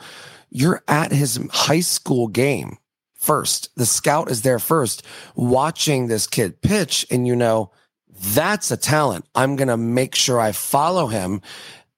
You're 0.51 0.83
at 0.87 1.11
his 1.11 1.39
high 1.51 1.81
school 1.81 2.27
game 2.27 2.77
first. 3.15 3.75
The 3.75 3.85
scout 3.85 4.29
is 4.29 4.43
there 4.43 4.59
first 4.59 5.03
watching 5.35 6.07
this 6.07 6.27
kid 6.27 6.61
pitch 6.61 7.05
and 7.09 7.27
you 7.27 7.35
know 7.35 7.71
that's 8.19 8.71
a 8.71 8.77
talent. 8.77 9.25
I'm 9.35 9.55
going 9.55 9.67
to 9.67 9.77
make 9.77 10.15
sure 10.15 10.39
I 10.39 10.51
follow 10.53 11.07
him 11.07 11.41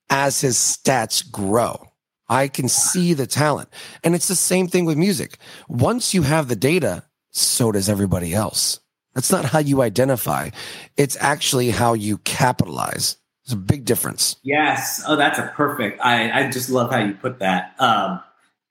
as 0.09 0.41
his 0.41 0.57
stats 0.57 1.29
grow. 1.29 1.91
I 2.29 2.47
can 2.47 2.67
see 2.67 3.13
the 3.13 3.27
talent. 3.27 3.69
And 4.03 4.13
it's 4.13 4.27
the 4.27 4.35
same 4.35 4.67
thing 4.67 4.85
with 4.85 4.97
music. 4.97 5.37
Once 5.67 6.13
you 6.13 6.23
have 6.23 6.47
the 6.47 6.55
data, 6.55 7.03
so 7.31 7.71
does 7.71 7.89
everybody 7.89 8.33
else. 8.33 8.79
That's 9.13 9.31
not 9.31 9.45
how 9.45 9.59
you 9.59 9.81
identify. 9.81 10.49
It's 10.97 11.17
actually 11.19 11.71
how 11.71 11.93
you 11.93 12.19
capitalize. 12.19 13.17
It's 13.43 13.53
a 13.53 13.57
big 13.57 13.85
difference. 13.85 14.35
Yes. 14.43 15.01
Oh, 15.07 15.15
that's 15.15 15.39
a 15.39 15.51
perfect. 15.55 16.01
I, 16.01 16.31
I 16.31 16.51
just 16.51 16.69
love 16.69 16.91
how 16.91 16.99
you 16.99 17.13
put 17.13 17.39
that. 17.39 17.73
Um, 17.79 18.21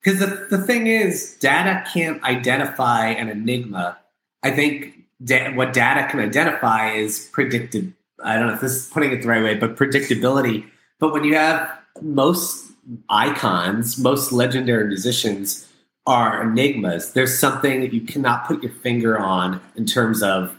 because 0.03 0.20
the, 0.20 0.46
the 0.57 0.62
thing 0.62 0.87
is, 0.87 1.35
data 1.40 1.85
can't 1.92 2.22
identify 2.22 3.09
an 3.09 3.29
enigma. 3.29 3.99
I 4.44 4.53
think 4.53 4.94
da- 5.25 5.53
what 5.55 5.72
data 5.72 6.07
can 6.09 6.20
identify 6.20 6.92
is 6.92 7.29
predicted. 7.33 7.92
I 8.22 8.37
don't 8.37 8.46
know 8.46 8.55
if 8.55 8.61
this 8.61 8.72
is 8.72 8.88
putting 8.88 9.11
it 9.12 9.22
the 9.22 9.29
right 9.29 9.42
way, 9.42 9.55
but 9.55 9.77
predictability 9.77 10.70
but 10.99 11.13
when 11.13 11.25
you 11.25 11.35
have 11.35 11.79
most 12.01 12.73
icons, 13.09 13.99
most 13.99 14.33
legendary 14.33 14.87
musicians 14.87 15.69
are 16.07 16.43
enigmas, 16.43 17.13
there's 17.13 17.37
something 17.39 17.81
that 17.81 17.93
you 17.93 18.01
cannot 18.01 18.47
put 18.47 18.63
your 18.63 18.73
finger 18.73 19.19
on 19.19 19.61
in 19.75 19.85
terms 19.85 20.23
of 20.23 20.57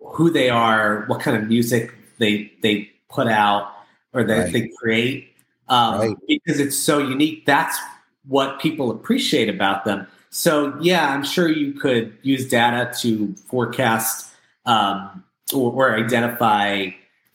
who 0.00 0.30
they 0.30 0.50
are, 0.50 1.04
what 1.06 1.20
kind 1.20 1.36
of 1.36 1.48
music 1.48 1.92
they 2.18 2.52
they 2.62 2.90
put 3.10 3.28
out 3.28 3.72
or 4.12 4.24
that 4.24 4.44
right. 4.44 4.52
they 4.52 4.70
create, 4.80 5.28
um, 5.68 6.00
right. 6.00 6.16
because 6.28 6.60
it's 6.60 6.78
so 6.78 6.98
unique. 6.98 7.46
That's 7.46 7.78
what 8.26 8.60
people 8.60 8.90
appreciate 8.90 9.48
about 9.48 9.84
them. 9.84 10.06
So 10.30 10.76
yeah, 10.80 11.14
I'm 11.14 11.24
sure 11.24 11.48
you 11.48 11.72
could 11.72 12.16
use 12.22 12.48
data 12.48 12.92
to 13.00 13.34
forecast 13.48 14.32
um, 14.64 15.24
or, 15.54 15.72
or 15.72 15.96
identify 15.96 16.88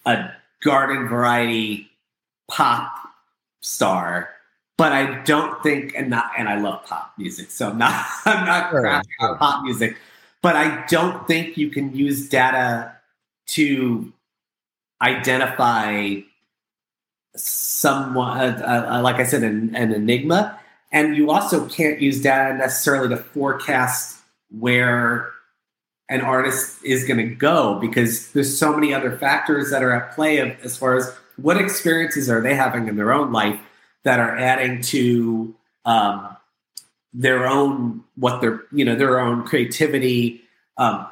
a 0.05 0.29
garden 0.61 1.07
variety 1.07 1.89
pop 2.49 2.93
star, 3.61 4.29
but 4.77 4.91
I 4.91 5.21
don't 5.23 5.61
think 5.63 5.93
and 5.95 6.09
not 6.09 6.31
and 6.37 6.47
I 6.47 6.59
love 6.59 6.85
pop 6.85 7.13
music, 7.17 7.51
so 7.51 7.69
I'm 7.69 7.77
not 7.77 8.05
I'm 8.25 8.45
not 8.45 8.71
sure, 8.71 9.01
sure. 9.19 9.35
pop 9.37 9.63
music, 9.63 9.97
but 10.41 10.55
I 10.55 10.85
don't 10.87 11.27
think 11.27 11.57
you 11.57 11.69
can 11.69 11.95
use 11.95 12.29
data 12.29 12.93
to 13.47 14.11
identify 15.01 16.15
someone 17.35 18.37
uh, 18.37 18.87
uh, 18.91 19.01
like 19.01 19.15
I 19.15 19.23
said 19.23 19.43
an, 19.43 19.75
an 19.75 19.93
enigma, 19.93 20.59
and 20.91 21.15
you 21.15 21.31
also 21.31 21.67
can't 21.67 22.01
use 22.01 22.21
data 22.21 22.57
necessarily 22.57 23.09
to 23.09 23.17
forecast 23.17 24.17
where 24.49 25.31
an 26.11 26.19
artist 26.19 26.83
is 26.83 27.05
going 27.05 27.17
to 27.17 27.35
go 27.35 27.79
because 27.79 28.33
there's 28.33 28.55
so 28.55 28.73
many 28.73 28.93
other 28.93 29.17
factors 29.17 29.71
that 29.71 29.81
are 29.81 29.93
at 29.93 30.13
play 30.13 30.39
as 30.61 30.77
far 30.77 30.97
as 30.97 31.09
what 31.37 31.55
experiences 31.55 32.29
are 32.29 32.41
they 32.41 32.53
having 32.53 32.89
in 32.89 32.97
their 32.97 33.13
own 33.13 33.31
life 33.31 33.57
that 34.03 34.19
are 34.19 34.37
adding 34.37 34.81
to 34.81 35.55
um, 35.85 36.35
their 37.13 37.47
own 37.47 38.03
what 38.15 38.41
their 38.41 38.63
you 38.73 38.83
know 38.83 38.93
their 38.93 39.21
own 39.21 39.43
creativity 39.45 40.41
um, 40.77 41.07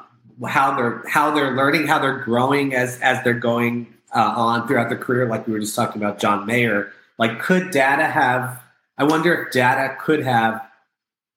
how 0.46 0.76
they're 0.76 1.02
how 1.08 1.30
they're 1.30 1.56
learning 1.56 1.86
how 1.86 1.98
they're 1.98 2.18
growing 2.18 2.74
as 2.74 3.00
as 3.00 3.24
they're 3.24 3.32
going 3.32 3.92
uh, 4.14 4.34
on 4.36 4.68
throughout 4.68 4.90
their 4.90 4.98
career 4.98 5.26
like 5.26 5.46
we 5.46 5.54
were 5.54 5.60
just 5.60 5.74
talking 5.74 6.00
about 6.00 6.18
john 6.18 6.46
mayer. 6.46 6.92
Like 7.18 7.40
could 7.40 7.70
data 7.70 8.04
have 8.04 8.62
i 8.98 9.04
wonder 9.04 9.44
if 9.44 9.52
data 9.52 9.96
could 9.98 10.22
have 10.22 10.60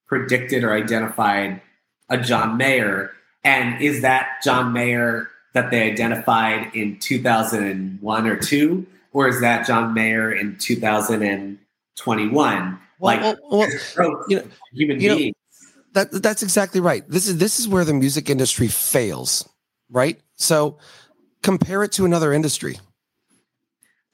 predicted 0.05 0.65
or 0.65 0.73
identified 0.73 1.61
a 2.09 2.17
john 2.17 2.57
mayer 2.57 3.13
and 3.43 3.81
is 3.81 4.01
that 4.01 4.41
John 4.43 4.73
Mayer 4.73 5.29
that 5.53 5.71
they 5.71 5.89
identified 5.91 6.75
in 6.75 6.99
2001 6.99 8.27
or 8.27 8.35
two, 8.37 8.85
or 9.11 9.27
is 9.27 9.41
that 9.41 9.67
John 9.67 9.93
Mayer 9.93 10.31
in 10.33 10.57
2021? 10.57 12.79
Well, 12.99 13.09
like, 13.15 13.21
well, 13.21 13.37
well, 13.97 14.25
you 14.27 14.37
know, 14.37 14.43
human 14.73 14.99
you 14.99 15.09
know, 15.09 15.17
beings. 15.17 15.35
that 15.93 16.11
that's 16.23 16.41
exactly 16.43 16.79
right. 16.79 17.07
This 17.09 17.27
is 17.27 17.37
this 17.37 17.59
is 17.59 17.67
where 17.67 17.83
the 17.85 17.93
music 17.93 18.29
industry 18.29 18.67
fails, 18.67 19.47
right? 19.89 20.19
So 20.35 20.77
compare 21.41 21.83
it 21.83 21.91
to 21.93 22.05
another 22.05 22.33
industry. 22.33 22.79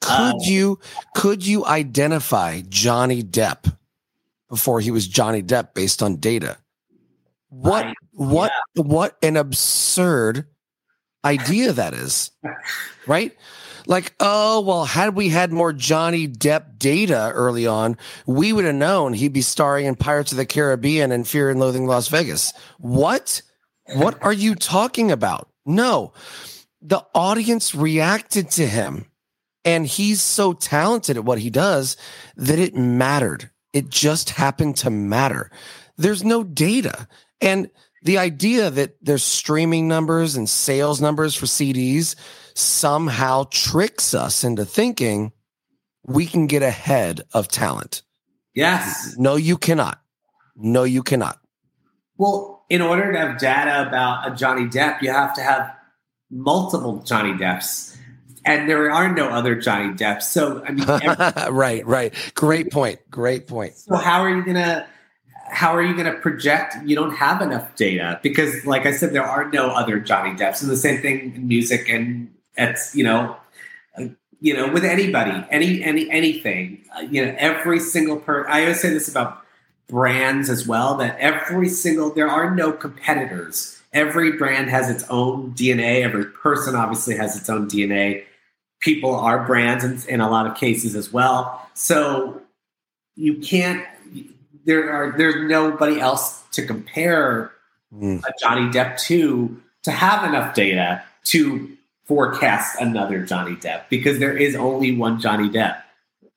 Could 0.00 0.10
Uh, 0.10 0.32
you 0.42 0.78
could 1.14 1.46
you 1.46 1.66
identify 1.66 2.62
Johnny 2.68 3.22
Depp 3.22 3.76
before 4.48 4.80
he 4.80 4.90
was 4.90 5.06
Johnny 5.06 5.42
Depp 5.42 5.74
based 5.74 6.02
on 6.02 6.16
data? 6.16 6.56
What 7.50 7.86
I- 7.86 7.94
what 8.12 8.52
what 8.74 9.16
an 9.22 9.36
absurd 9.36 10.46
idea 11.24 11.72
that 11.72 11.94
is. 11.94 12.30
right? 13.06 13.36
Like, 13.86 14.14
oh, 14.20 14.60
well, 14.60 14.84
had 14.84 15.14
we 15.14 15.30
had 15.30 15.52
more 15.52 15.72
Johnny 15.72 16.28
Depp 16.28 16.78
data 16.78 17.32
early 17.34 17.66
on, 17.66 17.96
we 18.26 18.52
would 18.52 18.64
have 18.64 18.74
known 18.74 19.14
he'd 19.14 19.32
be 19.32 19.40
starring 19.42 19.86
in 19.86 19.96
Pirates 19.96 20.32
of 20.32 20.38
the 20.38 20.46
Caribbean 20.46 21.12
and 21.12 21.26
Fear 21.26 21.50
and 21.50 21.58
Loathing 21.58 21.82
in 21.82 21.88
Las 21.88 22.08
Vegas. 22.08 22.52
What? 22.78 23.42
What 23.94 24.22
are 24.22 24.32
you 24.32 24.54
talking 24.54 25.10
about? 25.10 25.48
No. 25.66 26.12
The 26.82 27.04
audience 27.14 27.74
reacted 27.74 28.50
to 28.52 28.66
him 28.66 29.06
and 29.64 29.86
he's 29.86 30.22
so 30.22 30.52
talented 30.52 31.16
at 31.16 31.24
what 31.24 31.38
he 31.38 31.50
does 31.50 31.96
that 32.36 32.58
it 32.58 32.74
mattered. 32.74 33.50
It 33.72 33.88
just 33.90 34.30
happened 34.30 34.76
to 34.78 34.90
matter. 34.90 35.50
There's 35.96 36.24
no 36.24 36.42
data. 36.44 37.08
And 37.40 37.70
the 38.02 38.18
idea 38.18 38.70
that 38.70 38.96
there's 39.02 39.24
streaming 39.24 39.88
numbers 39.88 40.36
and 40.36 40.48
sales 40.48 41.00
numbers 41.00 41.34
for 41.34 41.46
CDs 41.46 42.16
somehow 42.54 43.44
tricks 43.50 44.14
us 44.14 44.44
into 44.44 44.64
thinking 44.64 45.32
we 46.06 46.26
can 46.26 46.46
get 46.46 46.62
ahead 46.62 47.22
of 47.32 47.48
talent. 47.48 48.02
Yes. 48.54 49.14
No, 49.18 49.36
you 49.36 49.56
cannot. 49.56 50.00
No, 50.56 50.84
you 50.84 51.02
cannot. 51.02 51.38
Well, 52.16 52.64
in 52.68 52.82
order 52.82 53.12
to 53.12 53.18
have 53.18 53.38
data 53.38 53.86
about 53.86 54.30
a 54.30 54.34
Johnny 54.34 54.66
Depp, 54.66 55.02
you 55.02 55.10
have 55.10 55.34
to 55.34 55.42
have 55.42 55.74
multiple 56.30 57.02
Johnny 57.02 57.36
Depps, 57.36 57.96
and 58.44 58.68
there 58.68 58.90
are 58.90 59.12
no 59.12 59.28
other 59.28 59.54
Johnny 59.54 59.94
Depps. 59.94 60.28
So, 60.28 60.62
I 60.64 60.72
mean, 60.72 60.88
every, 60.88 61.06
right, 61.52 61.86
right. 61.86 62.32
Great 62.34 62.70
point. 62.70 63.00
Great 63.10 63.46
point. 63.46 63.74
so 63.76 63.96
how 63.96 64.20
are 64.20 64.34
you 64.34 64.44
gonna 64.44 64.86
how 65.50 65.74
are 65.74 65.82
you 65.82 65.96
gonna 65.96 66.14
project? 66.14 66.76
You 66.84 66.96
don't 66.96 67.14
have 67.14 67.42
enough 67.42 67.74
data 67.76 68.18
because, 68.22 68.64
like 68.66 68.86
I 68.86 68.92
said, 68.92 69.12
there 69.12 69.24
are 69.24 69.50
no 69.50 69.70
other 69.70 69.98
Johnny 70.00 70.34
Depps, 70.36 70.62
and 70.62 70.70
the 70.70 70.76
same 70.76 71.00
thing 71.02 71.34
in 71.34 71.48
music, 71.48 71.88
and 71.88 72.32
it's 72.56 72.94
you 72.94 73.04
know. 73.04 73.36
uh, 73.98 74.06
You 74.42 74.54
know, 74.56 74.72
with 74.72 74.84
anybody, 74.84 75.36
any 75.50 75.82
any 75.82 76.08
anything, 76.10 76.82
uh, 76.96 77.00
you 77.00 77.20
know, 77.24 77.34
every 77.38 77.78
single 77.78 78.16
person. 78.16 78.50
I 78.50 78.62
always 78.62 78.80
say 78.80 78.88
this 78.88 79.06
about 79.06 79.42
brands 79.88 80.48
as 80.48 80.66
well 80.66 80.96
that 80.96 81.18
every 81.18 81.68
single 81.68 82.10
there 82.14 82.28
are 82.28 82.54
no 82.54 82.70
competitors 82.72 83.82
every 83.92 84.30
brand 84.38 84.70
has 84.70 84.88
its 84.88 85.04
own 85.10 85.52
dna 85.54 86.02
every 86.04 86.24
person 86.26 86.76
obviously 86.76 87.16
has 87.16 87.36
its 87.36 87.50
own 87.50 87.66
dna 87.68 88.22
people 88.78 89.12
are 89.12 89.44
brands 89.46 89.82
in, 89.82 90.00
in 90.08 90.20
a 90.20 90.30
lot 90.30 90.46
of 90.46 90.56
cases 90.56 90.94
as 90.94 91.12
well 91.12 91.68
so 91.74 92.40
you 93.16 93.34
can't 93.40 93.84
there 94.64 94.90
are 94.90 95.14
there's 95.16 95.48
nobody 95.48 96.00
else 96.00 96.42
to 96.52 96.64
compare 96.66 97.52
Mm. 97.92 98.22
a 98.22 98.32
johnny 98.40 98.70
depp 98.70 99.00
to 99.00 99.60
to 99.82 99.90
have 99.90 100.22
enough 100.22 100.54
data 100.54 101.02
to 101.24 101.76
forecast 102.04 102.80
another 102.80 103.24
johnny 103.24 103.56
depp 103.56 103.88
because 103.90 104.20
there 104.20 104.36
is 104.36 104.54
only 104.54 104.96
one 104.96 105.20
johnny 105.20 105.48
depp 105.48 105.82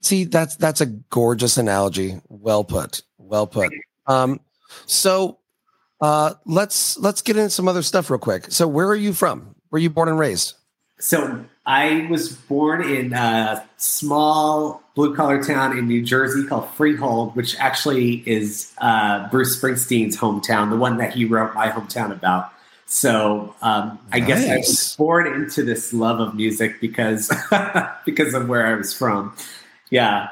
See, 0.01 0.26
that's 0.26 0.57
that's 0.57 0.82
a 0.82 0.86
gorgeous 0.88 1.55
analogy. 1.57 2.19
Well 2.28 2.65
put. 2.65 3.03
Well 3.17 3.47
put. 3.47 3.71
Um, 4.05 4.41
so 4.86 5.38
uh 6.01 6.34
let's 6.45 6.97
let's 6.99 7.21
get 7.21 7.38
into 7.38 7.49
some 7.51 7.69
other 7.69 7.82
stuff 7.82 8.09
real 8.09 8.19
quick. 8.19 8.51
So 8.51 8.67
where 8.67 8.88
are 8.89 8.97
you 8.97 9.13
from? 9.13 9.55
Were 9.71 9.80
you 9.80 9.89
born 9.89 10.09
and 10.09 10.19
raised? 10.19 10.55
So 10.99 11.45
I 11.65 12.05
was 12.09 12.34
born 12.34 12.82
in 12.84 13.13
a 13.13 13.63
small 13.78 14.83
blue 14.96 15.16
collar 15.16 15.44
town 15.44 15.78
in 15.78 15.88
New 15.88 16.02
Jersey 16.02 16.46
called 16.46 16.70
Freehold, 16.72 17.36
which 17.36 17.56
actually 17.58 18.24
is 18.28 18.72
uh, 18.78 19.28
Bruce 19.30 19.60
Springsteen's 19.60 20.18
hometown, 20.18 20.70
the 20.70 20.78
one 20.78 20.98
that 20.98 21.14
he 21.14 21.26
wrote 21.26 21.56
my 21.56 21.70
hometown 21.70 22.12
about. 22.12 22.52
So 22.86 23.56
um, 23.62 23.98
I 24.12 24.20
guess 24.20 24.48
I 24.48 24.58
was 24.58 24.96
born 24.98 25.26
into 25.26 25.64
this 25.64 25.94
love 25.94 26.20
of 26.20 26.36
music 26.36 26.80
because 26.80 27.32
because 28.06 28.34
of 28.36 28.48
where 28.48 28.68
I 28.68 28.76
was 28.76 28.94
from. 28.94 29.36
Yeah, 29.89 30.30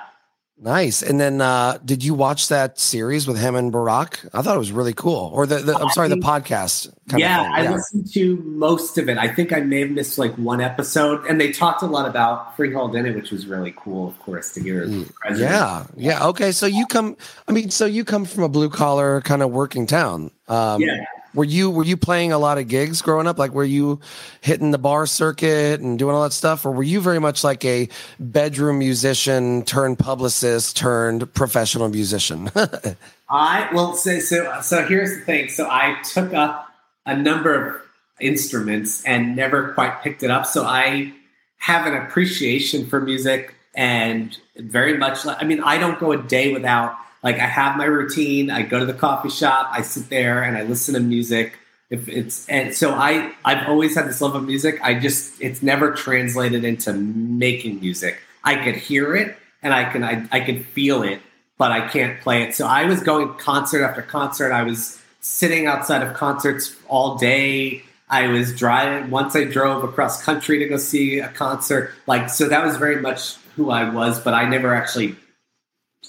Nice. 0.64 1.02
And 1.02 1.20
then 1.20 1.42
uh 1.42 1.80
did 1.84 2.04
you 2.04 2.14
watch 2.14 2.50
that 2.50 2.78
series 2.78 3.28
with 3.28 3.40
him 3.40 3.56
and 3.56 3.74
Barack? 3.74 4.30
I 4.32 4.44
thought 4.44 4.56
it 4.56 4.60
was 4.60 4.72
really 4.72 4.94
cool. 4.94 5.32
Or 5.34 5.48
the, 5.48 5.58
the 5.58 5.76
I'm 5.76 5.90
sorry, 5.90 6.08
the 6.08 6.18
podcast. 6.18 6.86
kind 7.10 7.16
of 7.16 7.20
yeah. 7.20 7.50
I 7.52 7.72
listened 7.72 8.14
to 8.14 8.38
most 8.38 9.00
of 9.00 9.10
it. 9.10 9.18
I 9.18 9.28
think 9.28 9.52
I 9.52 9.62
may 9.62 9.80
have 9.80 9.90
missed 9.90 10.20
like 10.20 10.36
one 10.36 10.62
episode, 10.62 11.26
and 11.26 11.42
they 11.42 11.52
talked 11.52 11.82
a 11.82 11.88
lot 11.88 12.08
about 12.08 12.56
Freehold 12.56 12.96
in 12.96 13.08
it, 13.08 13.16
which 13.16 13.32
was 13.32 13.48
really 13.48 13.74
cool, 13.76 14.08
of 14.08 14.20
course, 14.20 14.54
to 14.54 14.62
hear. 14.62 14.86
the. 14.86 15.12
Yeah, 15.36 15.88
yeah. 15.98 16.28
Okay, 16.28 16.52
so 16.52 16.68
you 16.68 16.86
come. 16.86 17.18
I 17.48 17.54
mean, 17.54 17.72
so 17.72 17.88
you 17.88 18.06
come 18.06 18.24
from 18.26 18.44
a 18.44 18.50
blue 18.50 18.70
collar 18.70 19.20
kind 19.22 19.42
of 19.42 19.50
working 19.50 19.88
town. 19.88 20.30
Um, 20.48 20.80
Yeah. 20.82 21.04
Were 21.34 21.46
you 21.46 21.70
were 21.70 21.84
you 21.84 21.96
playing 21.96 22.32
a 22.32 22.38
lot 22.38 22.58
of 22.58 22.68
gigs 22.68 23.02
growing 23.02 23.28
up? 23.28 23.38
Like, 23.38 23.54
were 23.54 23.64
you 23.64 24.00
hitting 24.42 24.72
the 24.72 24.78
bar 24.78 25.06
circuit 25.06 25.80
and 25.80 25.98
doing 25.98 26.14
all 26.16 26.24
that 26.24 26.34
stuff, 26.34 26.66
or 26.66 26.72
were 26.72 26.84
you 26.84 27.00
very 27.02 27.20
much 27.20 27.44
like 27.44 27.64
a 27.64 27.88
bedroom 28.20 28.80
musician 28.80 29.64
turned 29.64 29.98
publicist 30.00 30.76
turned 30.76 31.34
professional 31.34 31.90
musician? 31.90 32.52
I 33.30 33.70
well, 33.74 33.94
so, 33.94 34.20
so 34.20 34.60
so 34.62 34.86
here's 34.86 35.18
the 35.18 35.26
thing. 35.26 35.50
So 35.50 35.68
I 35.70 36.02
took 36.04 36.34
up 36.34 36.72
a 37.06 37.16
number 37.16 37.54
of 37.54 37.82
instruments 38.20 39.04
and 39.06 39.36
never 39.36 39.74
quite 39.74 40.02
picked 40.02 40.24
it 40.24 40.32
up. 40.32 40.46
So 40.46 40.64
I 40.66 41.14
have 41.58 41.86
an 41.86 41.94
appreciation 41.94 42.86
for 42.88 43.00
music 43.00 43.56
and 43.74 44.38
very 44.58 44.98
much. 44.98 45.26
Like, 45.26 45.42
I 45.42 45.46
mean, 45.46 45.62
I 45.62 45.78
don't 45.78 46.00
go 46.00 46.12
a 46.12 46.22
day 46.22 46.52
without 46.54 46.96
like 47.24 47.40
I 47.40 47.46
have 47.46 47.78
my 47.78 47.86
routine. 47.86 48.50
I 48.50 48.64
go 48.64 48.80
to 48.80 48.86
the 48.86 48.94
coffee 48.94 49.30
shop. 49.30 49.70
I 49.72 49.82
sit 49.82 50.10
there 50.10 50.44
and 50.44 50.58
I 50.58 50.64
listen 50.64 50.94
to 50.96 51.00
music. 51.00 51.54
If 51.90 52.08
it's 52.08 52.48
and 52.48 52.74
so 52.74 52.94
I 52.94 53.34
I've 53.46 53.68
always 53.68 53.96
had 53.96 54.08
this 54.08 54.22
love 54.22 54.36
of 54.36 54.44
music. 54.46 54.80
I 54.82 55.00
just 55.00 55.40
it's 55.42 55.62
never 55.62 55.92
translated 55.92 56.64
into 56.64 56.94
making 56.94 57.80
music. 57.80 58.20
I 58.44 58.64
could 58.64 58.76
hear 58.76 59.16
it 59.16 59.38
and 59.62 59.74
I 59.74 59.92
can 59.92 60.04
I, 60.04 60.26
I 60.32 60.40
can 60.40 60.64
feel 60.64 61.04
it, 61.04 61.22
but 61.58 61.72
I 61.72 61.88
can't 61.88 62.20
play 62.22 62.44
it. 62.44 62.56
So 62.56 62.66
I 62.66 62.86
was 62.86 63.04
going 63.04 63.34
concert 63.36 63.84
after 63.84 64.02
concert. 64.02 64.52
I 64.52 64.64
was 64.64 65.02
sitting 65.20 65.68
outside 65.68 66.02
of 66.02 66.16
concerts 66.16 66.76
all 66.88 67.18
day. 67.18 67.84
I 68.10 68.28
was 68.28 68.58
driving 68.58 69.12
once 69.12 69.36
I 69.36 69.44
drove 69.44 69.84
across 69.84 70.24
country 70.24 70.60
to 70.60 70.68
go 70.68 70.78
see 70.78 71.20
a 71.20 71.30
concert. 71.30 71.92
Like 72.08 72.30
so 72.30 72.48
that 72.48 72.66
was 72.66 72.78
very 72.78 73.02
much 73.02 73.36
who 73.56 73.70
I 73.70 73.90
was, 73.90 74.20
but 74.20 74.34
I 74.34 74.48
never 74.48 74.74
actually 74.74 75.16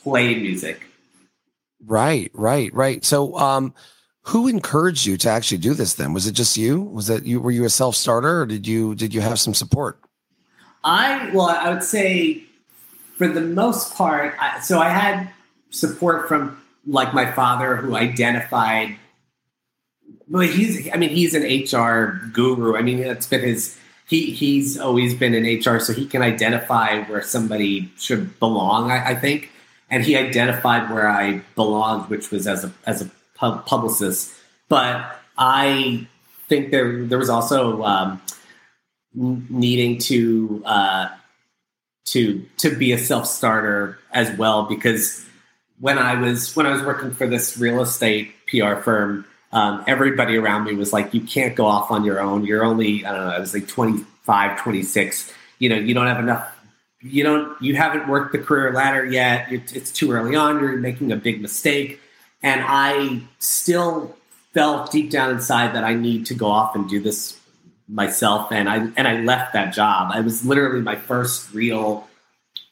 played 0.03 0.41
music. 0.41 0.87
Right, 1.87 2.31
right, 2.35 2.73
right. 2.75 3.05
So, 3.05 3.37
um, 3.39 3.75
who 4.27 4.47
encouraged 4.49 5.05
you 5.05 5.17
to 5.19 5.29
actually 5.29 5.59
do 5.59 5.75
this? 5.75 5.95
Then 5.95 6.13
was 6.13 6.27
it 6.27 6.33
just 6.33 6.57
you? 6.57 6.81
Was 6.81 7.09
that 7.09 7.27
you? 7.27 7.41
Were 7.41 7.51
you 7.51 7.65
a 7.65 7.71
self 7.71 7.97
starter, 7.97 8.43
or 8.43 8.47
did 8.47 8.67
you 8.67 8.95
did 8.95 9.13
you 9.13 9.21
have 9.21 9.41
some 9.41 9.55
support? 9.55 9.99
I 10.85 11.31
well, 11.33 11.49
I 11.49 11.71
would 11.71 11.83
say 11.83 12.45
for 13.17 13.29
the 13.29 13.41
most 13.41 13.95
part. 13.95 14.35
I, 14.41 14.61
so 14.61 14.81
I 14.81 14.89
had 14.89 15.31
support 15.71 16.29
from 16.29 16.61
like 16.87 17.15
my 17.15 17.31
father, 17.31 17.77
who 17.77 17.95
identified. 17.95 18.97
Well, 20.29 20.43
he's. 20.49 20.89
I 20.93 20.97
mean, 20.97 21.11
he's 21.11 21.35
an 21.35 21.43
HR 21.43 22.29
guru. 22.33 22.77
I 22.77 22.83
mean, 22.83 23.01
that's 23.03 23.27
been 23.27 23.43
his. 23.43 23.79
He 24.09 24.33
he's 24.33 24.79
always 24.79 25.15
been 25.15 25.35
in 25.35 25.45
HR, 25.45 25.79
so 25.79 25.93
he 25.93 26.07
can 26.07 26.23
identify 26.23 27.03
where 27.05 27.23
somebody 27.23 27.93
should 27.97 28.39
belong. 28.39 28.91
I, 28.91 29.11
I 29.11 29.15
think, 29.15 29.52
and 29.93 30.03
he 30.03 30.17
identified 30.17 30.91
where 30.91 31.09
I 31.09 31.43
belonged, 31.55 32.11
which 32.11 32.33
was 32.33 32.49
as 32.49 32.65
a 32.65 32.73
as 32.87 33.03
a 33.03 33.11
pub, 33.37 33.65
publicist. 33.67 34.33
But 34.69 35.17
I 35.39 36.09
think 36.49 36.73
there 36.73 37.05
there 37.05 37.19
was 37.19 37.31
also. 37.31 37.85
Um, 37.85 38.21
needing 39.15 39.99
to 39.99 40.63
uh, 40.65 41.09
to 42.07 42.45
to 42.59 42.75
be 42.77 42.93
a 42.93 42.99
self 42.99 43.27
starter 43.27 43.99
as 44.13 44.37
well 44.37 44.65
because 44.65 45.25
when 45.81 45.99
I 45.99 46.21
was 46.21 46.55
when 46.57 46.67
I 46.67 46.71
was 46.71 46.83
working 46.83 47.13
for 47.13 47.27
this 47.27 47.59
real 47.59 47.83
estate 47.83 48.33
PR 48.47 48.77
firm, 48.77 49.25
um, 49.53 49.85
everybody 49.87 50.37
around 50.37 50.65
me 50.65 50.75
was 50.75 50.93
like, 50.93 51.13
"You 51.13 51.21
can't 51.21 51.55
go 51.55 51.67
off 51.67 51.91
on 51.91 52.05
your 52.05 52.21
own. 52.21 52.45
You're 52.45 52.65
only 52.65 53.05
I 53.05 53.13
don't 53.13 53.27
know. 53.27 53.33
I 53.33 53.39
was 53.39 53.55
like 53.55 53.69
25, 53.69 54.61
26. 54.61 55.33
You 55.59 55.69
know, 55.69 55.77
you 55.77 55.95
don't 55.95 56.07
have 56.07 56.19
enough. 56.21 56.52
You 57.03 57.25
don't. 57.25 57.61
You 57.61 57.75
haven't 57.77 58.09
worked 58.09 58.33
the 58.33 58.39
career 58.39 58.73
ladder 58.73 59.05
yet. 59.05 59.47
It's, 59.51 59.91
too 59.91 60.13
early 60.13 60.37
on. 60.37 60.61
You're 60.61 60.77
making 60.77 61.13
a 61.13 61.17
big 61.17 61.41
mistake." 61.41 62.01
And 62.43 62.63
I 62.65 63.23
still 63.39 64.17
felt 64.53 64.91
deep 64.91 65.11
down 65.11 65.31
inside 65.31 65.75
that 65.75 65.85
I 65.85 65.95
need 65.95 66.27
to 66.27 66.35
go 66.35 66.47
off 66.47 66.75
and 66.75 66.89
do 66.89 67.01
this 67.01 67.39
myself 67.89 68.51
and 68.53 68.69
I 68.69 68.89
and 68.97 69.09
I 69.09 69.21
left 69.21 69.53
that 69.53 69.75
job. 69.75 70.11
I 70.13 70.21
was 70.21 70.45
literally 70.45 70.81
my 70.81 70.97
first 70.97 71.53
real 71.53 72.09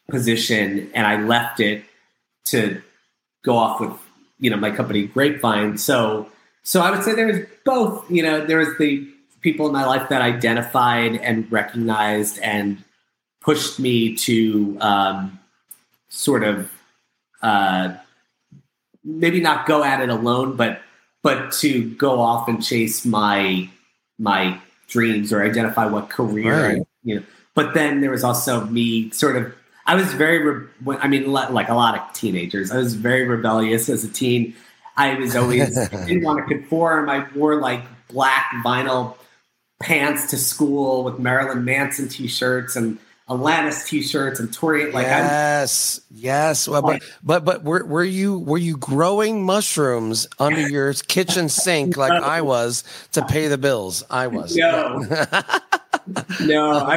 position 0.09 0.91
and 0.95 1.07
I 1.07 1.23
left 1.23 1.61
it 1.61 1.85
to 2.47 2.83
go 3.45 3.57
off 3.57 3.81
with 3.81 3.93
you 4.39 4.51
know 4.51 4.57
my 4.57 4.71
company 4.71 5.07
Grapevine. 5.07 5.79
So 5.79 6.31
so 6.63 6.81
I 6.81 6.91
would 6.91 7.03
say 7.03 7.15
there's 7.15 7.47
both. 7.65 8.11
You 8.11 8.23
know, 8.23 8.45
there 8.45 8.59
was 8.59 8.77
the 8.79 9.09
people 9.41 9.67
in 9.67 9.73
my 9.73 9.87
life 9.87 10.09
that 10.11 10.23
identified 10.23 11.17
and 11.17 11.51
recognized 11.51 12.39
and 12.41 12.85
pushed 13.51 13.81
me 13.81 14.15
to 14.15 14.79
um, 14.81 15.41
sort 16.09 16.45
of 16.45 16.71
uh, 17.43 17.93
maybe 19.03 19.41
not 19.41 19.67
go 19.67 19.83
at 19.83 20.01
it 20.01 20.09
alone, 20.09 20.55
but 20.55 20.81
but 21.25 21.51
to 21.51 21.91
go 21.97 22.21
off 22.21 22.47
and 22.47 22.65
chase 22.65 23.05
my 23.05 23.69
my 24.21 24.57
dreams 24.87 25.33
or 25.33 25.43
identify 25.43 25.85
what 25.85 26.11
career 26.11 26.75
Right. 26.75 26.83
you 27.03 27.17
know. 27.17 27.23
But 27.57 27.75
then 27.75 28.01
there 28.03 28.13
was 28.13 28.23
also 28.23 28.65
me 28.67 29.11
sort 29.11 29.37
of. 29.37 29.53
I 29.87 29.97
was 29.97 30.15
very. 30.15 30.39
Re- 30.85 30.99
I 31.01 31.09
mean, 31.09 31.33
like 31.33 31.69
a 31.69 31.75
lot 31.75 31.99
of 31.99 32.13
teenagers, 32.15 32.71
I 32.71 32.77
was 32.77 32.95
very 32.95 33.27
rebellious 33.27 33.89
as 33.89 34.05
a 34.05 34.09
teen. 34.09 34.55
I 34.97 35.15
was 35.15 35.35
always 35.35 35.77
I 35.93 36.07
didn't 36.07 36.23
want 36.23 36.39
to 36.47 36.55
conform. 36.55 37.11
I 37.11 37.27
wore 37.35 37.61
like 37.61 37.83
black 38.07 38.53
vinyl 38.65 39.17
pants 39.83 40.31
to 40.31 40.37
school 40.37 41.03
with 41.03 41.19
Marilyn 41.19 41.65
Manson 41.65 42.07
t-shirts 42.07 42.77
and 42.77 42.97
Alanis 43.31 43.87
t-shirts 43.87 44.41
and 44.41 44.53
Tori. 44.53 44.91
Like 44.91 45.07
I'm 45.07 45.23
yes, 45.23 46.01
yes. 46.11 46.67
Well, 46.67 46.83
but 46.83 47.03
but 47.23 47.45
but 47.45 47.63
were 47.63 47.85
were 47.85 48.05
you 48.05 48.41
were 48.41 48.59
you 48.59 48.77
growing 48.77 49.45
mushrooms 49.45 50.27
under 50.41 50.69
your 50.69 50.93
kitchen 50.95 51.49
sink 51.49 51.97
like 51.97 52.11
I 52.11 52.41
was 52.43 52.83
to 53.13 53.25
pay 53.25 53.47
the 53.47 53.57
bills? 53.57 54.03
I 54.11 54.27
was. 54.27 54.57
No. 54.57 54.99
no, 56.41 56.73
I, 56.73 56.97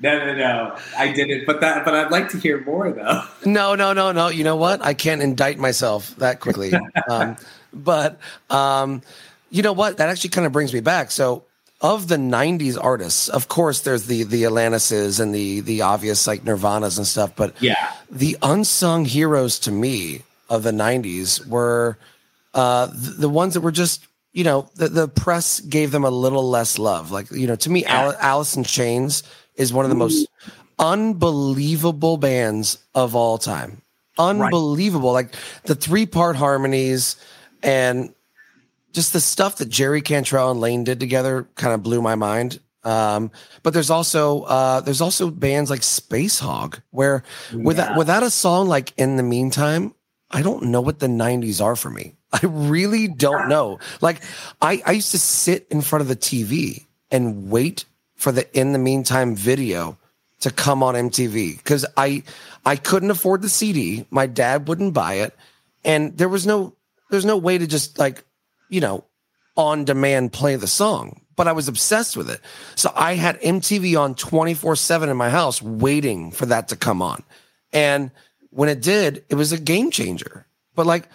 no, 0.00 0.18
no, 0.18 0.34
no. 0.34 0.76
I 0.98 1.12
didn't. 1.12 1.46
But 1.46 1.60
that. 1.60 1.84
But 1.84 1.94
I'd 1.94 2.10
like 2.10 2.28
to 2.30 2.38
hear 2.38 2.64
more 2.64 2.90
though. 2.90 3.22
No, 3.46 3.76
no, 3.76 3.92
no, 3.92 4.10
no. 4.10 4.28
You 4.28 4.42
know 4.42 4.56
what? 4.56 4.84
I 4.84 4.94
can't 4.94 5.22
indict 5.22 5.58
myself 5.58 6.14
that 6.16 6.40
quickly. 6.40 6.72
Um, 7.08 7.36
but 7.72 8.18
um, 8.50 9.02
you 9.50 9.62
know 9.62 9.72
what? 9.72 9.96
That 9.96 10.08
actually 10.08 10.30
kind 10.30 10.46
of 10.46 10.52
brings 10.52 10.72
me 10.72 10.80
back. 10.80 11.10
So, 11.10 11.44
of 11.82 12.08
the 12.08 12.16
'90s 12.16 12.78
artists, 12.82 13.28
of 13.28 13.48
course, 13.48 13.80
there's 13.80 14.06
the 14.06 14.22
the 14.22 14.44
Alanises 14.44 15.20
and 15.20 15.34
the 15.34 15.60
the 15.60 15.82
obvious 15.82 16.26
like 16.26 16.44
Nirvanas 16.44 16.96
and 16.96 17.06
stuff. 17.06 17.32
But 17.36 17.54
Yeah. 17.60 17.92
the 18.10 18.38
unsung 18.42 19.04
heroes 19.04 19.58
to 19.60 19.70
me 19.72 20.22
of 20.48 20.62
the 20.62 20.70
'90s 20.72 21.46
were 21.46 21.98
uh, 22.54 22.86
the, 22.86 23.10
the 23.18 23.28
ones 23.28 23.52
that 23.54 23.60
were 23.60 23.72
just 23.72 24.06
you 24.32 24.44
know 24.44 24.70
the, 24.76 24.88
the 24.88 25.08
press 25.08 25.60
gave 25.60 25.90
them 25.90 26.04
a 26.04 26.10
little 26.10 26.48
less 26.48 26.78
love. 26.78 27.10
Like 27.10 27.30
you 27.32 27.46
know, 27.46 27.56
to 27.56 27.68
me, 27.70 27.82
Yeah. 27.82 28.04
Al- 28.04 28.16
Alice 28.20 28.56
in 28.56 28.64
Chains 28.64 29.22
is 29.56 29.72
one 29.72 29.84
of 29.84 29.90
the 29.90 29.96
most 29.96 30.28
unbelievable 30.78 32.16
bands 32.16 32.78
of 32.94 33.14
all 33.14 33.38
time. 33.38 33.82
Unbelievable, 34.18 35.12
like 35.12 35.34
the 35.64 35.74
three 35.74 36.06
part 36.06 36.36
harmonies 36.36 37.16
and 37.62 38.14
just 38.92 39.12
the 39.12 39.20
stuff 39.20 39.56
that 39.56 39.68
Jerry 39.68 40.00
Cantrell 40.00 40.50
and 40.50 40.60
Lane 40.60 40.84
did 40.84 41.00
together 41.00 41.48
kind 41.54 41.74
of 41.74 41.82
blew 41.82 42.02
my 42.02 42.14
mind. 42.14 42.60
Um, 42.84 43.30
but 43.62 43.72
there's 43.72 43.90
also 43.90 44.42
uh, 44.42 44.80
there's 44.80 45.00
also 45.00 45.30
bands 45.30 45.70
like 45.70 45.80
Spacehog 45.80 46.80
where 46.90 47.22
without 47.54 47.96
without 47.96 48.22
a 48.22 48.30
song 48.30 48.68
like 48.68 48.92
In 48.96 49.16
the 49.16 49.22
Meantime, 49.22 49.94
I 50.30 50.42
don't 50.42 50.64
know 50.64 50.80
what 50.80 50.98
the 50.98 51.06
90s 51.06 51.62
are 51.62 51.76
for 51.76 51.90
me. 51.90 52.16
I 52.32 52.40
really 52.42 53.08
don't 53.08 53.48
know. 53.48 53.78
Like 54.00 54.22
I, 54.60 54.82
I 54.84 54.92
used 54.92 55.12
to 55.12 55.18
sit 55.18 55.66
in 55.70 55.80
front 55.80 56.02
of 56.02 56.08
the 56.08 56.16
TV 56.16 56.86
and 57.10 57.50
wait 57.50 57.84
for 58.16 58.32
the 58.32 58.50
In 58.58 58.72
the 58.72 58.78
Meantime 58.78 59.36
video 59.36 59.96
to 60.40 60.50
come 60.50 60.82
on 60.82 60.94
MTV 60.94 61.58
because 61.58 61.86
I 61.96 62.24
I 62.66 62.76
couldn't 62.76 63.10
afford 63.10 63.42
the 63.42 63.48
CD. 63.48 64.06
My 64.10 64.26
dad 64.26 64.66
wouldn't 64.66 64.92
buy 64.92 65.14
it, 65.14 65.36
and 65.84 66.16
there 66.18 66.28
was 66.28 66.46
no 66.46 66.74
there's 67.10 67.24
no 67.24 67.36
way 67.36 67.58
to 67.58 67.66
just 67.66 67.98
like 67.98 68.24
you 68.72 68.80
know 68.80 69.04
on 69.56 69.84
demand 69.84 70.32
play 70.32 70.56
the 70.56 70.66
song. 70.66 71.20
But 71.36 71.48
I 71.48 71.52
was 71.52 71.66
obsessed 71.68 72.16
with 72.16 72.28
it, 72.28 72.40
so 72.74 72.92
I 72.94 73.14
had 73.14 73.40
MTV 73.40 73.98
on 73.98 74.14
twenty 74.14 74.54
four 74.54 74.76
seven 74.76 75.08
in 75.08 75.16
my 75.16 75.30
house, 75.30 75.62
waiting 75.62 76.30
for 76.30 76.46
that 76.46 76.68
to 76.68 76.76
come 76.76 77.00
on. 77.02 77.22
And 77.72 78.10
when 78.50 78.68
it 78.68 78.82
did, 78.82 79.24
it 79.28 79.36
was 79.36 79.52
a 79.52 79.58
game 79.58 79.90
changer. 79.90 80.46
But 80.74 80.86
like. 80.86 81.08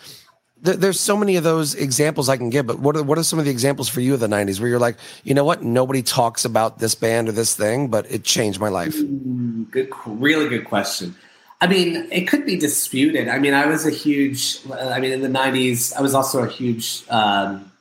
There, 0.59 0.75
there's 0.75 0.99
so 0.99 1.15
many 1.15 1.35
of 1.35 1.43
those 1.43 1.75
examples 1.75 2.29
I 2.29 2.37
can 2.37 2.49
give, 2.49 2.65
but 2.65 2.79
what 2.79 2.97
are 2.97 3.03
what 3.03 3.19
are 3.19 3.23
some 3.23 3.37
of 3.37 3.45
the 3.45 3.51
examples 3.51 3.87
for 3.87 4.01
you 4.01 4.15
of 4.15 4.19
the 4.19 4.27
'90s 4.27 4.59
where 4.59 4.67
you're 4.67 4.79
like, 4.79 4.97
you 5.23 5.35
know 5.35 5.43
what, 5.45 5.61
nobody 5.61 6.01
talks 6.01 6.45
about 6.45 6.79
this 6.79 6.95
band 6.95 7.29
or 7.29 7.31
this 7.31 7.55
thing, 7.55 7.89
but 7.89 8.09
it 8.11 8.23
changed 8.23 8.59
my 8.59 8.69
life. 8.69 8.95
Mm, 8.95 9.69
Good, 9.69 9.91
really 10.07 10.49
good 10.49 10.65
question. 10.65 11.15
I 11.59 11.67
mean, 11.67 12.07
it 12.11 12.27
could 12.27 12.45
be 12.45 12.55
disputed. 12.55 13.27
I 13.27 13.39
mean, 13.39 13.53
I 13.53 13.65
was 13.65 13.85
a 13.85 13.89
huge. 13.91 14.59
I 14.71 14.99
mean, 14.99 15.11
in 15.11 15.21
the 15.21 15.27
'90s, 15.27 15.93
I 15.95 16.01
was 16.01 16.13
also 16.13 16.43
a 16.43 16.47
huge 16.47 17.03
um, 17.09 17.71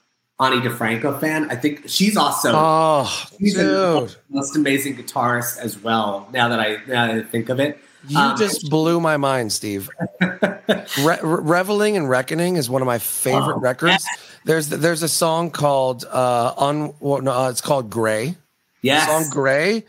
Ani 0.40 0.56
DiFranco 0.60 1.20
fan. 1.20 1.50
I 1.50 1.56
think 1.56 1.82
she's 1.86 2.16
also 2.16 2.52
Oh, 2.54 3.26
she's 3.38 3.54
dude, 3.54 4.16
most 4.30 4.56
amazing 4.56 4.96
guitarist 4.96 5.58
as 5.58 5.78
well. 5.78 6.28
Now 6.32 6.48
that 6.48 6.58
I 6.60 6.78
now 6.88 7.06
that 7.08 7.16
I 7.16 7.22
think 7.22 7.50
of 7.50 7.60
it, 7.60 7.78
you 8.08 8.18
Um, 8.18 8.36
just 8.38 8.70
blew 8.70 8.98
my 8.98 9.18
mind, 9.18 9.52
Steve. 9.52 9.90
Re- 10.20 10.38
Re- 10.98 11.18
Reveling 11.22 11.96
and 11.98 12.08
Reckoning 12.08 12.56
is 12.56 12.70
one 12.70 12.80
of 12.80 12.86
my 12.86 12.98
favorite 12.98 13.56
Oh, 13.56 13.60
records. 13.60 14.06
There's 14.44 14.68
there's 14.68 15.02
a 15.02 15.08
song 15.08 15.50
called 15.50 16.04
uh, 16.10 16.54
un, 16.56 16.94
well, 17.00 17.20
no, 17.20 17.32
uh, 17.32 17.50
it's 17.50 17.60
called 17.60 17.90
Gray. 17.90 18.36
The 18.82 19.00
song 19.04 19.28
Gray. 19.30 19.84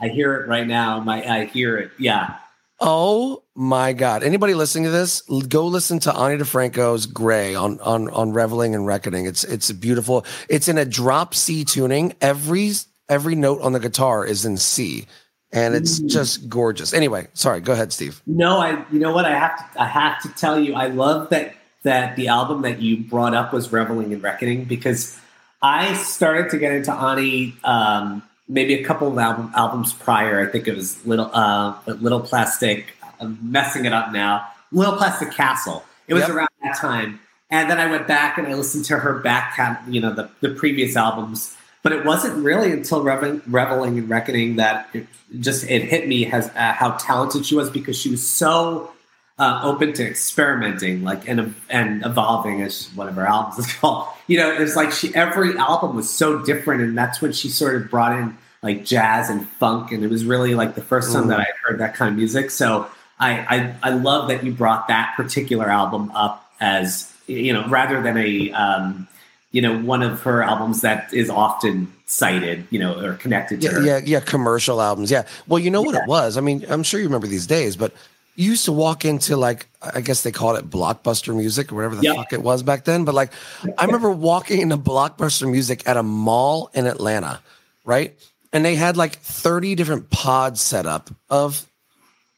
I 0.00 0.08
hear 0.08 0.34
it 0.34 0.48
right 0.48 0.66
now. 0.66 1.00
My 1.00 1.24
I 1.28 1.44
hear 1.46 1.76
it. 1.78 1.90
Yeah, 1.98 2.36
Oh 2.84 3.44
my 3.54 3.92
God! 3.92 4.24
Anybody 4.24 4.54
listening 4.54 4.84
to 4.84 4.90
this, 4.90 5.20
go 5.48 5.66
listen 5.68 6.00
to 6.00 6.12
Ani 6.18 6.36
DiFranco's 6.42 7.06
"Gray" 7.06 7.54
on 7.54 7.78
on 7.78 8.10
on 8.10 8.32
Reveling 8.32 8.74
and 8.74 8.84
Reckoning. 8.84 9.24
It's 9.26 9.44
it's 9.44 9.70
beautiful. 9.70 10.26
It's 10.48 10.66
in 10.66 10.78
a 10.78 10.84
drop 10.84 11.32
C 11.32 11.64
tuning. 11.64 12.14
Every 12.20 12.72
every 13.08 13.36
note 13.36 13.60
on 13.60 13.72
the 13.72 13.78
guitar 13.78 14.26
is 14.26 14.44
in 14.44 14.56
C, 14.56 15.06
and 15.52 15.76
it's 15.76 16.00
Mm. 16.00 16.08
just 16.10 16.48
gorgeous. 16.48 16.92
Anyway, 16.92 17.28
sorry. 17.34 17.60
Go 17.60 17.72
ahead, 17.72 17.92
Steve. 17.92 18.20
No, 18.26 18.58
I. 18.58 18.84
You 18.90 18.98
know 18.98 19.12
what? 19.12 19.26
I 19.26 19.38
have 19.38 19.56
to. 19.74 19.80
I 19.80 19.86
have 19.86 20.20
to 20.22 20.28
tell 20.30 20.58
you. 20.58 20.74
I 20.74 20.88
love 20.88 21.30
that 21.30 21.54
that 21.84 22.16
the 22.16 22.26
album 22.26 22.62
that 22.62 22.82
you 22.82 22.96
brought 23.04 23.34
up 23.34 23.52
was 23.52 23.70
"Reveling 23.72 24.12
and 24.12 24.20
Reckoning" 24.24 24.64
because 24.64 25.16
I 25.62 25.94
started 25.94 26.50
to 26.50 26.58
get 26.58 26.72
into 26.72 26.92
Ani 26.92 27.54
um, 27.62 28.24
maybe 28.52 28.74
a 28.74 28.84
couple 28.84 29.08
of 29.08 29.18
album, 29.18 29.50
albums 29.56 29.92
prior. 29.94 30.46
I 30.46 30.50
think 30.50 30.68
it 30.68 30.76
was 30.76 31.04
Little 31.06 31.30
uh, 31.32 31.74
Little 31.86 32.20
Plastic. 32.20 32.86
I'm 33.20 33.38
messing 33.42 33.84
it 33.86 33.92
up 33.92 34.12
now. 34.12 34.46
Little 34.70 34.96
Plastic 34.96 35.32
Castle. 35.32 35.84
It 36.08 36.14
was 36.14 36.22
Yep. 36.24 36.30
around 36.30 36.48
that 36.62 36.76
time, 36.76 37.20
and 37.50 37.70
then 37.70 37.78
I 37.78 37.90
went 37.90 38.06
back 38.06 38.38
and 38.38 38.46
I 38.46 38.54
listened 38.54 38.84
to 38.86 38.98
her 38.98 39.14
back, 39.20 39.58
you 39.88 40.00
know, 40.00 40.12
the 40.14 40.28
the 40.40 40.50
previous 40.50 40.96
albums. 40.96 41.56
But 41.82 41.90
it 41.92 42.04
wasn't 42.04 42.44
really 42.44 42.70
until 42.70 43.02
Reveling, 43.02 43.42
Reveling 43.48 43.98
and 43.98 44.08
Reckoning 44.08 44.54
that 44.56 44.88
it 44.92 45.06
just 45.40 45.68
it 45.68 45.82
hit 45.82 46.06
me 46.06 46.30
as 46.30 46.48
uh, 46.54 46.72
how 46.72 46.92
talented 46.92 47.44
she 47.46 47.56
was 47.56 47.70
because 47.70 47.98
she 47.98 48.08
was 48.08 48.24
so 48.26 48.92
uh, 49.38 49.60
open 49.64 49.92
to 49.94 50.06
experimenting, 50.06 51.02
like 51.02 51.28
and 51.28 51.54
and 51.70 52.04
evolving 52.04 52.62
as 52.62 52.88
one 52.94 53.08
of 53.08 53.14
her 53.16 53.26
albums 53.26 53.66
is 53.66 53.72
called. 53.80 54.06
You 54.28 54.38
know, 54.38 54.52
it's 54.52 54.76
like 54.76 54.92
she 54.92 55.12
every 55.14 55.56
album 55.56 55.96
was 55.96 56.08
so 56.08 56.38
different, 56.44 56.82
and 56.82 56.96
that's 56.96 57.20
when 57.20 57.32
she 57.32 57.48
sort 57.48 57.74
of 57.76 57.90
brought 57.90 58.16
in 58.18 58.36
like 58.62 58.84
jazz 58.84 59.28
and 59.30 59.48
funk, 59.48 59.92
and 59.92 60.04
it 60.04 60.08
was 60.10 60.24
really 60.24 60.54
like 60.54 60.74
the 60.74 60.82
first 60.82 61.12
time 61.12 61.24
Mm. 61.24 61.28
that 61.28 61.40
I 61.40 61.46
heard 61.64 61.80
that 61.80 61.94
kind 61.94 62.10
of 62.10 62.16
music. 62.16 62.50
So 62.50 62.86
I, 63.18 63.30
I 63.32 63.74
I 63.82 63.90
love 63.90 64.28
that 64.28 64.44
you 64.44 64.52
brought 64.52 64.88
that 64.88 65.14
particular 65.16 65.68
album 65.68 66.10
up 66.14 66.48
as 66.60 67.12
you 67.26 67.52
know 67.52 67.66
rather 67.68 68.02
than 68.02 68.16
a 68.16 68.50
um, 68.52 69.08
you 69.50 69.62
know 69.62 69.78
one 69.78 70.02
of 70.02 70.22
her 70.22 70.42
albums 70.42 70.80
that 70.82 71.12
is 71.12 71.28
often 71.30 71.92
cited, 72.06 72.66
you 72.70 72.78
know, 72.78 72.98
or 73.04 73.14
connected 73.14 73.60
to 73.62 73.66
Yeah, 73.66 73.72
her. 73.72 73.82
yeah, 73.82 74.00
yeah. 74.04 74.20
Commercial 74.20 74.80
albums. 74.82 75.10
Yeah. 75.10 75.24
Well, 75.48 75.58
you 75.58 75.70
know 75.70 75.82
what 75.82 75.94
it 75.94 76.06
was. 76.06 76.36
I 76.36 76.40
mean, 76.40 76.64
I'm 76.68 76.82
sure 76.82 77.00
you 77.00 77.06
remember 77.06 77.26
these 77.26 77.46
days, 77.46 77.74
but 77.74 77.92
you 78.36 78.50
used 78.50 78.64
to 78.66 78.72
walk 78.72 79.04
into 79.04 79.36
like 79.36 79.66
I 79.82 80.00
guess 80.02 80.22
they 80.22 80.30
called 80.32 80.58
it 80.58 80.68
blockbuster 80.70 81.34
music 81.36 81.72
or 81.72 81.74
whatever 81.76 81.96
the 81.96 82.02
Yeah. 82.02 82.14
fuck 82.14 82.32
it 82.32 82.42
was 82.42 82.62
back 82.62 82.84
then. 82.84 83.04
But 83.04 83.14
like, 83.14 83.32
I 83.78 83.84
remember 83.86 84.10
walking 84.10 84.60
into 84.60 84.76
blockbuster 84.76 85.50
music 85.50 85.82
at 85.88 85.96
a 85.96 86.02
mall 86.02 86.70
in 86.74 86.86
Atlanta, 86.86 87.40
right? 87.84 88.14
And 88.52 88.64
they 88.64 88.74
had 88.74 88.96
like 88.96 89.16
30 89.16 89.74
different 89.74 90.10
pods 90.10 90.60
set 90.60 90.86
up 90.86 91.10
of 91.30 91.66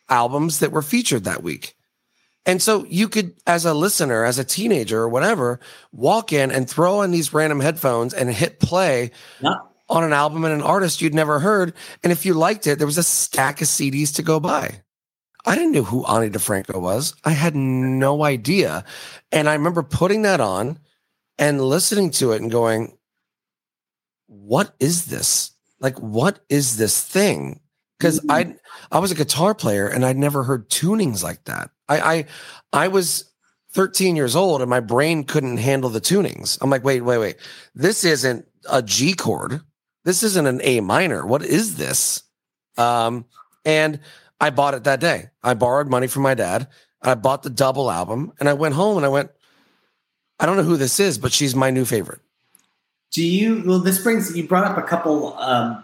albums 0.08 0.60
that 0.60 0.70
were 0.72 0.82
featured 0.82 1.24
that 1.24 1.42
week. 1.42 1.74
And 2.46 2.60
so 2.60 2.84
you 2.84 3.08
could, 3.08 3.34
as 3.46 3.64
a 3.64 3.72
listener, 3.74 4.24
as 4.24 4.38
a 4.38 4.44
teenager 4.44 5.00
or 5.00 5.08
whatever, 5.08 5.60
walk 5.92 6.32
in 6.32 6.50
and 6.52 6.68
throw 6.68 6.98
on 7.00 7.10
these 7.10 7.32
random 7.32 7.60
headphones 7.60 8.12
and 8.12 8.30
hit 8.30 8.60
play 8.60 9.10
Yeah. 9.40 9.54
on 9.88 10.04
an 10.04 10.12
album 10.12 10.44
and 10.44 10.52
an 10.54 10.62
artist 10.62 11.00
you'd 11.00 11.14
never 11.14 11.40
heard. 11.40 11.72
And 12.02 12.12
if 12.12 12.26
you 12.26 12.34
liked 12.34 12.66
it, 12.66 12.76
there 12.78 12.86
was 12.86 12.98
a 12.98 13.02
stack 13.02 13.62
of 13.62 13.66
CDs 13.68 14.14
to 14.16 14.22
go 14.22 14.40
buy. 14.40 14.82
I 15.46 15.54
didn't 15.56 15.72
know 15.72 15.84
who 15.84 16.04
Ani 16.06 16.30
DiFranco 16.30 16.80
was. 16.80 17.14
I 17.24 17.30
had 17.30 17.54
no 17.56 18.24
idea. 18.24 18.84
And 19.32 19.48
I 19.48 19.54
remember 19.54 19.82
putting 19.82 20.22
that 20.22 20.40
on 20.40 20.78
and 21.38 21.60
listening 21.62 22.10
to 22.12 22.32
it 22.32 22.42
and 22.42 22.50
going, 22.50 22.96
what 24.26 24.74
is 24.80 25.06
this? 25.06 25.50
Like, 25.80 25.98
what 25.98 26.40
is 26.48 26.76
this 26.76 27.02
thing? 27.02 27.60
Because 27.98 28.20
Mm-hmm. 28.20 28.30
I 28.30 28.56
I 28.92 28.98
was 28.98 29.10
a 29.12 29.14
guitar 29.14 29.54
player 29.54 29.86
and 29.88 30.04
I'd 30.04 30.16
never 30.16 30.42
heard 30.42 30.68
tunings 30.68 31.22
like 31.22 31.44
that. 31.44 31.70
I 31.88 32.00
I 32.00 32.24
I 32.84 32.88
was 32.88 33.30
13 33.72 34.14
years 34.16 34.36
old 34.36 34.60
and 34.60 34.70
my 34.70 34.80
brain 34.80 35.24
couldn't 35.24 35.56
handle 35.56 35.90
the 35.90 36.00
tunings. 36.00 36.58
I'm 36.60 36.70
like, 36.70 36.84
wait, 36.84 37.00
wait, 37.02 37.18
wait. 37.18 37.36
This 37.74 38.04
isn't 38.04 38.46
a 38.70 38.82
G 38.82 39.14
chord. 39.14 39.60
This 40.04 40.22
isn't 40.22 40.46
an 40.46 40.60
A 40.62 40.80
minor. 40.80 41.26
What 41.26 41.42
is 41.42 41.76
this? 41.76 42.22
Um, 42.76 43.24
and 43.64 44.00
I 44.40 44.50
bought 44.50 44.74
it 44.74 44.84
that 44.84 45.00
day. 45.00 45.30
I 45.42 45.54
borrowed 45.54 45.88
money 45.88 46.06
from 46.06 46.22
my 46.22 46.34
dad. 46.34 46.68
I 47.02 47.14
bought 47.14 47.42
the 47.42 47.50
double 47.50 47.90
album 47.90 48.32
and 48.38 48.48
I 48.48 48.52
went 48.54 48.74
home 48.74 48.96
and 48.96 49.06
I 49.06 49.08
went, 49.08 49.30
I 50.38 50.46
don't 50.46 50.56
know 50.56 50.62
who 50.62 50.76
this 50.76 51.00
is, 51.00 51.18
but 51.18 51.32
she's 51.32 51.54
my 51.54 51.70
new 51.70 51.84
favorite. 51.84 52.20
Do 53.14 53.24
you? 53.24 53.62
Well, 53.64 53.78
this 53.78 54.02
brings 54.02 54.36
you 54.36 54.46
brought 54.46 54.64
up 54.64 54.76
a 54.76 54.82
couple 54.82 55.34
um, 55.38 55.82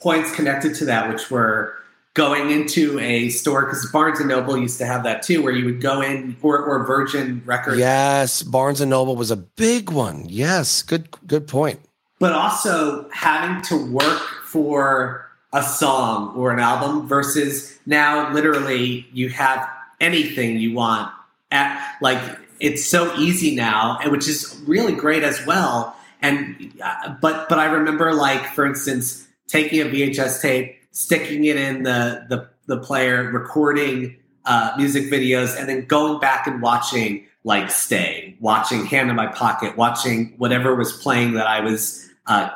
points 0.00 0.34
connected 0.34 0.74
to 0.76 0.86
that, 0.86 1.08
which 1.10 1.30
were 1.30 1.74
going 2.14 2.50
into 2.50 2.98
a 3.00 3.28
store 3.28 3.66
because 3.66 3.84
Barnes 3.90 4.18
and 4.20 4.28
Noble 4.28 4.56
used 4.56 4.78
to 4.78 4.86
have 4.86 5.02
that 5.04 5.22
too, 5.22 5.42
where 5.42 5.52
you 5.52 5.66
would 5.66 5.80
go 5.82 6.00
in 6.00 6.36
or 6.42 6.58
or 6.58 6.84
Virgin 6.86 7.42
Records, 7.44 7.78
Yes, 7.78 8.42
Barnes 8.42 8.80
and 8.80 8.88
Noble 8.90 9.14
was 9.14 9.30
a 9.30 9.36
big 9.36 9.90
one. 9.90 10.24
Yes, 10.28 10.80
good 10.82 11.08
good 11.26 11.46
point. 11.46 11.80
but 12.18 12.32
also 12.32 13.08
having 13.10 13.60
to 13.62 13.76
work 13.92 14.20
for 14.44 15.28
a 15.52 15.62
song 15.62 16.34
or 16.34 16.50
an 16.50 16.58
album 16.60 17.06
versus 17.06 17.78
now 17.86 18.32
literally 18.32 19.06
you 19.12 19.28
have 19.28 19.68
anything 20.00 20.56
you 20.58 20.72
want 20.72 21.12
at 21.50 21.96
like 22.00 22.18
it's 22.60 22.84
so 22.84 23.14
easy 23.18 23.54
now 23.54 23.98
and 24.02 24.10
which 24.10 24.26
is 24.26 24.60
really 24.66 24.92
great 24.92 25.22
as 25.22 25.44
well 25.46 25.93
and 26.24 26.72
uh, 26.82 27.14
but 27.20 27.48
but 27.48 27.58
i 27.58 27.66
remember 27.66 28.12
like 28.12 28.46
for 28.54 28.64
instance 28.64 29.28
taking 29.46 29.80
a 29.80 29.84
vhs 29.84 30.40
tape 30.40 30.76
sticking 30.90 31.44
it 31.44 31.56
in 31.56 31.82
the 31.82 32.24
the, 32.28 32.48
the 32.66 32.78
player 32.78 33.30
recording 33.30 34.16
uh, 34.46 34.74
music 34.76 35.04
videos 35.04 35.58
and 35.58 35.68
then 35.68 35.84
going 35.86 36.18
back 36.20 36.46
and 36.46 36.60
watching 36.60 37.24
like 37.44 37.70
stay 37.70 38.36
watching 38.40 38.84
hand 38.86 39.10
in 39.10 39.16
my 39.16 39.26
pocket 39.26 39.76
watching 39.76 40.34
whatever 40.38 40.74
was 40.74 40.92
playing 40.92 41.34
that 41.34 41.46
i 41.46 41.60
was 41.60 42.08
uh, 42.26 42.48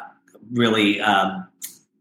really 0.53 1.01
um, 1.01 1.47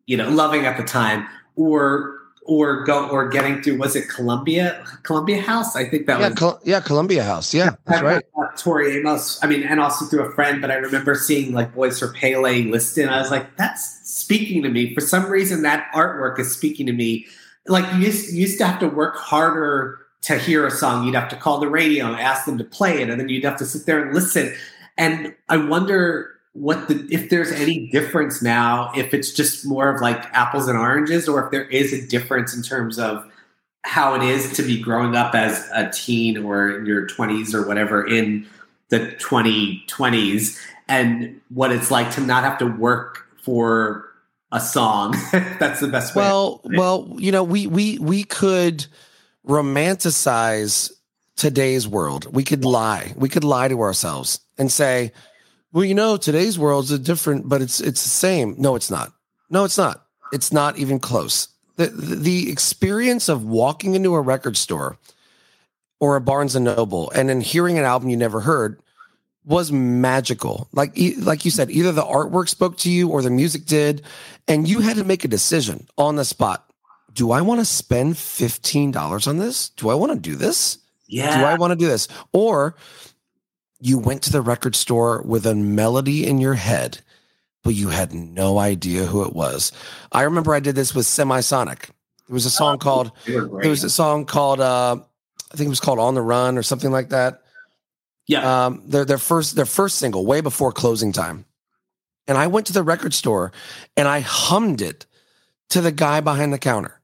you 0.06 0.16
know 0.16 0.30
loving 0.30 0.66
at 0.66 0.78
the 0.78 0.84
time 0.84 1.28
or 1.56 2.17
or 2.48 2.84
go 2.86 3.08
or 3.10 3.28
getting 3.30 3.62
through 3.62 3.78
was 3.78 3.96
it 3.96 4.08
columbia 4.10 4.84
columbia 5.04 5.42
house 5.42 5.76
i 5.76 5.84
think 5.84 6.06
that 6.08 6.20
Yeah, 6.20 6.30
was 6.30 6.38
Col- 6.40 6.60
yeah, 6.64 6.80
Columbia 6.80 7.24
House. 7.24 7.54
Yeah, 7.54 7.72
that's 7.86 8.02
right. 8.02 8.24
uh, 8.38 8.48
Tori 8.58 8.98
Amos. 8.98 9.38
I 9.44 9.48
mean, 9.48 9.64
and 9.64 9.80
also 9.80 10.06
through 10.06 10.24
a 10.26 10.32
friend, 10.34 10.62
but 10.62 10.72
I 10.72 10.76
remember 10.76 11.14
seeing 11.16 11.54
like 11.54 11.74
Boys 11.76 12.00
for 12.00 12.12
Pele 12.14 12.64
listed. 12.64 13.08
I 13.08 13.20
was 13.20 13.30
like, 13.30 13.56
that's 13.58 13.84
speaking 14.10 14.64
to 14.64 14.70
me. 14.70 14.96
For 14.96 15.02
some 15.02 15.30
reason, 15.30 15.62
that 15.62 15.92
artwork 15.94 16.40
is 16.40 16.52
speaking 16.52 16.86
to 16.88 16.94
me. 16.94 17.28
Like 17.68 17.86
you 17.94 18.00
used, 18.00 18.34
you 18.34 18.42
used 18.42 18.58
to 18.60 18.66
have 18.66 18.80
to 18.80 18.88
work 18.88 19.16
harder 19.16 20.00
to 20.24 20.38
hear 20.40 20.66
a 20.66 20.72
song. 20.72 21.06
You'd 21.06 21.16
have 21.16 21.30
to 21.30 21.36
call 21.36 21.60
the 21.60 21.70
radio 21.70 22.08
and 22.08 22.16
ask 22.16 22.46
them 22.46 22.58
to 22.58 22.64
play 22.64 23.02
it, 23.02 23.10
and 23.10 23.20
then 23.20 23.30
you'd 23.30 23.44
have 23.46 23.58
to 23.58 23.66
sit 23.66 23.86
there 23.86 24.04
and 24.04 24.14
listen. 24.16 24.54
And 24.98 25.36
I 25.50 25.58
wonder 25.58 26.32
what 26.58 26.88
the 26.88 27.08
if 27.12 27.30
there's 27.30 27.52
any 27.52 27.88
difference 27.88 28.42
now, 28.42 28.92
if 28.96 29.14
it's 29.14 29.32
just 29.32 29.66
more 29.66 29.94
of 29.94 30.02
like 30.02 30.26
apples 30.34 30.68
and 30.68 30.78
oranges, 30.78 31.28
or 31.28 31.46
if 31.46 31.52
there 31.52 31.66
is 31.66 31.94
a 31.94 32.06
difference 32.08 32.56
in 32.56 32.64
terms 32.64 32.98
of 32.98 33.26
how 33.84 34.16
it 34.16 34.24
is 34.24 34.54
to 34.54 34.64
be 34.64 34.82
growing 34.82 35.16
up 35.16 35.36
as 35.36 35.70
a 35.74 35.90
teen 35.92 36.38
or 36.38 36.80
in 36.80 36.86
your 36.86 37.08
20s 37.08 37.54
or 37.54 37.66
whatever 37.66 38.06
in 38.06 38.46
the 38.90 39.00
2020s 39.00 40.60
and 40.90 41.40
what 41.50 41.72
it's 41.72 41.90
like 41.92 42.12
to 42.12 42.22
not 42.22 42.44
have 42.44 42.58
to 42.58 42.66
work 42.66 43.26
for 43.42 44.06
a 44.52 44.60
song 44.60 45.16
that's 45.60 45.80
the 45.80 45.88
best 45.88 46.16
way 46.16 46.24
Well, 46.24 46.62
well, 46.64 47.16
you 47.18 47.32
know, 47.32 47.44
we 47.44 47.68
we 47.68 48.00
we 48.00 48.24
could 48.24 48.86
romanticize 49.48 50.92
today's 51.36 51.88
world. 51.88 52.34
We 52.34 52.44
could 52.44 52.66
lie. 52.66 53.14
We 53.16 53.30
could 53.30 53.44
lie 53.44 53.68
to 53.68 53.80
ourselves 53.82 54.40
and 54.58 54.72
say, 54.72 55.12
"Well, 55.78 55.86
you 55.86 55.94
know, 55.94 56.18
today's 56.18 56.58
world's 56.58 56.90
a 56.90 56.98
different, 56.98 57.48
but 57.48 57.62
it's 57.62 57.80
it's 57.80 58.02
the 58.02 58.10
same." 58.10 58.56
No, 58.58 58.74
it's 58.74 58.90
not. 58.90 59.14
No, 59.52 59.64
it's 59.64 59.78
not. 59.78 60.08
It's 60.34 60.52
not 60.52 60.80
even 60.80 61.00
close. 61.00 61.50
The 61.76 61.86
the, 61.86 62.52
experience 62.52 63.30
of 63.30 63.46
walking 63.46 63.94
into 63.94 64.16
a 64.16 64.22
record 64.22 64.58
store 64.58 64.98
or 66.00 66.16
a 66.16 66.22
Barnes 66.22 66.56
and 66.56 66.66
Noble 66.66 67.12
and 67.12 67.30
then 67.30 67.42
hearing 67.42 67.78
an 67.78 67.84
album 67.84 68.10
you 68.10 68.18
never 68.18 68.40
heard 68.40 68.82
was 69.46 69.72
magical. 69.72 70.68
Like 70.74 70.98
like 71.20 71.46
you 71.46 71.52
said, 71.52 71.70
either 71.70 71.92
the 71.92 72.02
artwork 72.02 72.50
spoke 72.50 72.78
to 72.78 72.90
you 72.90 73.10
or 73.10 73.22
the 73.22 73.30
music 73.30 73.66
did, 73.66 74.02
and 74.48 74.68
you 74.68 74.80
had 74.80 74.98
to 74.98 75.04
make 75.04 75.26
a 75.26 75.28
decision 75.28 75.86
on 75.96 76.16
the 76.16 76.26
spot. 76.26 76.66
Do 77.14 77.30
I 77.30 77.42
want 77.42 77.62
to 77.62 77.66
spend 77.66 78.16
$15 78.16 79.28
on 79.28 79.38
this? 79.38 79.70
Do 79.70 79.90
I 79.90 79.94
want 79.94 80.12
to 80.12 80.20
do 80.20 80.36
this? 80.36 80.80
yeah 81.08 81.40
Do 81.40 81.46
I 81.46 81.54
want 81.54 81.70
to 81.70 81.76
do 81.76 81.88
this? 81.88 82.08
Or 82.34 82.76
you 83.80 83.98
went 83.98 84.24
to 84.24 84.32
the 84.32 84.42
record 84.42 84.76
store 84.76 85.22
with 85.24 85.46
a 85.46 85.56
melody 85.56 86.26
in 86.26 86.40
your 86.40 86.56
head, 86.56 87.00
but 87.64 87.74
you 87.76 87.90
had 87.90 88.14
no 88.14 88.58
idea 88.58 89.06
who 89.06 89.24
it 89.24 89.34
was. 89.34 89.72
I 90.12 90.24
remember 90.24 90.54
I 90.54 90.60
did 90.60 90.76
this 90.76 90.96
with 90.96 91.06
Semisonic. 91.06 91.90
There 92.28 92.34
was 92.34 92.46
a 92.46 92.50
song 92.50 92.78
called 92.78 93.12
were 93.28 93.46
great. 93.46 93.62
there 93.64 93.70
was 93.70 93.84
a 93.84 93.90
song 93.90 94.26
called 94.26 94.60
uh 94.60 94.98
I 95.52 95.56
think 95.56 95.68
it 95.68 95.70
was 95.70 95.80
called 95.80 96.00
On 96.00 96.14
the 96.14 96.22
Run 96.22 96.58
or 96.58 96.64
something 96.64 96.92
like 96.92 97.10
that. 97.10 97.42
yeah 98.28 98.66
Um 98.66 98.84
their 98.86 99.06
their 99.06 99.18
first 99.18 99.56
their 99.56 99.66
first 99.66 99.98
single 99.98 100.26
way 100.26 100.42
before 100.42 100.72
closing 100.72 101.14
time. 101.14 101.46
And 102.28 102.38
I 102.38 102.48
went 102.48 102.68
to 102.68 102.74
the 102.74 102.84
record 102.84 103.14
store 103.14 103.54
and 103.96 104.08
I 104.08 104.20
hummed 104.20 104.82
it 104.82 105.06
to 105.70 105.82
the 105.82 105.92
guy 105.92 106.20
behind 106.20 106.52
the 106.52 106.58
counter. 106.58 107.00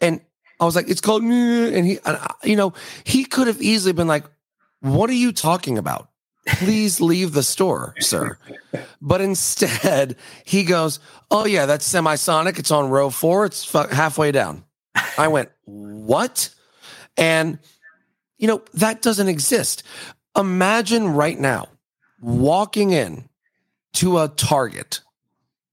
And 0.00 0.20
I 0.60 0.64
was 0.66 0.76
like, 0.76 0.88
it's 0.88 1.00
called, 1.00 1.22
and 1.22 1.86
he, 1.86 1.98
you 2.44 2.56
know, 2.56 2.74
he 3.04 3.24
could 3.24 3.46
have 3.46 3.60
easily 3.60 3.92
been 3.92 4.06
like, 4.06 4.24
what 4.84 5.08
are 5.08 5.14
you 5.14 5.32
talking 5.32 5.78
about? 5.78 6.10
Please 6.46 7.00
leave 7.00 7.32
the 7.32 7.42
store, 7.42 7.94
sir. 8.00 8.36
But 9.00 9.22
instead, 9.22 10.16
he 10.44 10.62
goes, 10.62 11.00
oh, 11.30 11.46
yeah, 11.46 11.64
that's 11.64 11.90
semisonic. 11.90 12.58
It's 12.58 12.70
on 12.70 12.90
row 12.90 13.08
four. 13.08 13.46
It's 13.46 13.64
fu- 13.64 13.88
halfway 13.88 14.30
down. 14.30 14.64
I 15.16 15.28
went, 15.28 15.50
what? 15.64 16.50
And, 17.16 17.58
you 18.36 18.46
know, 18.46 18.62
that 18.74 19.00
doesn't 19.00 19.28
exist. 19.28 19.84
Imagine 20.36 21.08
right 21.08 21.38
now 21.38 21.68
walking 22.20 22.90
in 22.90 23.28
to 23.94 24.18
a 24.18 24.28
Target, 24.28 25.00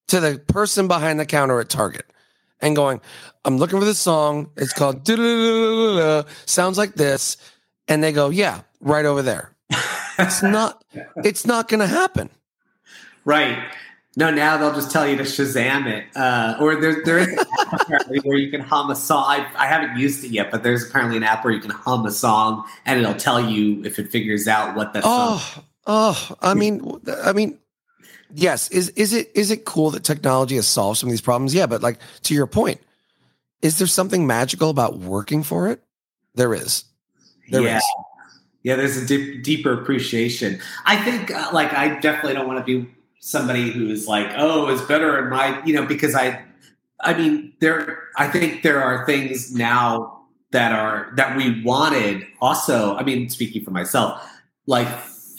to 0.08 0.22
the 0.22 0.40
person 0.40 0.88
behind 0.88 1.20
the 1.20 1.26
counter 1.26 1.60
at 1.60 1.70
Target, 1.70 2.06
and 2.62 2.76
going, 2.76 3.02
I'm 3.44 3.58
looking 3.58 3.80
for 3.80 3.86
this 3.86 4.00
song. 4.00 4.52
It's 4.56 4.74
called 4.74 5.06
sounds 6.46 6.78
like 6.78 6.94
this. 6.94 7.38
And 7.92 8.04
they 8.04 8.12
go, 8.12 8.30
Yeah, 8.30 8.62
right 8.80 9.06
over 9.06 9.22
there. 9.22 9.56
It's 10.20 10.42
not, 10.58 10.84
it's 11.24 11.46
not 11.46 11.68
gonna 11.68 11.88
happen. 11.88 12.30
right 13.26 13.58
no 14.18 14.30
now 14.30 14.58
they'll 14.58 14.74
just 14.74 14.92
tell 14.92 15.08
you 15.08 15.16
to 15.16 15.24
shazam 15.24 15.86
it 15.88 16.04
uh, 16.18 16.58
or 16.60 16.76
there, 16.82 17.02
there 17.06 17.20
is 17.20 17.28
an 17.30 17.40
app 17.40 17.74
apparently 17.82 18.20
where 18.20 18.38
you 18.38 18.52
can 18.52 18.60
hum 18.60 18.90
a 18.92 18.96
song 18.96 19.24
I, 19.26 19.48
I 19.56 19.68
haven't 19.68 19.98
used 19.98 20.26
it 20.26 20.32
yet 20.32 20.52
but 20.52 20.64
there's 20.64 20.86
apparently 20.90 21.16
an 21.16 21.24
app 21.24 21.46
where 21.46 21.54
you 21.54 21.62
can 21.62 21.70
hum 21.72 22.06
a 22.06 22.12
song 22.12 22.66
and 22.86 23.00
it'll 23.00 23.14
tell 23.16 23.40
you 23.40 23.82
if 23.86 24.00
it 24.00 24.10
figures 24.10 24.48
out 24.50 24.76
what 24.76 24.92
that 24.94 25.04
song 25.04 25.40
Oh, 25.40 25.64
oh, 25.88 26.36
I 26.42 26.54
mean, 26.56 27.00
I 27.24 27.32
mean, 27.32 27.58
yes. 28.34 28.70
Is 28.70 28.90
is 28.90 29.14
it 29.14 29.32
is 29.34 29.50
it 29.50 29.64
cool 29.66 29.92
that 29.92 30.04
technology 30.04 30.56
has 30.56 30.68
solved 30.68 31.00
some 31.00 31.08
of 31.08 31.12
these 31.12 31.22
problems? 31.22 31.54
Yeah, 31.54 31.66
but 31.68 31.82
like 31.82 32.00
to 32.24 32.34
your 32.34 32.48
point, 32.48 32.82
is 33.62 33.78
there 33.78 33.88
something 33.88 34.28
magical 34.28 34.70
about 34.70 34.98
working 35.00 35.42
for 35.44 35.70
it? 35.70 35.82
There 36.36 36.54
is. 36.54 36.84
There 37.52 37.62
is. 37.62 37.68
yeah. 37.68 37.80
Yeah, 38.64 38.76
there's 38.76 38.98
a 38.98 39.06
deep, 39.06 39.44
deeper 39.44 39.74
appreciation. 39.74 40.60
I 40.86 40.96
think, 40.96 41.32
uh, 41.32 41.50
like, 41.52 41.74
I 41.74 42.00
definitely 42.00 42.34
don't 42.34 42.48
want 42.48 42.64
to 42.64 42.84
be 42.84 42.88
somebody 43.20 43.72
who's 43.72 44.08
like, 44.08 44.32
oh, 44.38 44.68
it's 44.68 44.84
better 44.84 45.18
in 45.18 45.32
my, 45.32 45.64
you 45.66 45.74
know, 45.74 45.84
because 45.84 46.14
I, 46.14 46.44
I 47.00 47.16
mean, 47.16 47.54
there, 47.60 48.04
I 48.18 48.28
think 48.28 48.62
there 48.62 48.84
are 48.84 49.04
things 49.08 49.52
now 49.52 50.22
that 50.52 50.72
are 50.74 51.12
that 51.16 51.36
we 51.36 51.64
wanted. 51.64 52.28
Also, 52.40 52.96
I 52.96 53.04
mean, 53.04 53.30
speaking 53.30 53.64
for 53.64 53.72
myself, 53.72 54.22
like 54.68 54.88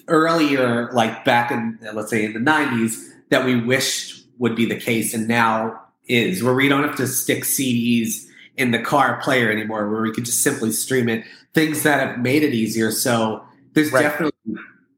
earlier, 0.08 0.90
like 0.92 1.24
back 1.24 1.50
in, 1.50 1.78
let's 1.92 2.10
say, 2.10 2.24
in 2.24 2.32
the 2.32 2.40
'90s, 2.40 3.08
that 3.30 3.44
we 3.44 3.60
wished 3.60 4.26
would 4.38 4.56
be 4.56 4.66
the 4.66 4.78
case, 4.78 5.14
and 5.14 5.28
now 5.28 5.80
is 6.08 6.42
where 6.42 6.54
we 6.54 6.68
don't 6.68 6.82
have 6.82 6.96
to 6.96 7.06
stick 7.06 7.44
CDs 7.44 8.26
in 8.62 8.70
the 8.70 8.78
car 8.78 9.20
player 9.22 9.50
anymore, 9.52 9.90
where 9.90 10.00
we 10.00 10.12
could 10.12 10.24
just 10.24 10.42
simply 10.42 10.72
stream 10.72 11.08
it 11.08 11.24
things 11.54 11.82
that 11.82 12.00
have 12.06 12.18
made 12.20 12.42
it 12.42 12.54
easier. 12.54 12.90
So 12.90 13.42
there's 13.74 13.92
Right. 13.92 14.02
definitely 14.02 14.32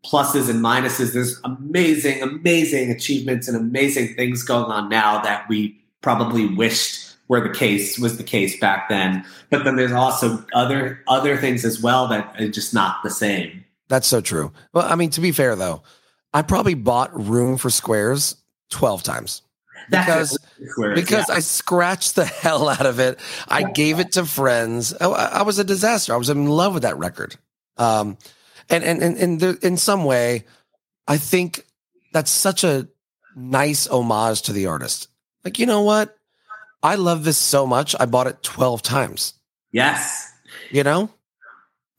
pluses 0.07 0.49
and 0.49 0.61
minuses. 0.63 1.13
There's 1.13 1.41
amazing, 1.43 2.23
amazing 2.23 2.91
achievements 2.91 3.49
and 3.49 3.57
amazing 3.57 4.15
things 4.15 4.43
going 4.45 4.67
on 4.67 4.89
now 4.89 5.21
that 5.23 5.49
we 5.49 5.81
probably 6.03 6.47
wished 6.47 7.01
were 7.29 7.41
the 7.41 7.53
case 7.55 7.99
was 7.99 8.19
the 8.19 8.23
case 8.23 8.61
back 8.61 8.89
then. 8.91 9.25
But 9.51 9.65
then 9.65 9.77
there's 9.77 9.93
also 9.93 10.45
other 10.55 11.01
other 11.09 11.37
things 11.39 11.65
as 11.65 11.81
well 11.81 12.07
that 12.09 12.39
are 12.39 12.49
just 12.49 12.75
not 12.75 12.97
the 13.03 13.11
same. 13.11 13.65
That's 13.89 14.07
so 14.07 14.21
true. 14.21 14.53
Well, 14.75 14.87
I 14.91 14.95
mean, 14.95 15.11
to 15.11 15.21
be 15.23 15.33
fair 15.33 15.57
though, 15.57 15.83
I 16.35 16.43
probably 16.43 16.75
bought 16.75 17.11
Room 17.19 17.57
for 17.57 17.71
Squares 17.71 18.37
twelve 18.71 19.03
times. 19.03 19.41
because 19.91 20.39
because 20.95 21.29
yeah. 21.29 21.37
I 21.37 21.41
scratched 21.41 22.15
the 22.15 22.25
hell 22.43 22.69
out 22.69 22.87
of 22.87 23.01
it. 23.01 23.19
I 23.49 23.63
gave 23.63 24.01
it 24.01 24.13
to 24.13 24.25
friends. 24.25 24.95
I, 25.01 25.07
I, 25.07 25.43
was 25.43 25.59
a 25.59 25.65
disaster. 25.65 26.15
I 26.15 26.17
was 26.17 26.31
in 26.31 26.47
love 26.47 26.75
with 26.75 26.83
that 26.83 26.99
record. 26.99 27.37
Um, 27.77 28.17
and 28.71 28.85
and 28.85 29.03
and, 29.03 29.17
and 29.17 29.41
there, 29.41 29.57
in 29.63 29.77
some 29.77 30.05
way, 30.05 30.45
I 31.07 31.19
think 31.19 31.67
that's 32.13 32.31
such 32.31 32.65
a 32.65 32.89
nice 33.37 33.87
homage 33.87 34.43
to 34.43 34.53
the 34.53 34.67
artist. 34.67 35.09
Like, 35.45 35.59
you 35.59 35.67
know 35.67 35.83
what? 35.83 36.17
I 36.83 36.95
love 36.97 37.25
this 37.25 37.39
so 37.39 37.67
much. 37.67 37.95
I 37.99 38.07
bought 38.07 38.27
it 38.27 38.43
12 38.43 38.83
times. 38.83 39.35
Yes. 39.73 40.31
You 40.71 40.85
know? 40.85 41.11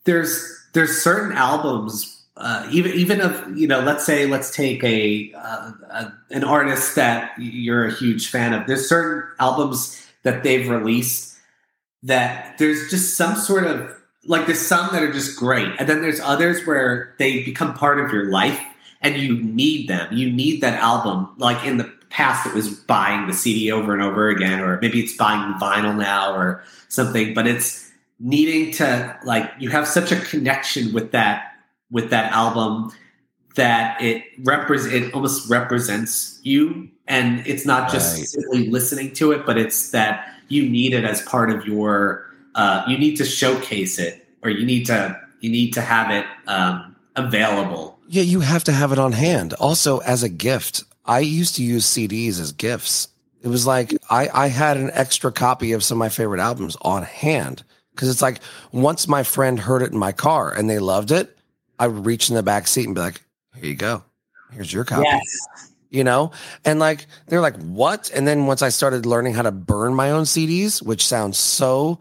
There's 0.06 0.48
there's 0.74 1.02
certain 1.02 1.36
albums 1.36 2.15
uh, 2.38 2.68
even 2.72 2.92
even 2.94 3.22
of 3.22 3.58
you 3.58 3.68
know 3.68 3.80
let's 3.80 4.06
say 4.06 4.26
let's 4.26 4.52
take 4.52 4.84
a, 4.84 5.32
uh, 5.38 5.72
a, 5.90 6.14
an 6.32 6.44
artist 6.44 6.96
that 6.96 7.32
you're 7.40 7.86
a 7.86 7.94
huge 7.94 8.30
fan 8.30 8.54
of. 8.54 8.68
There's 8.68 8.90
certain 8.90 9.30
albums 9.40 10.06
that 10.24 10.44
they've 10.44 10.68
released 10.68 11.38
that 12.04 12.58
there's 12.58 12.90
just 12.90 13.16
some 13.16 13.36
sort 13.36 13.66
of 13.66 13.96
like 14.26 14.48
there's 14.48 14.62
some 14.62 14.90
that 14.92 15.02
are 15.02 15.14
just 15.14 15.38
great 15.38 15.70
and 15.80 15.88
then 15.88 16.02
there's 16.02 16.20
others 16.20 16.66
where 16.66 17.16
they 17.20 17.44
become 17.44 17.74
part 17.74 18.00
of 18.00 18.12
your 18.12 18.30
life 18.30 18.60
and 19.02 19.18
you 19.18 19.42
need 19.42 19.88
them. 19.88 20.12
You 20.12 20.32
need 20.32 20.62
that 20.62 20.80
album 20.82 21.30
like 21.38 21.66
in 21.66 21.78
the 21.78 21.92
past 22.10 22.46
it 22.48 22.54
was 22.54 22.70
buying 22.70 23.28
the 23.28 23.34
cd 23.34 23.70
over 23.70 23.94
and 23.94 24.02
over 24.02 24.30
again 24.30 24.62
or 24.62 24.80
maybe 24.82 25.02
it's 25.04 25.18
buying 25.18 25.54
vinyl 25.56 25.98
now 25.98 26.34
or 26.34 26.64
something 26.88 27.34
but 27.34 27.46
it's 27.46 27.92
needing 28.22 28.72
to 28.72 29.20
like 29.26 29.52
you 29.60 29.70
have 29.70 29.86
such 29.86 30.14
a 30.14 30.16
connection 30.22 30.94
with 30.94 31.12
that 31.12 31.55
with 31.92 32.10
that 32.10 32.32
album 32.32 32.92
that 33.56 34.02
it 34.02 34.24
represents 34.40 34.94
it 34.94 35.14
almost 35.14 35.50
represents 35.50 36.40
you. 36.44 36.90
And 37.08 37.46
it's 37.46 37.66
not 37.66 37.92
just 37.92 38.18
right. 38.18 38.28
simply 38.28 38.70
listening 38.70 39.14
to 39.14 39.32
it 39.32 39.46
but 39.46 39.58
it's 39.58 39.92
that 39.92 40.32
you 40.48 40.68
need 40.68 40.94
it 40.94 41.04
as 41.04 41.22
part 41.24 41.50
of 41.50 41.66
your 41.66 42.26
uh, 42.56 42.84
you 42.88 42.98
need 42.98 43.16
to 43.18 43.26
showcase 43.26 44.00
it 44.00 44.28
or 44.44 44.50
you 44.50 44.66
need 44.66 44.86
to 44.86 45.20
you 45.40 45.50
need 45.50 45.72
to 45.74 45.82
have 45.82 46.12
it 46.12 46.26
um, 46.48 46.96
available. 47.16 48.00
Yeah 48.08 48.24
you 48.24 48.40
have 48.42 48.64
to 48.66 48.72
have 48.72 48.92
it 48.92 49.00
on 49.00 49.12
hand. 49.12 49.54
Also 49.54 50.00
as 50.00 50.24
a 50.24 50.30
gift 50.30 50.84
i 51.08 51.20
used 51.20 51.56
to 51.56 51.64
use 51.64 51.86
cds 51.86 52.40
as 52.40 52.52
gifts. 52.52 53.08
It 53.42 53.48
was 53.48 53.66
like 53.66 53.94
i 54.10 54.30
i 54.34 54.48
had 54.48 54.78
an 54.78 54.92
extra 54.94 55.32
copy 55.32 55.72
of 55.72 55.84
some 55.84 55.98
of 55.98 56.00
my 56.00 56.10
favorite 56.10 56.42
albums 56.42 56.76
on 56.82 57.04
hand. 57.04 57.64
Because 57.92 58.10
it's 58.10 58.22
like 58.22 58.42
once 58.74 59.08
my 59.08 59.24
friend 59.24 59.58
heard 59.58 59.82
it 59.82 59.94
in 59.94 59.98
my 59.98 60.12
car 60.12 60.52
and 60.52 60.70
they 60.70 60.80
loved 60.80 61.12
it 61.12 61.35
I 61.80 61.88
would 61.88 62.06
reach 62.06 62.30
in 62.30 62.36
the 62.36 62.44
back 62.44 62.68
seat 62.68 62.86
and 62.86 62.96
be 62.96 63.02
like, 63.02 63.22
"Here 63.56 63.66
you 63.66 63.76
go. 63.76 64.04
Here's 64.52 64.72
your 64.72 64.86
copy." 64.86 65.04
Yes. 65.06 65.72
You 65.90 66.04
know, 66.04 66.32
and 66.64 66.80
like 66.80 67.08
they're 67.28 67.42
like, 67.42 67.58
"What?" 67.58 68.12
And 68.14 68.28
then 68.28 68.48
once 68.48 68.62
I 68.62 68.70
started 68.70 69.06
learning 69.06 69.34
how 69.34 69.44
to 69.44 69.52
burn 69.52 69.94
my 69.94 70.12
own 70.12 70.24
CDs, 70.24 70.82
which 70.82 71.06
sounds 71.06 71.38
so 71.38 72.00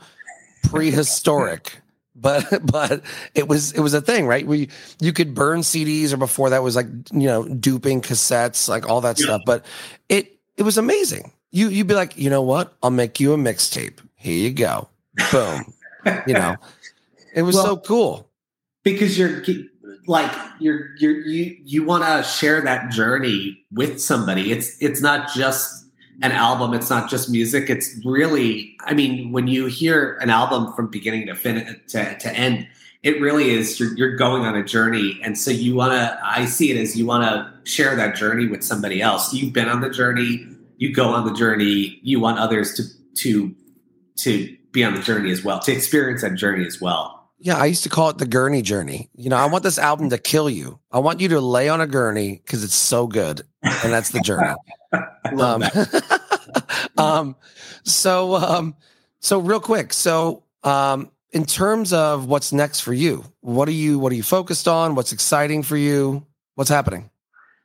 prehistoric, 0.64 1.78
but 2.16 2.44
but 2.64 3.02
it 3.34 3.48
was 3.48 3.72
it 3.72 3.80
was 3.80 3.94
a 3.94 4.00
thing, 4.00 4.26
right? 4.26 4.46
We 4.46 4.68
you 5.00 5.12
could 5.12 5.34
burn 5.34 5.60
CDs, 5.60 6.12
or 6.12 6.16
before 6.16 6.50
that 6.50 6.62
was 6.62 6.76
like 6.76 6.86
you 7.12 7.26
know 7.26 7.46
duping 7.46 8.00
cassettes, 8.00 8.68
like 8.68 8.88
all 8.88 9.00
that 9.02 9.18
yeah. 9.18 9.26
stuff. 9.26 9.42
But 9.46 9.64
it 10.08 10.38
it 10.56 10.62
was 10.62 10.78
amazing. 10.78 11.32
You 11.50 11.68
you'd 11.68 11.86
be 11.86 11.94
like, 11.94 12.16
you 12.16 12.30
know 12.30 12.42
what? 12.42 12.74
I'll 12.82 12.90
make 12.90 13.20
you 13.20 13.32
a 13.32 13.36
mixtape. 13.36 13.98
Here 14.16 14.36
you 14.36 14.50
go. 14.50 14.88
Boom. 15.30 15.72
you 16.26 16.34
know, 16.34 16.56
it 17.34 17.42
was 17.42 17.54
well, 17.54 17.64
so 17.64 17.76
cool 17.76 18.28
because 18.84 19.18
you're 19.18 19.42
like 20.06 20.30
you're 20.60 20.94
you're 20.98 21.18
you 21.26 21.56
you 21.64 21.84
want 21.84 22.04
to 22.04 22.22
share 22.22 22.60
that 22.60 22.90
journey 22.92 23.64
with 23.72 24.00
somebody. 24.00 24.52
It's 24.52 24.76
it's 24.80 25.00
not 25.00 25.32
just 25.34 25.86
an 26.22 26.30
album. 26.30 26.74
It's 26.74 26.90
not 26.90 27.10
just 27.10 27.28
music. 27.28 27.68
It's 27.68 27.98
really 28.04 28.76
i 28.80 28.94
mean 28.94 29.32
when 29.32 29.48
you 29.48 29.66
hear 29.66 30.16
an 30.18 30.30
album 30.30 30.72
from 30.74 30.88
beginning 30.88 31.26
to 31.26 31.34
finish 31.34 31.76
to, 31.88 32.16
to 32.18 32.32
end 32.32 32.68
it 33.02 33.20
really 33.20 33.50
is 33.50 33.78
you're, 33.78 33.94
you're 33.98 34.16
going 34.16 34.46
on 34.46 34.56
a 34.56 34.64
journey. 34.64 35.20
And 35.22 35.36
so 35.36 35.50
you 35.50 35.74
want 35.74 35.92
to 35.92 36.18
i 36.22 36.44
see 36.44 36.70
it 36.70 36.80
as 36.80 36.96
you 36.96 37.06
want 37.06 37.24
to 37.24 37.70
share 37.70 37.96
that 37.96 38.14
journey 38.14 38.46
with 38.46 38.62
somebody 38.62 39.02
else. 39.02 39.32
You've 39.32 39.52
been 39.52 39.68
on 39.68 39.80
the 39.80 39.90
journey. 39.90 40.46
You 40.76 40.92
go 40.92 41.08
on 41.08 41.26
the 41.26 41.32
journey. 41.32 41.98
You 42.02 42.20
want 42.20 42.38
others 42.38 42.74
to 42.74 42.82
to 43.22 43.54
to 44.18 44.56
be 44.72 44.84
on 44.84 44.94
the 44.94 45.02
journey 45.02 45.30
as 45.30 45.42
well 45.42 45.58
to 45.60 45.72
experience 45.72 46.22
that 46.22 46.34
journey 46.34 46.66
as 46.66 46.80
well 46.80 47.23
yeah, 47.44 47.58
I 47.58 47.66
used 47.66 47.82
to 47.82 47.90
call 47.90 48.08
it 48.08 48.16
the 48.16 48.26
gurney 48.26 48.62
journey. 48.62 49.10
You 49.14 49.28
know, 49.28 49.36
I 49.36 49.44
want 49.44 49.64
this 49.64 49.78
album 49.78 50.08
to 50.08 50.16
kill 50.16 50.48
you. 50.48 50.80
I 50.90 51.00
want 51.00 51.20
you 51.20 51.28
to 51.28 51.40
lay 51.40 51.68
on 51.68 51.78
a 51.82 51.86
gurney 51.86 52.40
because 52.42 52.64
it's 52.64 52.74
so 52.74 53.06
good, 53.06 53.42
and 53.62 53.92
that's 53.92 54.12
the 54.12 54.20
journey. 54.20 54.54
um, 55.38 55.62
um, 56.96 57.36
so, 57.82 58.36
um, 58.36 58.76
so 59.20 59.38
real 59.40 59.60
quick. 59.60 59.92
So, 59.92 60.42
um, 60.62 61.10
in 61.32 61.44
terms 61.44 61.92
of 61.92 62.24
what's 62.24 62.50
next 62.50 62.80
for 62.80 62.94
you, 62.94 63.26
what 63.42 63.68
are 63.68 63.72
you 63.72 63.98
what 63.98 64.10
are 64.10 64.16
you 64.16 64.22
focused 64.22 64.66
on? 64.66 64.94
What's 64.94 65.12
exciting 65.12 65.64
for 65.64 65.76
you? 65.76 66.24
What's 66.54 66.70
happening? 66.70 67.10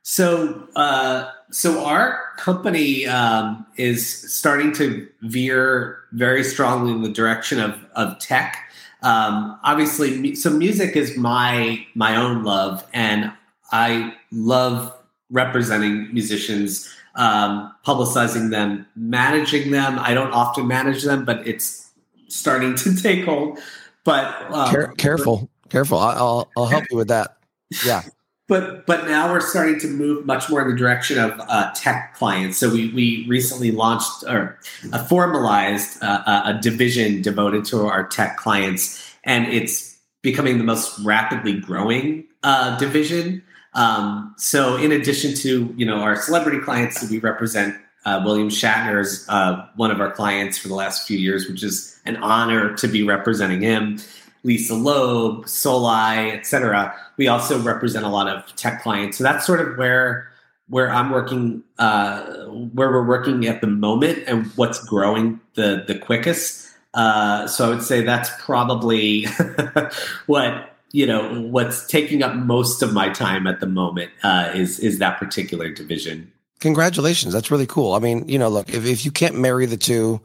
So, 0.02 0.68
uh, 0.76 1.30
so 1.52 1.86
our 1.86 2.20
company 2.36 3.06
um, 3.06 3.64
is 3.78 4.30
starting 4.30 4.74
to 4.74 5.08
veer 5.22 6.00
very 6.12 6.44
strongly 6.44 6.92
in 6.92 7.00
the 7.00 7.08
direction 7.08 7.58
of 7.60 7.82
of 7.94 8.18
tech 8.18 8.69
um, 9.02 9.58
obviously, 9.62 10.34
so 10.34 10.50
music 10.50 10.96
is 10.96 11.16
my 11.16 11.84
my 11.94 12.16
own 12.16 12.44
love, 12.44 12.86
and 12.92 13.32
I 13.72 14.14
love 14.30 14.94
representing 15.30 16.12
musicians, 16.12 16.92
um, 17.14 17.74
publicizing 17.86 18.50
them, 18.50 18.86
managing 18.96 19.70
them. 19.70 19.98
I 19.98 20.12
don't 20.14 20.32
often 20.32 20.66
manage 20.66 21.02
them, 21.02 21.24
but 21.24 21.46
it's 21.46 21.90
starting 22.28 22.74
to 22.76 22.94
take 23.02 23.24
hold. 23.24 23.58
But 24.04 24.34
um, 24.52 24.70
Care- 24.70 24.92
careful, 24.98 25.48
careful. 25.68 25.98
I'll 25.98 26.50
I'll 26.56 26.66
help 26.66 26.84
you 26.90 26.96
with 26.96 27.08
that. 27.08 27.36
Yeah. 27.84 28.02
But 28.50 28.84
but 28.84 29.06
now 29.06 29.32
we're 29.32 29.40
starting 29.40 29.78
to 29.78 29.86
move 29.86 30.26
much 30.26 30.50
more 30.50 30.60
in 30.60 30.68
the 30.68 30.76
direction 30.76 31.18
of 31.18 31.40
uh, 31.48 31.70
tech 31.74 32.14
clients. 32.14 32.58
So 32.58 32.68
we 32.68 32.92
we 32.92 33.24
recently 33.28 33.70
launched 33.70 34.24
or 34.24 34.58
uh, 34.92 35.04
formalized 35.04 36.02
uh, 36.02 36.42
a 36.44 36.58
division 36.60 37.22
devoted 37.22 37.64
to 37.66 37.86
our 37.86 38.06
tech 38.08 38.36
clients, 38.36 39.14
and 39.22 39.46
it's 39.46 39.96
becoming 40.20 40.58
the 40.58 40.64
most 40.64 40.98
rapidly 40.98 41.60
growing 41.60 42.24
uh, 42.42 42.76
division. 42.76 43.42
Um, 43.74 44.34
so 44.36 44.76
in 44.76 44.90
addition 44.90 45.32
to 45.36 45.72
you 45.76 45.86
know 45.86 46.00
our 46.00 46.16
celebrity 46.16 46.58
clients, 46.58 47.08
we 47.08 47.20
represent 47.20 47.76
uh, 48.04 48.20
William 48.24 48.48
Shatner 48.48 49.00
is 49.00 49.26
uh, 49.28 49.66
one 49.76 49.92
of 49.92 50.00
our 50.00 50.10
clients 50.10 50.58
for 50.58 50.68
the 50.68 50.74
last 50.74 51.06
few 51.06 51.18
years, 51.18 51.48
which 51.48 51.62
is 51.62 52.00
an 52.04 52.16
honor 52.16 52.74
to 52.76 52.88
be 52.88 53.04
representing 53.04 53.60
him. 53.60 53.98
Lisa 54.42 54.74
Loeb, 54.74 55.44
Souleye, 55.44 56.32
etc. 56.32 56.94
We 57.16 57.28
also 57.28 57.60
represent 57.60 58.04
a 58.04 58.08
lot 58.08 58.28
of 58.28 58.54
tech 58.56 58.82
clients, 58.82 59.18
so 59.18 59.24
that's 59.24 59.46
sort 59.46 59.60
of 59.60 59.76
where 59.76 60.28
where 60.68 60.88
I'm 60.88 61.10
working, 61.10 61.64
uh, 61.78 62.22
where 62.46 62.90
we're 62.90 63.06
working 63.06 63.46
at 63.46 63.60
the 63.60 63.66
moment, 63.66 64.24
and 64.26 64.46
what's 64.56 64.82
growing 64.84 65.40
the 65.54 65.84
the 65.86 65.98
quickest. 65.98 66.68
Uh, 66.94 67.46
so 67.46 67.66
I 67.66 67.68
would 67.68 67.82
say 67.82 68.02
that's 68.02 68.30
probably 68.40 69.26
what 70.26 70.76
you 70.92 71.06
know 71.06 71.42
what's 71.42 71.86
taking 71.86 72.22
up 72.22 72.34
most 72.34 72.82
of 72.82 72.92
my 72.92 73.10
time 73.10 73.46
at 73.46 73.60
the 73.60 73.66
moment 73.66 74.10
uh, 74.22 74.50
is 74.54 74.78
is 74.78 74.98
that 74.98 75.18
particular 75.18 75.70
division. 75.70 76.32
Congratulations, 76.60 77.32
that's 77.32 77.50
really 77.50 77.66
cool. 77.66 77.94
I 77.94 77.98
mean, 77.98 78.28
you 78.28 78.38
know, 78.38 78.48
look, 78.48 78.70
if 78.70 78.84
if 78.86 79.04
you 79.04 79.10
can't 79.10 79.38
marry 79.38 79.66
the 79.66 79.76
two, 79.76 80.20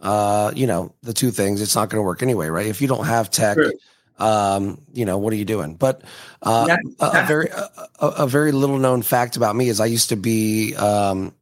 uh, 0.00 0.52
you 0.54 0.66
know, 0.66 0.94
the 1.02 1.12
two 1.12 1.30
things, 1.30 1.60
it's 1.60 1.74
not 1.74 1.90
going 1.90 1.98
to 1.98 2.06
work 2.06 2.22
anyway, 2.22 2.48
right? 2.48 2.66
If 2.66 2.80
you 2.80 2.88
don't 2.88 3.06
have 3.06 3.30
tech, 3.30 3.56
sure. 3.56 3.72
um, 4.18 4.80
you 4.92 5.04
know, 5.04 5.18
what 5.18 5.32
are 5.32 5.36
you 5.36 5.44
doing? 5.44 5.74
But 5.74 6.02
uh, 6.42 6.66
that, 6.66 6.80
a, 7.00 7.22
a, 7.22 7.26
very 7.26 7.48
a, 7.48 8.06
a, 8.06 8.26
very 8.26 8.52
little 8.52 8.78
known 8.78 9.02
fact 9.02 9.36
about 9.36 9.56
me 9.56 9.68
is 9.68 9.80
I 9.80 9.86
used 9.86 10.08
to 10.08 10.16
be 10.16 10.74
um, 10.76 11.34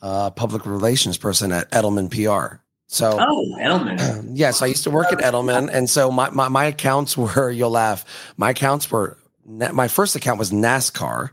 a 0.00 0.30
public 0.30 0.64
relations 0.66 1.18
person 1.18 1.52
at 1.52 1.70
Edelman 1.70 2.10
PR. 2.10 2.56
So, 2.88 3.18
oh, 3.20 3.56
Edelman. 3.58 4.30
yes, 4.32 4.62
I 4.62 4.66
used 4.66 4.84
to 4.84 4.90
work 4.90 5.12
at 5.12 5.18
Edelman, 5.18 5.68
and 5.72 5.90
so 5.90 6.10
my, 6.10 6.30
my 6.30 6.48
my 6.48 6.66
accounts 6.66 7.16
were. 7.16 7.50
You'll 7.56 7.70
laugh. 7.70 8.04
My 8.36 8.50
accounts 8.50 8.90
were. 8.90 9.18
My 9.44 9.88
first 9.88 10.16
account 10.16 10.38
was 10.38 10.50
NASCAR, 10.50 11.30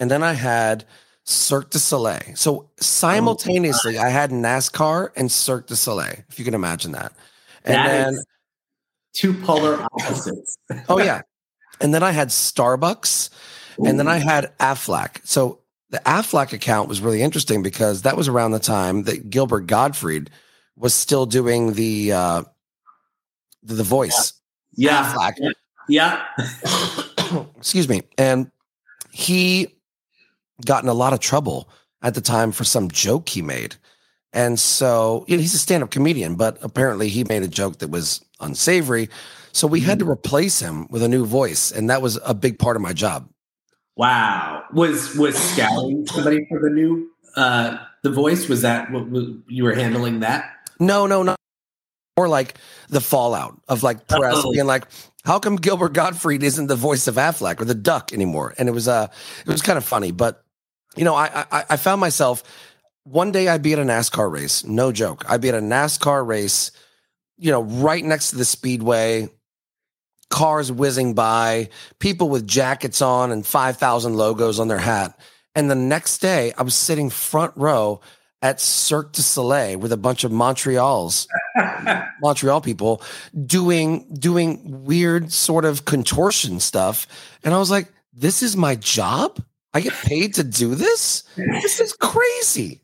and 0.00 0.10
then 0.10 0.22
I 0.22 0.32
had 0.32 0.84
Cirque 1.26 1.70
du 1.70 1.78
Soleil. 1.78 2.22
So 2.36 2.70
simultaneously, 2.78 3.98
oh, 3.98 4.02
I 4.02 4.08
had 4.08 4.30
NASCAR 4.30 5.10
and 5.16 5.30
Cirque 5.30 5.66
du 5.66 5.74
Soleil, 5.74 6.24
if 6.28 6.38
you 6.38 6.44
can 6.44 6.54
imagine 6.54 6.92
that. 6.92 7.12
And 7.64 7.74
that 7.74 7.86
then 7.88 8.18
two 9.12 9.34
polar 9.34 9.82
opposites. 9.82 10.56
oh 10.88 10.98
yeah, 10.98 11.22
and 11.80 11.92
then 11.92 12.02
I 12.02 12.12
had 12.12 12.28
Starbucks, 12.28 13.30
Ooh. 13.80 13.86
and 13.86 13.98
then 13.98 14.06
I 14.06 14.18
had 14.18 14.56
Aflac. 14.58 15.26
So 15.26 15.60
the 15.90 15.98
Aflac 15.98 16.52
account 16.52 16.88
was 16.88 17.00
really 17.00 17.22
interesting 17.22 17.62
because 17.62 18.02
that 18.02 18.16
was 18.16 18.28
around 18.28 18.52
the 18.52 18.60
time 18.60 19.02
that 19.04 19.28
Gilbert 19.28 19.66
Gottfried 19.66 20.30
was 20.76 20.94
still 20.94 21.26
doing 21.26 21.72
the 21.72 22.12
uh 22.12 22.42
the, 23.64 23.74
the 23.74 23.82
voice. 23.82 24.32
Yeah. 24.76 25.12
Aflac. 25.12 25.52
Yeah. 25.88 26.24
Excuse 27.56 27.88
me. 27.88 28.02
And 28.16 28.50
he 29.10 29.75
got 30.64 30.82
in 30.82 30.88
a 30.88 30.94
lot 30.94 31.12
of 31.12 31.20
trouble 31.20 31.68
at 32.02 32.14
the 32.14 32.20
time 32.20 32.52
for 32.52 32.64
some 32.64 32.90
joke 32.90 33.28
he 33.28 33.42
made. 33.42 33.76
And 34.32 34.58
so 34.60 35.24
you 35.28 35.36
know, 35.36 35.40
he's 35.40 35.54
a 35.54 35.58
stand 35.58 35.82
up 35.82 35.90
comedian, 35.90 36.36
but 36.36 36.58
apparently 36.62 37.08
he 37.08 37.24
made 37.24 37.42
a 37.42 37.48
joke 37.48 37.78
that 37.78 37.88
was 37.88 38.24
unsavory. 38.40 39.08
So 39.52 39.66
we 39.66 39.80
had 39.80 39.98
to 40.00 40.08
replace 40.08 40.60
him 40.60 40.86
with 40.90 41.02
a 41.02 41.08
new 41.08 41.24
voice. 41.24 41.72
And 41.72 41.88
that 41.88 42.02
was 42.02 42.18
a 42.24 42.34
big 42.34 42.58
part 42.58 42.76
of 42.76 42.82
my 42.82 42.92
job. 42.92 43.28
Wow. 43.96 44.64
Was 44.72 45.16
was 45.16 45.36
scouting 45.52 46.06
somebody 46.06 46.46
for 46.48 46.60
the 46.60 46.70
new 46.70 47.10
uh 47.34 47.78
the 48.02 48.10
voice? 48.10 48.48
Was 48.48 48.62
that 48.62 48.92
what 48.92 49.06
you 49.48 49.64
were 49.64 49.74
handling 49.74 50.20
that? 50.20 50.50
No, 50.78 51.06
no, 51.06 51.22
no. 51.22 51.36
More 52.18 52.28
like 52.28 52.58
the 52.88 53.00
fallout 53.00 53.60
of 53.68 53.82
like 53.82 54.06
press 54.06 54.36
oh. 54.36 54.52
being 54.52 54.66
like, 54.66 54.86
how 55.24 55.38
come 55.38 55.56
Gilbert 55.56 55.92
Gottfried 55.92 56.42
isn't 56.42 56.66
the 56.66 56.76
voice 56.76 57.08
of 57.08 57.16
Aflac 57.16 57.60
or 57.60 57.64
the 57.64 57.74
duck 57.74 58.12
anymore? 58.12 58.54
And 58.58 58.68
it 58.68 58.72
was 58.72 58.86
uh 58.86 59.08
it 59.40 59.48
was 59.48 59.62
kind 59.62 59.78
of 59.78 59.84
funny, 59.84 60.12
but 60.12 60.44
you 60.96 61.04
know, 61.04 61.14
I, 61.14 61.46
I 61.50 61.64
I 61.70 61.76
found 61.76 62.00
myself 62.00 62.42
one 63.06 63.30
day 63.30 63.46
I'd 63.46 63.62
be 63.62 63.72
at 63.72 63.78
a 63.78 63.82
NASCAR 63.82 64.30
race, 64.30 64.64
no 64.64 64.90
joke. 64.90 65.24
I'd 65.28 65.40
be 65.40 65.48
at 65.48 65.54
a 65.54 65.60
NASCAR 65.60 66.26
race, 66.26 66.72
you 67.38 67.52
know, 67.52 67.62
right 67.62 68.04
next 68.04 68.30
to 68.30 68.36
the 68.36 68.44
speedway, 68.44 69.28
cars 70.28 70.72
whizzing 70.72 71.14
by, 71.14 71.68
people 72.00 72.28
with 72.28 72.48
jackets 72.48 73.00
on 73.00 73.30
and 73.30 73.46
5,000 73.46 74.16
logos 74.16 74.58
on 74.58 74.66
their 74.66 74.78
hat. 74.78 75.16
And 75.54 75.70
the 75.70 75.76
next 75.76 76.18
day, 76.18 76.52
I 76.58 76.64
was 76.64 76.74
sitting 76.74 77.08
front 77.08 77.52
row 77.54 78.00
at 78.42 78.60
Cirque 78.60 79.12
du 79.12 79.22
Soleil 79.22 79.78
with 79.78 79.92
a 79.92 79.96
bunch 79.96 80.24
of 80.24 80.32
Montreal's 80.32 81.28
Montreal 82.20 82.60
people 82.60 83.02
doing 83.46 84.06
doing 84.14 84.84
weird 84.84 85.32
sort 85.32 85.64
of 85.64 85.84
contortion 85.84 86.60
stuff. 86.60 87.06
And 87.44 87.54
I 87.54 87.58
was 87.58 87.70
like, 87.70 87.92
this 88.12 88.42
is 88.42 88.56
my 88.56 88.74
job? 88.74 89.42
I 89.76 89.80
get 89.80 89.92
paid 89.92 90.32
to 90.34 90.42
do 90.42 90.74
this? 90.74 91.22
This 91.36 91.80
is 91.80 91.92
crazy. 91.92 92.80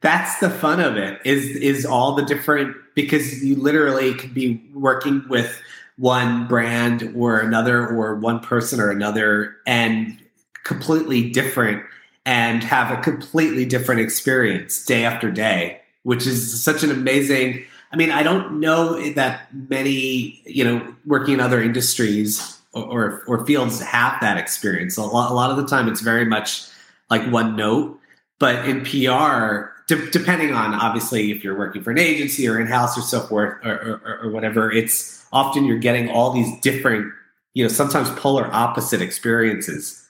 That's 0.00 0.40
the 0.40 0.50
fun 0.50 0.80
of 0.80 0.96
it. 0.96 1.20
Is 1.24 1.44
is 1.44 1.86
all 1.86 2.16
the 2.16 2.24
different 2.24 2.76
because 2.96 3.44
you 3.44 3.54
literally 3.54 4.14
could 4.14 4.34
be 4.34 4.60
working 4.74 5.24
with 5.28 5.56
one 5.96 6.48
brand 6.48 7.12
or 7.14 7.38
another 7.38 7.86
or 7.86 8.16
one 8.16 8.40
person 8.40 8.80
or 8.80 8.90
another 8.90 9.54
and 9.64 10.18
completely 10.64 11.30
different 11.30 11.84
and 12.26 12.64
have 12.64 12.90
a 12.90 13.00
completely 13.00 13.64
different 13.64 14.00
experience 14.00 14.84
day 14.84 15.04
after 15.04 15.30
day, 15.30 15.80
which 16.02 16.26
is 16.26 16.64
such 16.64 16.82
an 16.82 16.90
amazing. 16.90 17.64
I 17.92 17.96
mean, 17.96 18.10
I 18.10 18.24
don't 18.24 18.58
know 18.58 19.00
that 19.12 19.54
many, 19.54 20.42
you 20.46 20.64
know, 20.64 20.94
working 21.06 21.34
in 21.34 21.40
other 21.40 21.62
industries 21.62 22.58
or, 22.74 23.22
or, 23.26 23.46
fields 23.46 23.80
have 23.80 24.20
that 24.20 24.36
experience. 24.36 24.96
A 24.96 25.02
lot, 25.02 25.30
a 25.30 25.34
lot 25.34 25.50
of 25.50 25.56
the 25.56 25.66
time, 25.66 25.88
it's 25.88 26.00
very 26.00 26.24
much 26.24 26.66
like 27.10 27.30
one 27.30 27.56
note. 27.56 27.98
But 28.38 28.68
in 28.68 28.84
PR, 28.84 29.70
de- 29.86 30.10
depending 30.10 30.52
on 30.52 30.74
obviously 30.74 31.30
if 31.30 31.44
you're 31.44 31.56
working 31.56 31.82
for 31.82 31.90
an 31.90 31.98
agency 31.98 32.48
or 32.48 32.60
in 32.60 32.66
house 32.66 32.98
or 32.98 33.02
so 33.02 33.20
forth 33.20 33.64
or, 33.64 34.00
or, 34.04 34.20
or 34.24 34.30
whatever, 34.30 34.70
it's 34.72 35.24
often 35.32 35.64
you're 35.64 35.78
getting 35.78 36.10
all 36.10 36.32
these 36.32 36.60
different, 36.60 37.12
you 37.54 37.64
know, 37.64 37.68
sometimes 37.68 38.10
polar 38.10 38.48
opposite 38.52 39.00
experiences, 39.00 40.08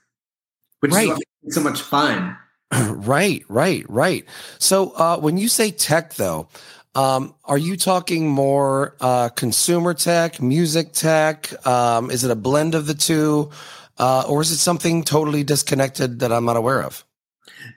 which 0.81 0.93
right. 0.93 1.11
is 1.45 1.55
so 1.55 1.61
much 1.61 1.83
fun. 1.83 2.37
Right, 2.75 3.45
right, 3.49 3.85
right. 3.89 4.25
So 4.59 4.91
uh, 4.93 5.19
when 5.19 5.37
you 5.37 5.47
say 5.47 5.71
tech, 5.71 6.15
though, 6.15 6.49
um, 6.95 7.35
are 7.45 7.59
you 7.59 7.77
talking 7.77 8.29
more 8.29 8.97
uh, 9.01 9.29
consumer 9.31 9.95
tech, 9.95 10.41
music 10.41 10.93
tech? 10.93 11.67
Um, 11.67 12.11
is 12.11 12.25
it 12.25 12.31
a 12.31 12.37
blend 12.37 12.75
of 12.75 12.87
the 12.87 12.95
two, 12.95 13.51
uh, 13.99 14.25
or 14.29 14.43
is 14.43 14.51
it 14.51 14.59
something 14.59 15.03
totally 15.03 15.45
disconnected 15.45 16.21
that 16.21 16.33
I'm 16.33 16.45
not 16.45 16.57
aware 16.57 16.83
of? 16.83 17.05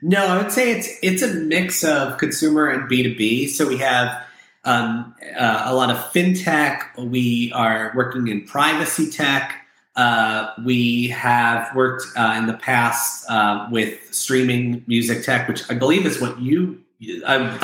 No, 0.02 0.26
I 0.26 0.42
would 0.42 0.52
say 0.52 0.72
it's 0.72 0.88
it's 1.02 1.22
a 1.22 1.34
mix 1.34 1.82
of 1.82 2.18
consumer 2.18 2.68
and 2.68 2.88
B 2.88 3.02
two 3.02 3.16
B. 3.16 3.48
So 3.48 3.66
we 3.66 3.78
have 3.78 4.24
um, 4.64 5.14
uh, 5.38 5.62
a 5.64 5.74
lot 5.74 5.90
of 5.90 5.96
fintech. 6.12 6.82
We 6.98 7.52
are 7.54 7.92
working 7.96 8.28
in 8.28 8.44
privacy 8.44 9.10
tech. 9.10 9.64
Uh, 9.96 10.52
we 10.64 11.08
have 11.08 11.74
worked 11.74 12.04
uh, 12.16 12.34
in 12.38 12.46
the 12.46 12.54
past 12.54 13.28
uh, 13.28 13.66
with 13.70 14.14
streaming 14.14 14.84
music 14.86 15.24
tech, 15.24 15.48
which 15.48 15.68
I 15.70 15.74
believe 15.74 16.06
is 16.06 16.20
what 16.20 16.38
you. 16.40 16.80
Um, 17.24 17.58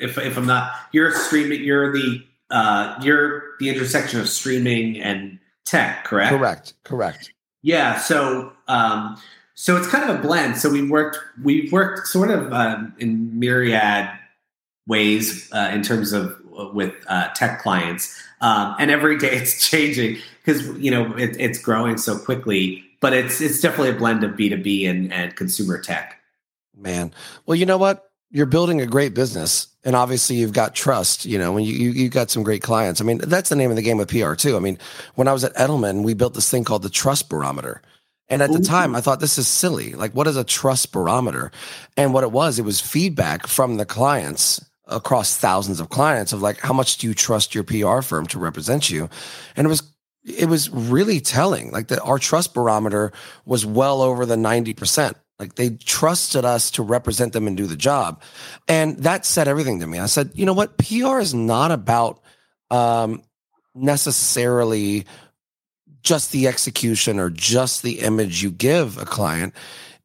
if, 0.00 0.18
if 0.18 0.36
I'm 0.36 0.46
not, 0.46 0.72
you're 0.92 1.12
streaming. 1.12 1.62
You're 1.62 1.92
the 1.92 2.24
uh, 2.50 2.98
you're 3.02 3.56
the 3.58 3.68
intersection 3.68 4.20
of 4.20 4.28
streaming 4.28 5.00
and 5.00 5.38
tech, 5.64 6.04
correct? 6.04 6.30
Correct. 6.30 6.74
Correct. 6.84 7.32
Yeah. 7.62 7.98
So. 7.98 8.52
Um, 8.68 9.20
so 9.60 9.76
it's 9.76 9.88
kind 9.88 10.08
of 10.08 10.16
a 10.16 10.22
blend. 10.22 10.56
So 10.56 10.70
we 10.70 10.88
worked 10.88 11.18
we 11.42 11.68
worked 11.72 12.06
sort 12.06 12.30
of 12.30 12.52
um, 12.52 12.94
in 13.00 13.40
myriad 13.40 14.08
ways 14.86 15.52
uh, 15.52 15.70
in 15.74 15.82
terms 15.82 16.12
of 16.12 16.40
with 16.72 16.94
uh, 17.08 17.28
tech 17.34 17.60
clients. 17.60 18.22
Um, 18.40 18.76
and 18.78 18.90
every 18.90 19.18
day 19.18 19.32
it's 19.32 19.68
changing 19.68 20.18
because 20.44 20.66
you 20.78 20.92
know 20.92 21.12
it, 21.16 21.36
it's 21.40 21.58
growing 21.58 21.98
so 21.98 22.18
quickly. 22.18 22.84
But 23.00 23.12
it's 23.12 23.40
it's 23.40 23.60
definitely 23.60 23.90
a 23.90 23.98
blend 23.98 24.22
of 24.22 24.36
B 24.36 24.48
two 24.48 24.56
B 24.56 24.86
and 24.86 25.12
and 25.12 25.34
consumer 25.34 25.80
tech. 25.80 26.20
Man, 26.76 27.12
well, 27.44 27.56
you 27.56 27.66
know 27.66 27.78
what? 27.78 28.07
You're 28.30 28.46
building 28.46 28.80
a 28.80 28.86
great 28.86 29.14
business, 29.14 29.68
and 29.84 29.96
obviously 29.96 30.36
you've 30.36 30.52
got 30.52 30.74
trust. 30.74 31.24
You 31.24 31.38
know, 31.38 31.52
when 31.52 31.64
you, 31.64 31.72
you 31.72 31.90
you 31.90 32.08
got 32.08 32.30
some 32.30 32.42
great 32.42 32.62
clients. 32.62 33.00
I 33.00 33.04
mean, 33.04 33.18
that's 33.18 33.48
the 33.48 33.56
name 33.56 33.70
of 33.70 33.76
the 33.76 33.82
game 33.82 33.96
with 33.96 34.08
PR 34.08 34.34
too. 34.34 34.56
I 34.56 34.60
mean, 34.60 34.78
when 35.14 35.28
I 35.28 35.32
was 35.32 35.44
at 35.44 35.54
Edelman, 35.54 36.02
we 36.02 36.14
built 36.14 36.34
this 36.34 36.50
thing 36.50 36.64
called 36.64 36.82
the 36.82 36.90
Trust 36.90 37.28
Barometer. 37.28 37.80
And 38.30 38.42
at 38.42 38.52
the 38.52 38.60
time, 38.60 38.94
I 38.94 39.00
thought 39.00 39.20
this 39.20 39.38
is 39.38 39.48
silly. 39.48 39.94
Like, 39.94 40.14
what 40.14 40.26
is 40.26 40.36
a 40.36 40.44
trust 40.44 40.92
barometer? 40.92 41.50
And 41.96 42.12
what 42.12 42.24
it 42.24 42.30
was, 42.30 42.58
it 42.58 42.64
was 42.64 42.78
feedback 42.78 43.46
from 43.46 43.78
the 43.78 43.86
clients 43.86 44.62
across 44.88 45.36
thousands 45.36 45.80
of 45.80 45.90
clients 45.90 46.32
of 46.32 46.42
like 46.42 46.58
how 46.60 46.72
much 46.72 46.98
do 46.98 47.06
you 47.06 47.14
trust 47.14 47.54
your 47.54 47.64
PR 47.64 48.00
firm 48.00 48.26
to 48.26 48.38
represent 48.38 48.90
you 48.90 49.08
and 49.56 49.66
it 49.66 49.68
was 49.68 49.82
it 50.24 50.46
was 50.46 50.70
really 50.70 51.20
telling 51.20 51.70
like 51.70 51.88
that 51.88 52.00
our 52.00 52.18
trust 52.18 52.54
barometer 52.54 53.12
was 53.44 53.64
well 53.64 54.02
over 54.02 54.26
the 54.26 54.36
90% 54.36 55.14
like 55.38 55.54
they 55.54 55.70
trusted 55.70 56.44
us 56.44 56.70
to 56.72 56.82
represent 56.82 57.32
them 57.32 57.46
and 57.46 57.56
do 57.56 57.66
the 57.66 57.76
job. 57.76 58.22
And 58.66 58.98
that 58.98 59.24
said 59.24 59.48
everything 59.48 59.80
to 59.80 59.86
me. 59.86 59.98
I 59.98 60.06
said 60.06 60.30
you 60.34 60.46
know 60.46 60.52
what? 60.52 60.78
Pr 60.78 61.18
is 61.18 61.34
not 61.34 61.70
about 61.70 62.20
um, 62.70 63.22
necessarily 63.74 65.06
just 66.02 66.32
the 66.32 66.48
execution 66.48 67.18
or 67.18 67.30
just 67.30 67.82
the 67.82 68.00
image 68.00 68.42
you 68.42 68.50
give 68.50 68.98
a 68.98 69.04
client. 69.04 69.54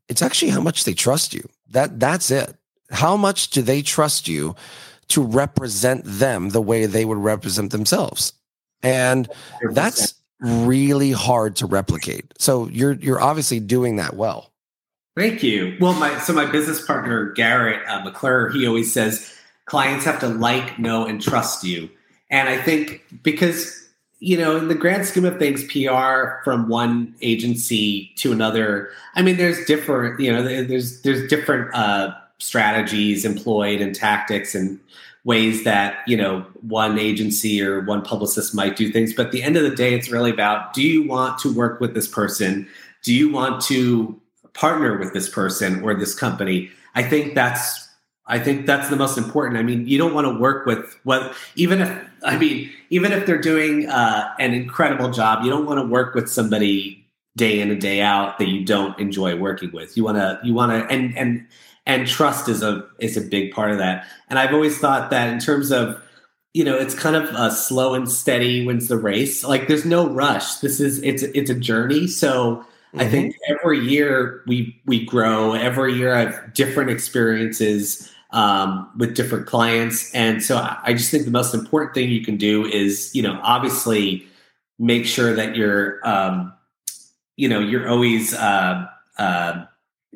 It's 0.10 0.22
actually 0.22 0.52
how 0.52 0.62
much 0.62 0.84
they 0.84 0.94
trust 0.94 1.34
you. 1.34 1.48
That 1.70 2.00
that's 2.00 2.30
it. 2.30 2.56
How 2.92 3.18
much 3.18 3.50
do 3.50 3.62
they 3.62 3.82
trust 3.82 4.28
you 4.28 4.56
to 5.10 5.24
represent 5.24 6.04
them 6.06 6.50
the 6.50 6.62
way 6.62 6.86
they 6.86 7.06
would 7.06 7.18
represent 7.18 7.72
themselves? 7.72 8.34
And 8.84 9.30
that's 9.72 10.14
really 10.40 11.12
hard 11.12 11.56
to 11.58 11.66
replicate. 11.66 12.34
So 12.38 12.68
you're 12.68 12.94
you're 12.94 13.22
obviously 13.22 13.60
doing 13.60 13.96
that 13.96 14.16
well. 14.16 14.53
Thank 15.16 15.44
you. 15.44 15.78
Well, 15.80 15.94
my 15.94 16.18
so 16.20 16.34
my 16.34 16.46
business 16.46 16.84
partner 16.86 17.32
Garrett 17.32 17.88
uh, 17.88 18.04
McClure, 18.04 18.50
he 18.50 18.66
always 18.66 18.92
says 18.92 19.32
clients 19.66 20.06
have 20.06 20.20
to 20.22 20.28
like, 20.28 20.80
know, 20.80 21.06
and 21.06 21.22
trust 21.22 21.64
you. 21.64 21.90
And 22.32 22.50
I 22.50 22.58
think 22.60 23.04
because 23.22 23.80
you 24.20 24.38
know, 24.38 24.56
in 24.56 24.70
the 24.70 24.76
grand 24.76 25.06
scheme 25.06 25.26
of 25.26 25.38
things, 25.38 25.66
PR 25.66 26.42
from 26.46 26.70
one 26.70 27.14
agency 27.22 28.10
to 28.16 28.32
another, 28.32 28.90
I 29.16 29.22
mean, 29.22 29.36
there's 29.36 29.66
different, 29.66 30.18
you 30.18 30.32
know, 30.32 30.42
there's 30.42 31.02
there's 31.02 31.28
different 31.28 31.76
uh, 31.76 32.14
strategies 32.38 33.26
employed 33.26 33.82
and 33.82 33.94
tactics 33.94 34.56
and 34.56 34.80
ways 35.26 35.64
that 35.64 36.00
you 36.06 36.18
know 36.18 36.46
one 36.62 37.00
agency 37.00 37.62
or 37.62 37.82
one 37.82 38.02
publicist 38.02 38.54
might 38.54 38.76
do 38.76 38.92
things 38.92 39.14
but 39.14 39.28
at 39.28 39.32
the 39.32 39.42
end 39.42 39.56
of 39.56 39.64
the 39.64 39.74
day 39.74 39.94
it's 39.94 40.10
really 40.10 40.30
about 40.30 40.74
do 40.74 40.82
you 40.82 41.08
want 41.08 41.40
to 41.40 41.54
work 41.54 41.80
with 41.80 41.94
this 41.94 42.10
person 42.10 42.68
do 43.04 43.14
you 43.14 43.32
want 43.32 43.62
to 43.62 44.20
partner 44.54 44.98
with 44.98 45.14
this 45.14 45.30
person 45.30 45.82
or 45.84 45.94
this 45.94 46.16
company 46.16 46.70
i 46.96 47.04
think 47.04 47.36
that's 47.36 47.90
i 48.28 48.40
think 48.40 48.66
that's 48.66 48.90
the 48.90 48.96
most 48.96 49.18
important 49.18 49.58
i 49.58 49.64
mean 49.64 49.88
you 49.88 49.98
don't 49.98 50.14
want 50.14 50.26
to 50.26 50.40
work 50.40 50.66
with 50.66 51.00
what 51.04 51.36
even 51.56 51.82
if 51.82 52.08
i 52.24 52.38
mean 52.38 52.70
even 52.90 53.12
if 53.12 53.26
they're 53.26 53.42
doing 53.42 53.88
uh, 53.90 54.32
an 54.40 54.54
incredible 54.54 55.10
job 55.10 55.44
you 55.44 55.50
don't 55.50 55.66
want 55.66 55.80
to 55.80 55.86
work 55.86 56.14
with 56.14 56.30
somebody 56.30 57.00
day 57.36 57.60
in 57.60 57.72
and 57.72 57.82
day 57.82 58.00
out 58.00 58.38
that 58.38 58.48
you 58.48 58.64
don't 58.64 58.98
enjoy 59.00 59.36
working 59.36 59.72
with 59.72 59.98
you 59.98 60.04
want 60.04 60.18
to 60.18 60.40
you 60.44 60.54
want 60.54 60.72
to 60.72 60.94
and 60.94 61.18
and 61.18 61.46
and 61.86 62.08
trust 62.08 62.48
is 62.48 62.62
a 62.62 62.86
is 63.00 63.18
a 63.18 63.22
big 63.22 63.52
part 63.52 63.72
of 63.72 63.78
that. 63.78 64.08
And 64.30 64.40
I've 64.40 64.54
always 64.54 64.78
thought 64.80 65.10
that 65.10 65.32
in 65.32 65.40
terms 65.40 65.72
of 65.72 66.02
you 66.54 66.64
know 66.64 66.78
it's 66.78 66.96
kind 66.96 67.16
of 67.16 67.30
a 67.36 67.52
slow 67.52 67.94
and 67.94 68.10
steady 68.10 68.66
wins 68.66 68.88
the 68.88 68.98
race. 68.98 69.44
Like 69.44 69.68
there's 69.68 69.86
no 69.86 70.08
rush. 70.08 70.56
This 70.56 70.80
is 70.80 71.02
it's 71.04 71.24
it's 71.24 71.50
a 71.50 71.56
journey. 71.56 72.08
So 72.08 72.66
mm-hmm. 72.94 73.00
I 73.00 73.10
think 73.10 73.36
every 73.48 73.80
year 73.80 74.44
we 74.48 74.80
we 74.86 75.06
grow. 75.06 75.54
Every 75.54 75.94
year 75.94 76.14
I 76.14 76.26
have 76.26 76.54
different 76.54 76.90
experiences 76.90 78.12
um, 78.32 78.90
with 78.98 79.16
different 79.16 79.48
clients, 79.48 80.14
and 80.14 80.44
so 80.44 80.58
I 80.84 80.94
just 80.94 81.12
think 81.12 81.26
the 81.26 81.32
most 81.32 81.54
important 81.54 81.94
thing 81.94 82.10
you 82.10 82.24
can 82.24 82.38
do 82.38 82.66
is 82.66 83.14
you 83.14 83.22
know 83.22 83.40
obviously 83.44 84.26
make 84.80 85.06
sure 85.06 85.34
that 85.34 85.56
you're 85.56 86.00
um, 86.08 86.54
you 87.36 87.50
know 87.50 87.60
you're 87.60 87.90
always 87.90 88.34
uh, 88.34 88.88
uh, 89.18 89.66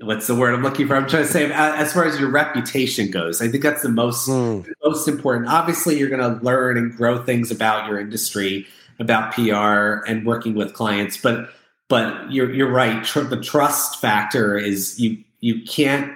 what's 0.02 0.28
the 0.28 0.36
word 0.36 0.54
I'm 0.54 0.62
looking 0.62 0.88
for? 0.88 0.96
I'm 0.96 1.08
trying 1.08 1.26
to 1.26 1.32
say 1.32 1.52
as 1.52 1.94
far 1.94 2.06
as 2.06 2.20
your 2.20 2.30
reputation 2.30 3.10
goes. 3.12 3.42
I 3.42 3.48
think 3.48 3.64
that's 3.64 3.82
the 3.82 3.90
most 3.90 4.30
mm. 4.30 4.68
most 4.84 5.08
important. 5.08 5.48
Obviously, 5.50 5.98
you're 5.98 6.10
going 6.10 6.22
to 6.22 6.44
learn 6.44 6.78
and 6.78 6.96
grow 6.96 7.24
things 7.24 7.52
about 7.52 7.88
your 7.88 8.00
industry, 8.00 8.68
about 9.00 9.34
PR 9.34 10.06
and 10.10 10.26
working 10.26 10.56
with 10.56 10.74
clients, 10.74 11.18
but 11.18 11.50
but 11.90 12.32
you're 12.32 12.52
you're 12.54 12.72
right. 12.72 13.04
Tr- 13.04 13.22
the 13.22 13.42
trust 13.42 14.00
factor 14.00 14.58
is 14.58 15.00
you 15.00 15.24
you 15.40 15.62
can't 15.64 16.14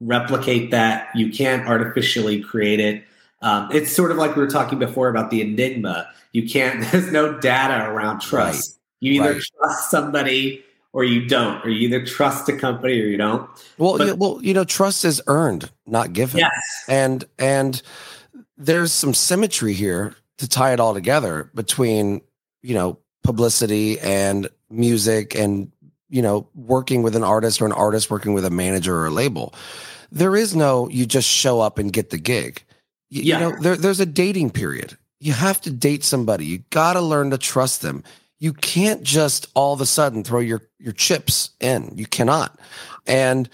replicate 0.00 0.70
that. 0.70 1.08
You 1.14 1.30
can't 1.30 1.66
artificially 1.66 2.40
create 2.40 2.80
it. 2.80 3.04
Um, 3.40 3.68
it's 3.72 3.90
sort 3.90 4.10
of 4.10 4.16
like 4.16 4.36
we 4.36 4.42
were 4.42 4.50
talking 4.50 4.78
before 4.78 5.08
about 5.08 5.30
the 5.30 5.40
enigma. 5.40 6.08
You 6.32 6.48
can't. 6.48 6.84
There's 6.92 7.10
no 7.12 7.38
data 7.38 7.88
around 7.88 8.20
trust. 8.20 8.70
Right. 8.70 8.78
You 9.00 9.12
either 9.20 9.34
right. 9.34 9.42
trust 9.58 9.90
somebody 9.90 10.64
or 10.92 11.04
you 11.04 11.26
don't, 11.26 11.64
or 11.64 11.70
you 11.70 11.88
either 11.88 12.04
trust 12.04 12.48
a 12.48 12.56
company 12.56 13.00
or 13.00 13.06
you 13.06 13.16
don't. 13.16 13.48
Well, 13.78 13.98
but, 13.98 14.06
you, 14.06 14.14
well, 14.14 14.38
you 14.42 14.54
know, 14.54 14.64
trust 14.64 15.04
is 15.04 15.22
earned, 15.26 15.70
not 15.86 16.12
given. 16.12 16.40
Yes. 16.40 16.84
And 16.88 17.24
and 17.38 17.82
there's 18.56 18.92
some 18.92 19.14
symmetry 19.14 19.72
here 19.72 20.14
to 20.38 20.48
tie 20.48 20.72
it 20.72 20.80
all 20.80 20.94
together 20.94 21.50
between 21.54 22.20
you 22.62 22.74
know 22.74 22.98
publicity 23.22 23.98
and 24.00 24.48
music 24.72 25.34
and 25.34 25.70
you 26.08 26.22
know 26.22 26.48
working 26.54 27.02
with 27.02 27.14
an 27.16 27.24
artist 27.24 27.60
or 27.60 27.66
an 27.66 27.72
artist 27.72 28.10
working 28.10 28.34
with 28.34 28.44
a 28.44 28.50
manager 28.50 28.96
or 28.96 29.06
a 29.06 29.10
label 29.10 29.54
there 30.12 30.36
is 30.36 30.54
no 30.54 30.88
you 30.90 31.06
just 31.06 31.28
show 31.28 31.60
up 31.60 31.78
and 31.78 31.92
get 31.92 32.10
the 32.10 32.18
gig. 32.18 32.62
You, 33.08 33.22
yeah. 33.22 33.38
you 33.38 33.44
know 33.44 33.60
there, 33.60 33.76
there's 33.76 34.00
a 34.00 34.06
dating 34.06 34.50
period. 34.50 34.96
You 35.18 35.32
have 35.32 35.60
to 35.62 35.70
date 35.70 36.04
somebody. 36.04 36.44
You 36.44 36.58
got 36.70 36.92
to 36.94 37.00
learn 37.00 37.30
to 37.30 37.38
trust 37.38 37.80
them. 37.80 38.04
You 38.38 38.52
can't 38.52 39.02
just 39.02 39.46
all 39.54 39.72
of 39.72 39.80
a 39.80 39.86
sudden 39.86 40.22
throw 40.22 40.40
your 40.40 40.62
your 40.78 40.92
chips 40.92 41.50
in. 41.60 41.92
You 41.96 42.06
cannot. 42.06 42.58
And 43.06 43.48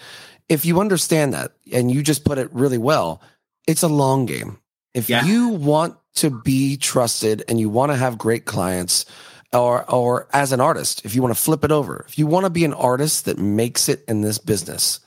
if 0.49 0.65
you 0.65 0.81
understand 0.81 1.33
that 1.35 1.53
and 1.73 1.91
you 1.91 2.03
just 2.03 2.25
put 2.25 2.39
it 2.39 2.53
really 2.53 2.79
well 2.79 3.23
it's 3.67 3.83
a 3.83 3.89
long 3.89 4.25
game. 4.25 4.59
If 4.95 5.11
yeah. 5.11 5.27
you 5.27 5.51
want 5.51 5.95
to 6.15 6.31
be 6.31 6.79
trusted 6.79 7.45
and 7.49 7.61
you 7.61 7.69
want 7.69 7.93
to 7.93 7.97
have 7.97 8.17
great 8.17 8.47
clients 8.47 9.05
or 9.53 9.91
or 9.91 10.29
as 10.33 10.53
an 10.53 10.61
artist 10.61 11.05
if 11.05 11.15
you 11.15 11.23
want 11.23 11.35
to 11.35 11.41
flip 11.41 11.65
it 11.65 11.73
over 11.73 12.05
if 12.09 12.19
you 12.19 12.27
want 12.27 12.45
to 12.45 12.51
be 12.51 12.65
an 12.65 12.75
artist 12.75 13.25
that 13.25 13.39
makes 13.39 13.89
it 13.89 14.05
in 14.07 14.21
this 14.21 14.39
business 14.39 15.01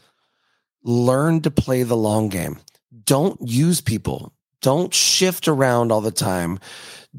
learn 0.83 1.41
to 1.41 1.51
play 1.51 1.83
the 1.83 1.97
long 1.97 2.29
game. 2.29 2.59
Don't 3.05 3.39
use 3.41 3.81
people. 3.81 4.33
Don't 4.61 4.93
shift 4.93 5.47
around 5.47 5.91
all 5.91 6.01
the 6.01 6.11
time. 6.11 6.59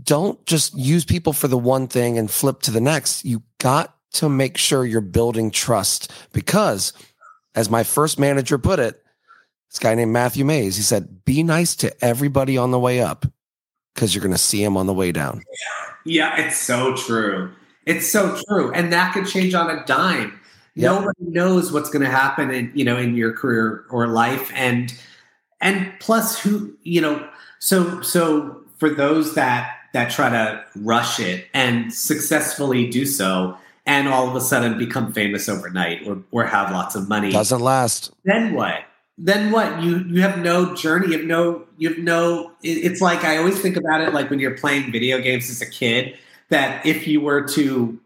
Don't 0.03 0.45
just 0.47 0.77
use 0.77 1.05
people 1.05 1.33
for 1.33 1.49
the 1.49 1.59
one 1.59 1.89
thing 1.89 2.19
and 2.19 2.31
flip 2.31 2.61
to 2.63 2.71
the 2.71 2.81
next. 2.81 3.25
You 3.25 3.43
got 3.59 3.95
to 4.15 4.29
make 4.29 4.57
sure 4.57 4.85
you're 4.85 5.01
building 5.01 5.51
trust 5.51 6.13
because 6.33 6.93
as 7.55 7.71
my 7.71 7.83
first 7.83 8.19
manager 8.19 8.59
put 8.59 8.79
it 8.79 9.03
this 9.71 9.79
guy 9.79 9.95
named 9.95 10.13
Matthew 10.13 10.45
Mays 10.45 10.77
he 10.77 10.83
said 10.83 11.25
be 11.25 11.43
nice 11.43 11.75
to 11.77 12.05
everybody 12.05 12.59
on 12.59 12.73
the 12.73 12.79
way 12.79 13.01
up 13.01 13.25
because 13.95 14.15
you're 14.15 14.21
going 14.21 14.33
to 14.33 14.39
see 14.39 14.63
him 14.63 14.77
on 14.77 14.87
the 14.87 14.93
way 14.93 15.13
down. 15.13 15.43
yeah, 15.51 15.92
it's 16.05 16.61
so 16.61 16.95
true. 16.97 17.51
It's 17.87 18.11
so 18.11 18.41
true, 18.47 18.73
and 18.73 18.93
that 18.93 19.13
could 19.13 19.27
change 19.27 19.55
on 19.55 19.71
a 19.71 19.85
dime. 19.87 20.39
Yep. 20.75 20.91
Nobody 20.91 21.25
knows 21.25 21.73
what's 21.73 21.91
going 21.91 22.05
to 22.05 22.11
happen 22.11 22.51
in 22.51 22.71
you 22.75 22.85
know 22.85 22.97
in 22.97 23.17
your 23.17 23.33
career 23.33 23.85
or 23.91 24.07
life, 24.07 24.51
and 24.55 24.95
and 25.61 25.93
plus, 26.01 26.39
who 26.39 26.77
you 26.83 27.01
know. 27.01 27.29
So 27.59 28.01
so 28.03 28.63
for 28.79 28.91
those 28.91 29.35
that 29.35 29.77
that 29.93 30.11
try 30.11 30.31
to 30.31 30.65
rush 30.77 31.21
it 31.21 31.47
and 31.53 31.93
successfully 31.93 32.89
do 32.89 33.05
so, 33.05 33.57
and 33.85 34.09
all 34.09 34.29
of 34.29 34.37
a 34.37 34.41
sudden 34.41 34.79
become 34.79 35.13
famous 35.13 35.49
overnight 35.49 36.07
or 36.07 36.23
or 36.31 36.45
have 36.45 36.71
lots 36.71 36.95
of 36.95 37.09
money, 37.09 37.33
doesn't 37.33 37.61
last. 37.61 38.13
Then 38.25 38.55
what? 38.55 38.85
Then 39.19 39.51
what? 39.51 39.83
You 39.83 39.99
you 40.09 40.23
have 40.23 40.39
no 40.39 40.75
journey. 40.75 41.09
You 41.09 41.19
have 41.19 41.27
no. 41.27 41.67
You 41.77 41.91
have 41.91 41.99
no. 41.99 42.53
It's 42.63 43.01
like 43.01 43.25
I 43.25 43.37
always 43.37 43.61
think 43.61 43.77
about 43.77 44.01
it 44.01 44.15
like 44.15 44.31
when 44.31 44.39
you're 44.39 44.57
playing 44.57 44.91
video 44.91 45.21
games 45.21 45.51
as 45.51 45.61
a 45.61 45.71
kid. 45.71 46.19
That 46.49 46.85
if 46.85 47.07
you 47.07 47.21
were 47.21 47.47
to 47.49 47.99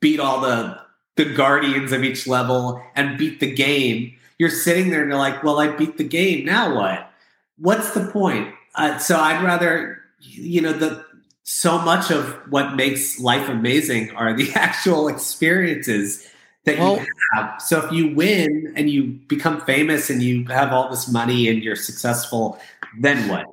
beat 0.00 0.20
all 0.20 0.40
the 0.40 0.78
the 1.16 1.24
guardians 1.24 1.92
of 1.92 2.04
each 2.04 2.26
level 2.26 2.82
and 2.94 3.18
beat 3.18 3.40
the 3.40 3.52
game, 3.52 4.14
you're 4.38 4.50
sitting 4.50 4.90
there 4.90 5.02
and 5.02 5.10
you're 5.10 5.18
like, 5.18 5.42
well, 5.42 5.58
I 5.58 5.68
beat 5.68 5.96
the 5.96 6.04
game. 6.04 6.44
Now 6.44 6.74
what? 6.74 7.10
What's 7.58 7.92
the 7.92 8.06
point? 8.06 8.54
Uh, 8.76 8.98
so 8.98 9.18
I'd 9.18 9.42
rather, 9.42 10.00
you 10.20 10.60
know, 10.60 10.72
the 10.72 11.04
so 11.42 11.78
much 11.78 12.10
of 12.10 12.34
what 12.50 12.76
makes 12.76 13.18
life 13.18 13.48
amazing 13.48 14.10
are 14.10 14.34
the 14.34 14.52
actual 14.54 15.08
experiences 15.08 16.28
that 16.64 16.78
well, 16.78 16.96
you 16.96 17.06
have. 17.34 17.62
So 17.62 17.84
if 17.84 17.92
you 17.92 18.14
win 18.14 18.72
and 18.76 18.90
you 18.90 19.04
become 19.04 19.60
famous 19.62 20.10
and 20.10 20.22
you 20.22 20.44
have 20.46 20.72
all 20.72 20.90
this 20.90 21.10
money 21.10 21.48
and 21.48 21.62
you're 21.62 21.76
successful, 21.76 22.58
then 22.98 23.28
what? 23.28 23.46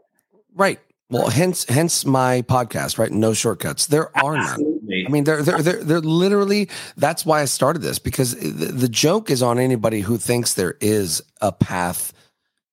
Right. 0.54 0.80
Well, 1.10 1.30
hence 1.30 1.66
hence 1.66 2.04
my 2.04 2.42
podcast, 2.44 2.98
right? 2.98 3.12
No 3.12 3.34
shortcuts. 3.34 3.88
There 3.88 4.16
are 4.18 4.38
Absolutely. 4.38 5.04
none. 5.04 5.08
I 5.08 5.10
mean, 5.12 5.24
they're, 5.24 5.44
they're 5.44 5.62
they're 5.62 5.84
they're 5.84 6.00
literally. 6.00 6.68
That's 6.98 7.26
why 7.26 7.42
I 7.42 7.46
started 7.46 7.84
this 7.84 8.00
because 8.00 8.36
the, 8.36 8.72
the 8.72 8.90
joke 8.90 9.30
is 9.30 9.44
on 9.44 9.60
anybody 9.60 10.02
who 10.02 10.18
thinks 10.18 10.56
there 10.56 10.78
is 10.82 11.22
a 11.42 11.52
path 11.52 12.12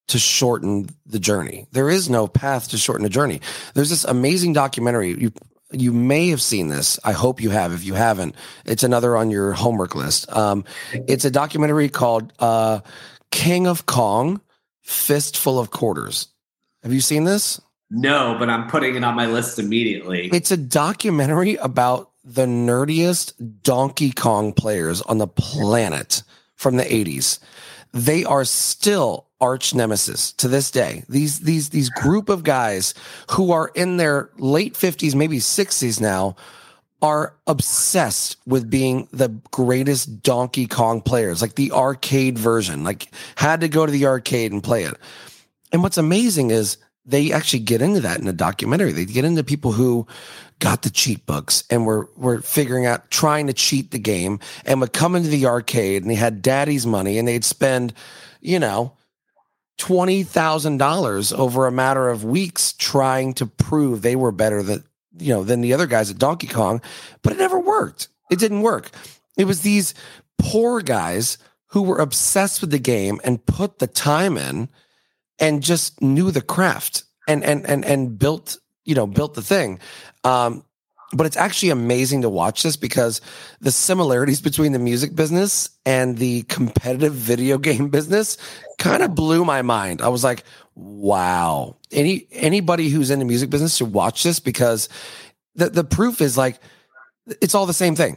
to 0.08 0.18
shorten 0.18 0.88
the 1.04 1.18
journey. 1.18 1.66
There 1.72 1.90
is 1.90 2.08
no 2.08 2.26
path 2.26 2.68
to 2.70 2.78
shorten 2.78 3.04
a 3.04 3.10
journey. 3.10 3.40
There's 3.74 3.90
this 3.90 4.04
amazing 4.04 4.54
documentary. 4.54 5.10
You 5.10 5.32
you 5.72 5.92
may 5.92 6.28
have 6.28 6.42
seen 6.42 6.68
this. 6.68 6.98
I 7.04 7.12
hope 7.12 7.40
you 7.40 7.50
have. 7.50 7.72
If 7.72 7.84
you 7.84 7.94
haven't, 7.94 8.34
it's 8.64 8.82
another 8.82 9.16
on 9.16 9.30
your 9.30 9.52
homework 9.52 9.94
list. 9.94 10.30
Um, 10.34 10.64
it's 10.92 11.24
a 11.24 11.30
documentary 11.30 11.88
called 11.88 12.32
uh, 12.38 12.80
King 13.30 13.66
of 13.66 13.86
Kong 13.86 14.40
Fistful 14.82 15.58
of 15.58 15.70
Quarters. 15.70 16.28
Have 16.82 16.92
you 16.92 17.00
seen 17.00 17.24
this? 17.24 17.60
No, 17.90 18.36
but 18.38 18.48
I'm 18.48 18.68
putting 18.68 18.96
it 18.96 19.04
on 19.04 19.14
my 19.14 19.26
list 19.26 19.58
immediately. 19.58 20.28
It's 20.32 20.50
a 20.50 20.56
documentary 20.56 21.56
about 21.56 22.10
the 22.24 22.46
nerdiest 22.46 23.34
Donkey 23.62 24.12
Kong 24.12 24.52
players 24.52 25.02
on 25.02 25.18
the 25.18 25.26
planet 25.26 26.22
from 26.56 26.76
the 26.76 26.84
80s. 26.84 27.38
They 27.92 28.24
are 28.24 28.44
still 28.44 29.28
arch 29.42 29.74
nemesis 29.74 30.32
to 30.32 30.48
this 30.48 30.70
day. 30.70 31.04
These 31.08 31.40
these 31.40 31.68
these 31.70 31.90
group 31.90 32.30
of 32.30 32.44
guys 32.44 32.94
who 33.32 33.50
are 33.50 33.70
in 33.74 33.98
their 33.98 34.30
late 34.38 34.74
50s, 34.74 35.14
maybe 35.14 35.38
60s 35.38 36.00
now, 36.00 36.36
are 37.02 37.34
obsessed 37.48 38.36
with 38.46 38.70
being 38.70 39.08
the 39.12 39.28
greatest 39.50 40.22
Donkey 40.22 40.68
Kong 40.68 41.00
players, 41.00 41.42
like 41.42 41.56
the 41.56 41.72
arcade 41.72 42.38
version, 42.38 42.84
like 42.84 43.12
had 43.34 43.60
to 43.60 43.68
go 43.68 43.84
to 43.84 43.92
the 43.92 44.06
arcade 44.06 44.52
and 44.52 44.62
play 44.62 44.84
it. 44.84 44.94
And 45.72 45.82
what's 45.82 45.98
amazing 45.98 46.52
is 46.52 46.76
they 47.04 47.32
actually 47.32 47.58
get 47.58 47.82
into 47.82 48.00
that 48.00 48.20
in 48.20 48.28
a 48.28 48.32
documentary. 48.32 48.92
They 48.92 49.04
get 49.04 49.24
into 49.24 49.42
people 49.42 49.72
who 49.72 50.06
got 50.60 50.82
the 50.82 50.90
cheat 50.90 51.26
books 51.26 51.64
and 51.68 51.84
were 51.84 52.08
were 52.16 52.40
figuring 52.40 52.86
out 52.86 53.10
trying 53.10 53.48
to 53.48 53.52
cheat 53.52 53.90
the 53.90 53.98
game 53.98 54.38
and 54.64 54.80
would 54.80 54.92
come 54.92 55.16
into 55.16 55.28
the 55.28 55.46
arcade 55.46 56.02
and 56.02 56.10
they 56.10 56.14
had 56.14 56.40
daddy's 56.40 56.86
money 56.86 57.18
and 57.18 57.26
they'd 57.26 57.44
spend, 57.44 57.92
you 58.40 58.60
know, 58.60 58.92
$20,000 59.78 61.38
over 61.38 61.66
a 61.66 61.72
matter 61.72 62.08
of 62.08 62.24
weeks 62.24 62.72
trying 62.74 63.34
to 63.34 63.46
prove 63.46 64.02
they 64.02 64.16
were 64.16 64.32
better 64.32 64.62
than, 64.62 64.84
you 65.18 65.32
know, 65.32 65.44
than 65.44 65.60
the 65.60 65.72
other 65.72 65.86
guys 65.86 66.10
at 66.10 66.18
Donkey 66.18 66.46
Kong, 66.46 66.80
but 67.22 67.32
it 67.32 67.38
never 67.38 67.58
worked. 67.58 68.08
It 68.30 68.38
didn't 68.38 68.62
work. 68.62 68.90
It 69.36 69.44
was 69.44 69.62
these 69.62 69.94
poor 70.38 70.80
guys 70.80 71.38
who 71.68 71.82
were 71.82 71.98
obsessed 71.98 72.60
with 72.60 72.70
the 72.70 72.78
game 72.78 73.20
and 73.24 73.44
put 73.44 73.78
the 73.78 73.86
time 73.86 74.36
in 74.36 74.68
and 75.38 75.62
just 75.62 76.00
knew 76.02 76.30
the 76.30 76.42
craft 76.42 77.04
and 77.26 77.42
and 77.42 77.66
and 77.66 77.84
and 77.84 78.18
built, 78.18 78.58
you 78.84 78.94
know, 78.94 79.06
built 79.06 79.34
the 79.34 79.42
thing. 79.42 79.78
Um, 80.22 80.64
but 81.14 81.26
it's 81.26 81.36
actually 81.36 81.70
amazing 81.70 82.22
to 82.22 82.30
watch 82.30 82.62
this 82.62 82.76
because 82.76 83.20
the 83.60 83.70
similarities 83.70 84.40
between 84.40 84.72
the 84.72 84.78
music 84.78 85.14
business 85.14 85.70
and 85.84 86.16
the 86.18 86.42
competitive 86.44 87.14
video 87.14 87.58
game 87.68 87.88
business 87.88 88.36
kind 88.82 89.02
of 89.04 89.14
blew 89.14 89.44
my 89.44 89.62
mind. 89.62 90.02
I 90.02 90.08
was 90.08 90.24
like, 90.24 90.42
wow. 90.74 91.76
Any 91.92 92.26
anybody 92.32 92.88
who's 92.88 93.10
in 93.10 93.20
the 93.20 93.24
music 93.24 93.48
business 93.48 93.76
should 93.76 93.92
watch 93.92 94.24
this 94.24 94.40
because 94.40 94.88
the, 95.54 95.70
the 95.70 95.84
proof 95.84 96.20
is 96.20 96.36
like 96.36 96.58
it's 97.40 97.54
all 97.54 97.66
the 97.66 97.72
same 97.72 97.94
thing. 97.94 98.16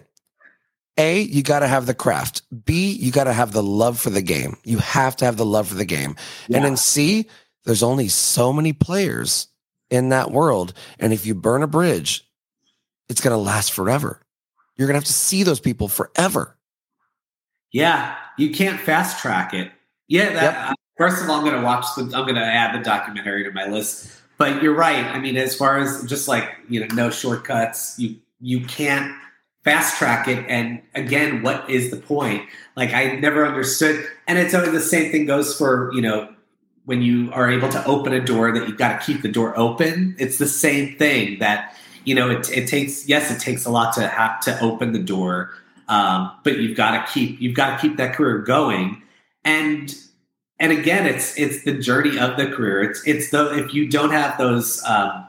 A, 0.97 1.21
you 1.21 1.43
got 1.43 1.59
to 1.59 1.67
have 1.67 1.85
the 1.85 1.93
craft. 1.93 2.41
B, 2.65 2.93
you 2.93 3.11
got 3.11 3.25
to 3.25 3.33
have 3.33 3.51
the 3.51 3.61
love 3.61 3.99
for 3.99 4.09
the 4.09 4.21
game. 4.21 4.57
You 4.63 4.79
have 4.79 5.15
to 5.17 5.25
have 5.25 5.37
the 5.37 5.45
love 5.45 5.67
for 5.67 5.75
the 5.75 5.85
game. 5.85 6.15
Yeah. 6.47 6.57
And 6.57 6.65
then 6.65 6.77
C, 6.77 7.27
there's 7.65 7.83
only 7.83 8.07
so 8.07 8.53
many 8.53 8.73
players 8.73 9.47
in 9.89 10.09
that 10.09 10.31
world. 10.31 10.73
And 10.97 11.11
if 11.11 11.25
you 11.25 11.35
burn 11.35 11.63
a 11.63 11.67
bridge, 11.67 12.27
it's 13.09 13.21
going 13.21 13.33
to 13.33 13.37
last 13.37 13.73
forever. 13.73 14.21
You're 14.77 14.87
going 14.87 14.93
to 14.93 14.99
have 14.99 15.07
to 15.07 15.13
see 15.13 15.43
those 15.43 15.59
people 15.59 15.89
forever. 15.89 16.57
Yeah, 17.73 18.15
you 18.37 18.51
can't 18.51 18.79
fast 18.79 19.19
track 19.19 19.53
it. 19.53 19.69
Yeah, 20.07 20.33
that, 20.33 20.43
yep. 20.43 20.71
uh, 20.71 20.73
first 20.97 21.23
of 21.23 21.29
all, 21.29 21.37
I'm 21.37 21.45
going 21.45 21.59
to 21.59 21.65
watch 21.65 21.85
the. 21.95 22.03
I'm 22.03 22.23
going 22.23 22.35
to 22.35 22.41
add 22.41 22.79
the 22.79 22.83
documentary 22.83 23.43
to 23.43 23.51
my 23.51 23.67
list. 23.67 24.21
But 24.37 24.61
you're 24.61 24.75
right. 24.75 25.05
I 25.05 25.19
mean, 25.19 25.37
as 25.37 25.55
far 25.55 25.79
as 25.79 26.03
just 26.05 26.27
like 26.27 26.49
you 26.69 26.81
know, 26.81 26.87
no 26.95 27.09
shortcuts. 27.09 27.97
You 27.97 28.17
you 28.39 28.65
can't 28.65 29.15
fast 29.65 29.97
track 29.97 30.27
it. 30.27 30.45
And 30.47 30.81
again, 30.93 31.41
what 31.41 31.69
is 31.69 31.91
the 31.91 31.97
point? 31.97 32.47
Like 32.77 32.93
I 32.93 33.15
never 33.15 33.45
understood. 33.45 34.05
And 34.27 34.37
it's 34.37 34.53
only 34.53 34.69
the 34.69 34.79
same 34.79 35.11
thing 35.11 35.25
goes 35.25 35.57
for, 35.57 35.91
you 35.93 36.01
know, 36.01 36.31
when 36.85 37.01
you 37.01 37.31
are 37.33 37.49
able 37.49 37.67
to 37.69 37.83
open 37.85 38.13
a 38.13 38.23
door 38.23 38.51
that 38.51 38.69
you've 38.69 38.77
got 38.77 39.01
to 39.01 39.05
keep 39.05 39.23
the 39.23 39.31
door 39.31 39.57
open. 39.57 40.15
It's 40.19 40.37
the 40.37 40.47
same 40.47 40.95
thing 40.97 41.39
that, 41.39 41.75
you 42.03 42.13
know, 42.13 42.29
it, 42.29 42.47
it 42.51 42.67
takes, 42.67 43.09
yes, 43.09 43.31
it 43.31 43.39
takes 43.39 43.65
a 43.65 43.71
lot 43.71 43.95
to 43.95 44.07
have 44.07 44.39
to 44.41 44.57
open 44.61 44.93
the 44.93 44.99
door. 44.99 45.51
Um, 45.87 46.31
but 46.43 46.59
you've 46.59 46.77
got 46.77 46.91
to 46.91 47.11
keep, 47.11 47.41
you've 47.41 47.55
got 47.55 47.75
to 47.75 47.81
keep 47.81 47.97
that 47.97 48.13
career 48.13 48.39
going. 48.39 49.01
And, 49.45 49.95
and 50.59 50.71
again, 50.71 51.05
it's, 51.05 51.37
it's 51.39 51.63
the 51.63 51.77
journey 51.77 52.19
of 52.19 52.35
the 52.37 52.47
career. 52.47 52.83
It's, 52.83 53.07
it's 53.07 53.31
the, 53.31 53.57
if 53.57 53.73
you 53.73 53.87
don't 53.87 54.11
have 54.11 54.37
those, 54.37 54.83
um, 54.83 55.27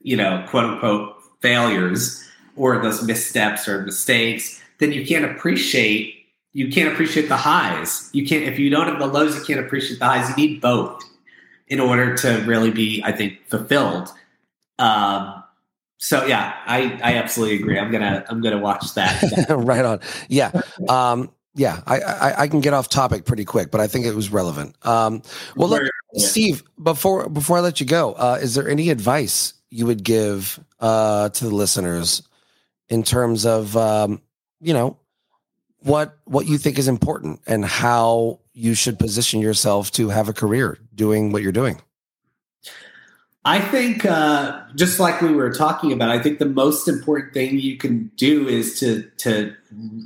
you 0.00 0.16
know, 0.16 0.44
quote 0.48 0.64
unquote 0.64 1.16
failures 1.40 2.28
or 2.56 2.82
those 2.82 3.02
missteps 3.02 3.68
or 3.68 3.82
mistakes, 3.82 4.60
then 4.78 4.92
you 4.92 5.06
can't 5.06 5.24
appreciate 5.24 6.18
you 6.54 6.68
can't 6.68 6.92
appreciate 6.92 7.28
the 7.28 7.36
highs. 7.36 8.10
You 8.12 8.26
can't 8.26 8.44
if 8.44 8.58
you 8.58 8.68
don't 8.68 8.86
have 8.86 8.98
the 8.98 9.06
lows, 9.06 9.34
you 9.36 9.42
can't 9.42 9.64
appreciate 9.64 9.98
the 9.98 10.04
highs. 10.04 10.28
You 10.30 10.36
need 10.36 10.60
both 10.60 11.02
in 11.66 11.80
order 11.80 12.14
to 12.14 12.42
really 12.46 12.70
be, 12.70 13.02
I 13.02 13.12
think, 13.12 13.46
fulfilled. 13.48 14.10
Um, 14.78 15.42
so 15.98 16.26
yeah, 16.26 16.54
I, 16.66 17.00
I 17.02 17.14
absolutely 17.14 17.56
agree. 17.56 17.78
I'm 17.78 17.90
gonna 17.90 18.24
I'm 18.28 18.42
gonna 18.42 18.58
watch 18.58 18.94
that. 18.94 19.46
right 19.48 19.84
on. 19.84 20.00
Yeah. 20.28 20.50
Um, 20.88 21.30
yeah, 21.54 21.80
I, 21.86 22.00
I, 22.00 22.40
I 22.42 22.48
can 22.48 22.60
get 22.60 22.72
off 22.72 22.88
topic 22.88 23.24
pretty 23.24 23.44
quick, 23.44 23.70
but 23.70 23.80
I 23.80 23.86
think 23.86 24.06
it 24.06 24.14
was 24.14 24.30
relevant. 24.30 24.74
Um, 24.86 25.22
well, 25.56 25.68
look, 25.68 25.82
Steve, 26.14 26.62
before 26.82 27.28
before 27.28 27.58
I 27.58 27.60
let 27.60 27.80
you 27.80 27.86
go, 27.86 28.14
uh, 28.14 28.38
is 28.40 28.54
there 28.54 28.68
any 28.68 28.90
advice 28.90 29.54
you 29.70 29.86
would 29.86 30.02
give 30.02 30.58
uh, 30.80 31.28
to 31.30 31.44
the 31.44 31.54
listeners 31.54 32.22
in 32.88 33.02
terms 33.02 33.44
of 33.44 33.76
um, 33.76 34.22
you 34.60 34.72
know 34.72 34.98
what 35.80 36.18
what 36.24 36.46
you 36.46 36.56
think 36.56 36.78
is 36.78 36.88
important 36.88 37.40
and 37.46 37.64
how 37.64 38.40
you 38.54 38.74
should 38.74 38.98
position 38.98 39.40
yourself 39.40 39.90
to 39.92 40.08
have 40.08 40.28
a 40.28 40.32
career 40.32 40.78
doing 40.94 41.32
what 41.32 41.42
you're 41.42 41.52
doing? 41.52 41.80
I 43.44 43.58
think, 43.58 44.04
uh, 44.04 44.60
just 44.76 45.00
like 45.00 45.20
we 45.20 45.34
were 45.34 45.52
talking 45.52 45.92
about, 45.92 46.10
I 46.10 46.22
think 46.22 46.38
the 46.38 46.46
most 46.46 46.86
important 46.86 47.34
thing 47.34 47.58
you 47.58 47.76
can 47.76 48.10
do 48.16 48.46
is 48.46 48.78
to 48.80 49.02
to 49.18 49.54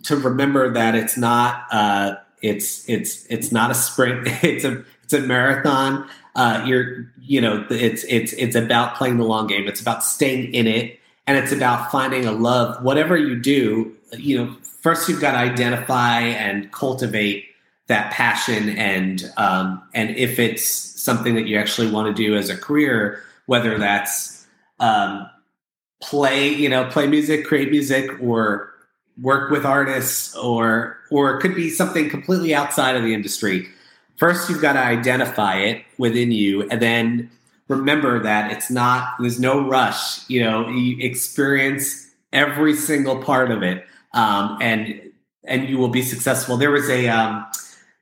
to 0.04 0.16
remember 0.16 0.72
that 0.72 0.94
it's 0.94 1.16
not 1.16 1.66
uh, 1.70 2.16
it's 2.42 2.88
it's 2.88 3.26
it's 3.26 3.52
not 3.52 3.70
a 3.70 3.74
sprint. 3.74 4.28
It's 4.42 4.64
a 4.64 4.84
it's 5.04 5.12
a 5.12 5.20
marathon. 5.20 6.08
Uh, 6.34 6.64
you're 6.66 7.12
you 7.20 7.40
know 7.40 7.66
it's 7.70 8.04
it's 8.04 8.32
it's 8.34 8.56
about 8.56 8.96
playing 8.96 9.16
the 9.18 9.24
long 9.24 9.46
game. 9.46 9.66
It's 9.66 9.80
about 9.80 10.04
staying 10.04 10.54
in 10.54 10.66
it, 10.66 10.98
and 11.26 11.36
it's 11.36 11.52
about 11.52 11.90
finding 11.90 12.26
a 12.26 12.32
love. 12.32 12.82
Whatever 12.82 13.16
you 13.16 13.36
do, 13.36 13.94
you 14.16 14.38
know, 14.38 14.56
first 14.62 15.08
you've 15.08 15.20
got 15.20 15.32
to 15.32 15.38
identify 15.38 16.20
and 16.20 16.70
cultivate 16.72 17.46
that 17.86 18.12
passion 18.12 18.70
and 18.70 19.32
um, 19.36 19.82
and 19.94 20.10
if 20.16 20.38
it's 20.38 20.66
something 20.66 21.34
that 21.36 21.46
you 21.46 21.56
actually 21.56 21.90
want 21.90 22.14
to 22.14 22.22
do 22.22 22.36
as 22.36 22.50
a 22.50 22.56
career 22.56 23.22
whether 23.46 23.78
that's 23.78 24.46
um, 24.80 25.28
play 26.02 26.48
you 26.48 26.68
know 26.68 26.84
play 26.86 27.06
music 27.06 27.44
create 27.46 27.70
music 27.70 28.10
or 28.20 28.72
work 29.20 29.50
with 29.50 29.64
artists 29.64 30.34
or 30.36 30.98
or 31.10 31.36
it 31.36 31.40
could 31.40 31.54
be 31.54 31.70
something 31.70 32.08
completely 32.10 32.54
outside 32.54 32.96
of 32.96 33.02
the 33.02 33.14
industry 33.14 33.66
first 34.16 34.50
you've 34.50 34.60
got 34.60 34.74
to 34.74 34.80
identify 34.80 35.56
it 35.56 35.82
within 35.98 36.30
you 36.32 36.68
and 36.68 36.82
then 36.82 37.30
remember 37.68 38.22
that 38.22 38.52
it's 38.52 38.70
not 38.70 39.14
there's 39.20 39.40
no 39.40 39.66
rush 39.66 40.28
you 40.28 40.42
know 40.42 40.68
you 40.68 40.96
experience 41.00 42.10
every 42.32 42.74
single 42.74 43.22
part 43.22 43.50
of 43.50 43.62
it 43.62 43.86
um, 44.12 44.58
and 44.60 45.00
and 45.46 45.68
you 45.68 45.78
will 45.78 45.88
be 45.88 46.02
successful. 46.02 46.56
There 46.56 46.70
was 46.70 46.88
a 46.90 47.08
um, 47.08 47.46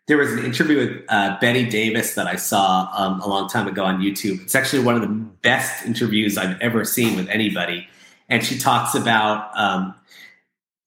there 0.06 0.16
was 0.16 0.32
an 0.32 0.44
interview 0.44 0.78
with 0.78 1.04
uh, 1.08 1.36
Bette 1.40 1.68
Davis 1.68 2.14
that 2.14 2.26
I 2.26 2.36
saw 2.36 2.88
um, 2.96 3.20
a 3.20 3.28
long 3.28 3.48
time 3.48 3.66
ago 3.66 3.84
on 3.84 4.00
YouTube. 4.00 4.42
It's 4.42 4.54
actually 4.54 4.82
one 4.82 4.94
of 4.94 5.00
the 5.02 5.08
best 5.08 5.84
interviews 5.84 6.36
I've 6.36 6.60
ever 6.60 6.84
seen 6.84 7.16
with 7.16 7.28
anybody, 7.28 7.86
and 8.28 8.44
she 8.44 8.58
talks 8.58 8.94
about 8.94 9.56
um, 9.58 9.94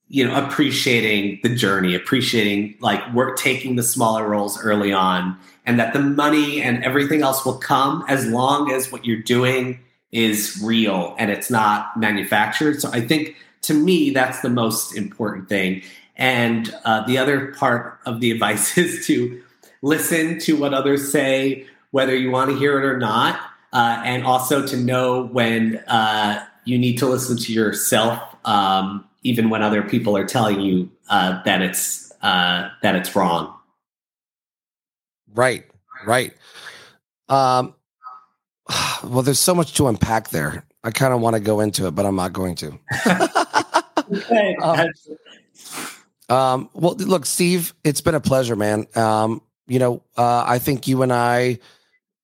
you 0.10 0.26
know 0.26 0.46
appreciating 0.46 1.40
the 1.44 1.54
journey, 1.54 1.96
appreciating 1.96 2.76
like 2.80 3.14
work 3.14 3.38
taking 3.38 3.76
the 3.76 3.84
smaller 3.84 4.28
roles 4.28 4.62
early 4.62 4.94
on, 4.94 5.38
and 5.66 5.80
that 5.80 5.94
the 5.94 6.00
money 6.00 6.62
and 6.62 6.84
everything 6.84 7.22
else 7.22 7.46
will 7.46 7.58
come 7.58 8.06
as 8.08 8.26
long 8.28 8.72
as 8.72 8.92
what 8.92 9.06
you're 9.06 9.22
doing 9.22 9.80
is 10.12 10.62
real 10.64 11.16
and 11.20 11.30
it's 11.30 11.52
not 11.52 11.98
manufactured. 11.98 12.82
So 12.82 12.90
I 12.92 13.02
think 13.02 13.36
to 13.64 13.74
me, 13.74 14.12
that's 14.12 14.40
the 14.40 14.50
most 14.50 14.96
important 14.96 15.50
thing. 15.50 15.84
And 16.16 16.74
uh, 16.86 17.06
the 17.06 17.18
other 17.18 17.54
part 17.54 18.00
of 18.06 18.22
the 18.22 18.32
advice 18.32 18.78
is 18.78 19.06
to 19.08 19.42
listen 19.82 20.40
to 20.40 20.58
what 20.58 20.74
others 20.74 21.12
say, 21.12 21.68
whether 21.92 22.16
you 22.16 22.32
want 22.32 22.50
to 22.52 22.58
hear 22.58 22.80
it 22.80 22.86
or 22.86 22.98
not, 22.98 23.40
uh, 23.74 24.02
and 24.04 24.24
also 24.24 24.66
to 24.66 24.78
know 24.78 25.24
when 25.24 25.78
uh, 25.88 26.44
you 26.66 26.78
need 26.78 26.98
to 26.98 27.06
listen 27.06 27.38
to 27.38 27.54
yourself, 27.54 28.20
um, 28.46 29.07
even 29.24 29.50
when 29.50 29.62
other 29.62 29.82
people 29.82 30.16
are 30.16 30.26
telling 30.26 30.62
you 30.62 30.90
uh, 31.10 31.42
that 31.44 31.62
it's 31.62 32.12
uh, 32.22 32.70
that 32.82 32.96
it's 32.96 33.16
wrong. 33.16 33.54
Right, 35.34 35.66
right. 36.06 36.34
Um, 37.30 37.76
well, 39.04 39.22
there's 39.22 39.40
so 39.40 39.56
much 39.56 39.74
to 39.76 39.88
unpack 39.88 40.30
there. 40.30 40.66
I 40.84 40.92
kind 40.92 41.14
of 41.14 41.22
want 41.22 41.36
to 41.36 41.40
go 41.40 41.60
into 41.60 41.88
it, 41.88 41.92
but 41.92 42.06
I'm 42.06 42.16
not 42.16 42.34
going 42.34 42.56
to. 42.56 42.80
okay. 44.12 44.56
um, 44.62 44.88
um, 46.30 46.70
well, 46.74 46.96
look, 46.96 47.26
Steve, 47.26 47.74
it's 47.84 48.02
been 48.02 48.16
a 48.16 48.20
pleasure, 48.20 48.56
man. 48.56 48.86
Um, 48.96 49.42
you 49.68 49.80
know, 49.80 50.04
uh, 50.16 50.44
I 50.48 50.60
think 50.60 50.88
you 50.88 51.02
and 51.02 51.12
I 51.12 51.60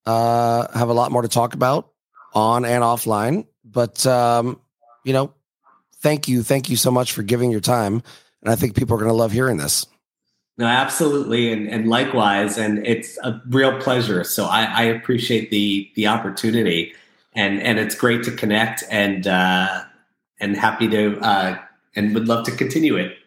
uh, 0.05 0.67
have 0.77 0.89
a 0.89 0.93
lot 0.93 1.11
more 1.11 1.21
to 1.21 1.27
talk 1.27 1.53
about 1.53 1.91
on 2.33 2.65
and 2.65 2.83
offline. 2.83 3.47
But 3.65 4.05
um, 4.05 4.59
you 5.03 5.13
know, 5.13 5.33
thank 6.03 6.27
you, 6.27 6.43
thank 6.43 6.69
you 6.69 6.75
so 6.75 6.91
much 6.91 7.13
for 7.13 7.23
giving 7.23 7.49
your 7.49 7.61
time, 7.61 8.03
and 8.43 8.51
I 8.51 8.55
think 8.55 8.75
people 8.75 8.95
are 8.95 8.99
going 8.99 9.09
to 9.09 9.15
love 9.15 9.31
hearing 9.31 9.57
this. 9.57 9.87
No, 10.59 10.67
absolutely, 10.67 11.51
and 11.51 11.67
and 11.67 11.89
likewise, 11.89 12.59
and 12.59 12.85
it's 12.85 13.17
a 13.23 13.41
real 13.47 13.79
pleasure. 13.79 14.23
So 14.23 14.45
I, 14.45 14.65
I 14.65 14.83
appreciate 14.83 15.49
the 15.49 15.89
the 15.95 16.05
opportunity 16.05 16.93
and 17.35 17.61
and 17.61 17.79
it's 17.79 17.95
great 17.95 18.23
to 18.23 18.31
connect 18.31 18.83
and 18.89 19.27
uh, 19.27 19.83
and 20.39 20.55
happy 20.55 20.87
to 20.89 21.19
uh, 21.19 21.57
and 21.95 22.13
would 22.13 22.27
love 22.27 22.45
to 22.45 22.51
continue 22.51 22.95
it. 22.95 23.17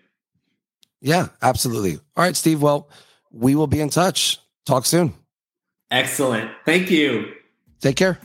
Yeah, 1.00 1.28
absolutely. 1.42 1.94
All 2.16 2.24
right, 2.24 2.36
Steve. 2.36 2.62
Well, 2.62 2.88
we 3.30 3.54
will 3.54 3.66
be 3.66 3.80
in 3.80 3.90
touch. 3.90 4.40
Talk 4.64 4.86
soon. 4.86 5.14
Excellent. 5.90 6.50
Thank 6.64 6.90
you. 6.90 7.32
Take 7.80 7.96
care. 7.96 8.18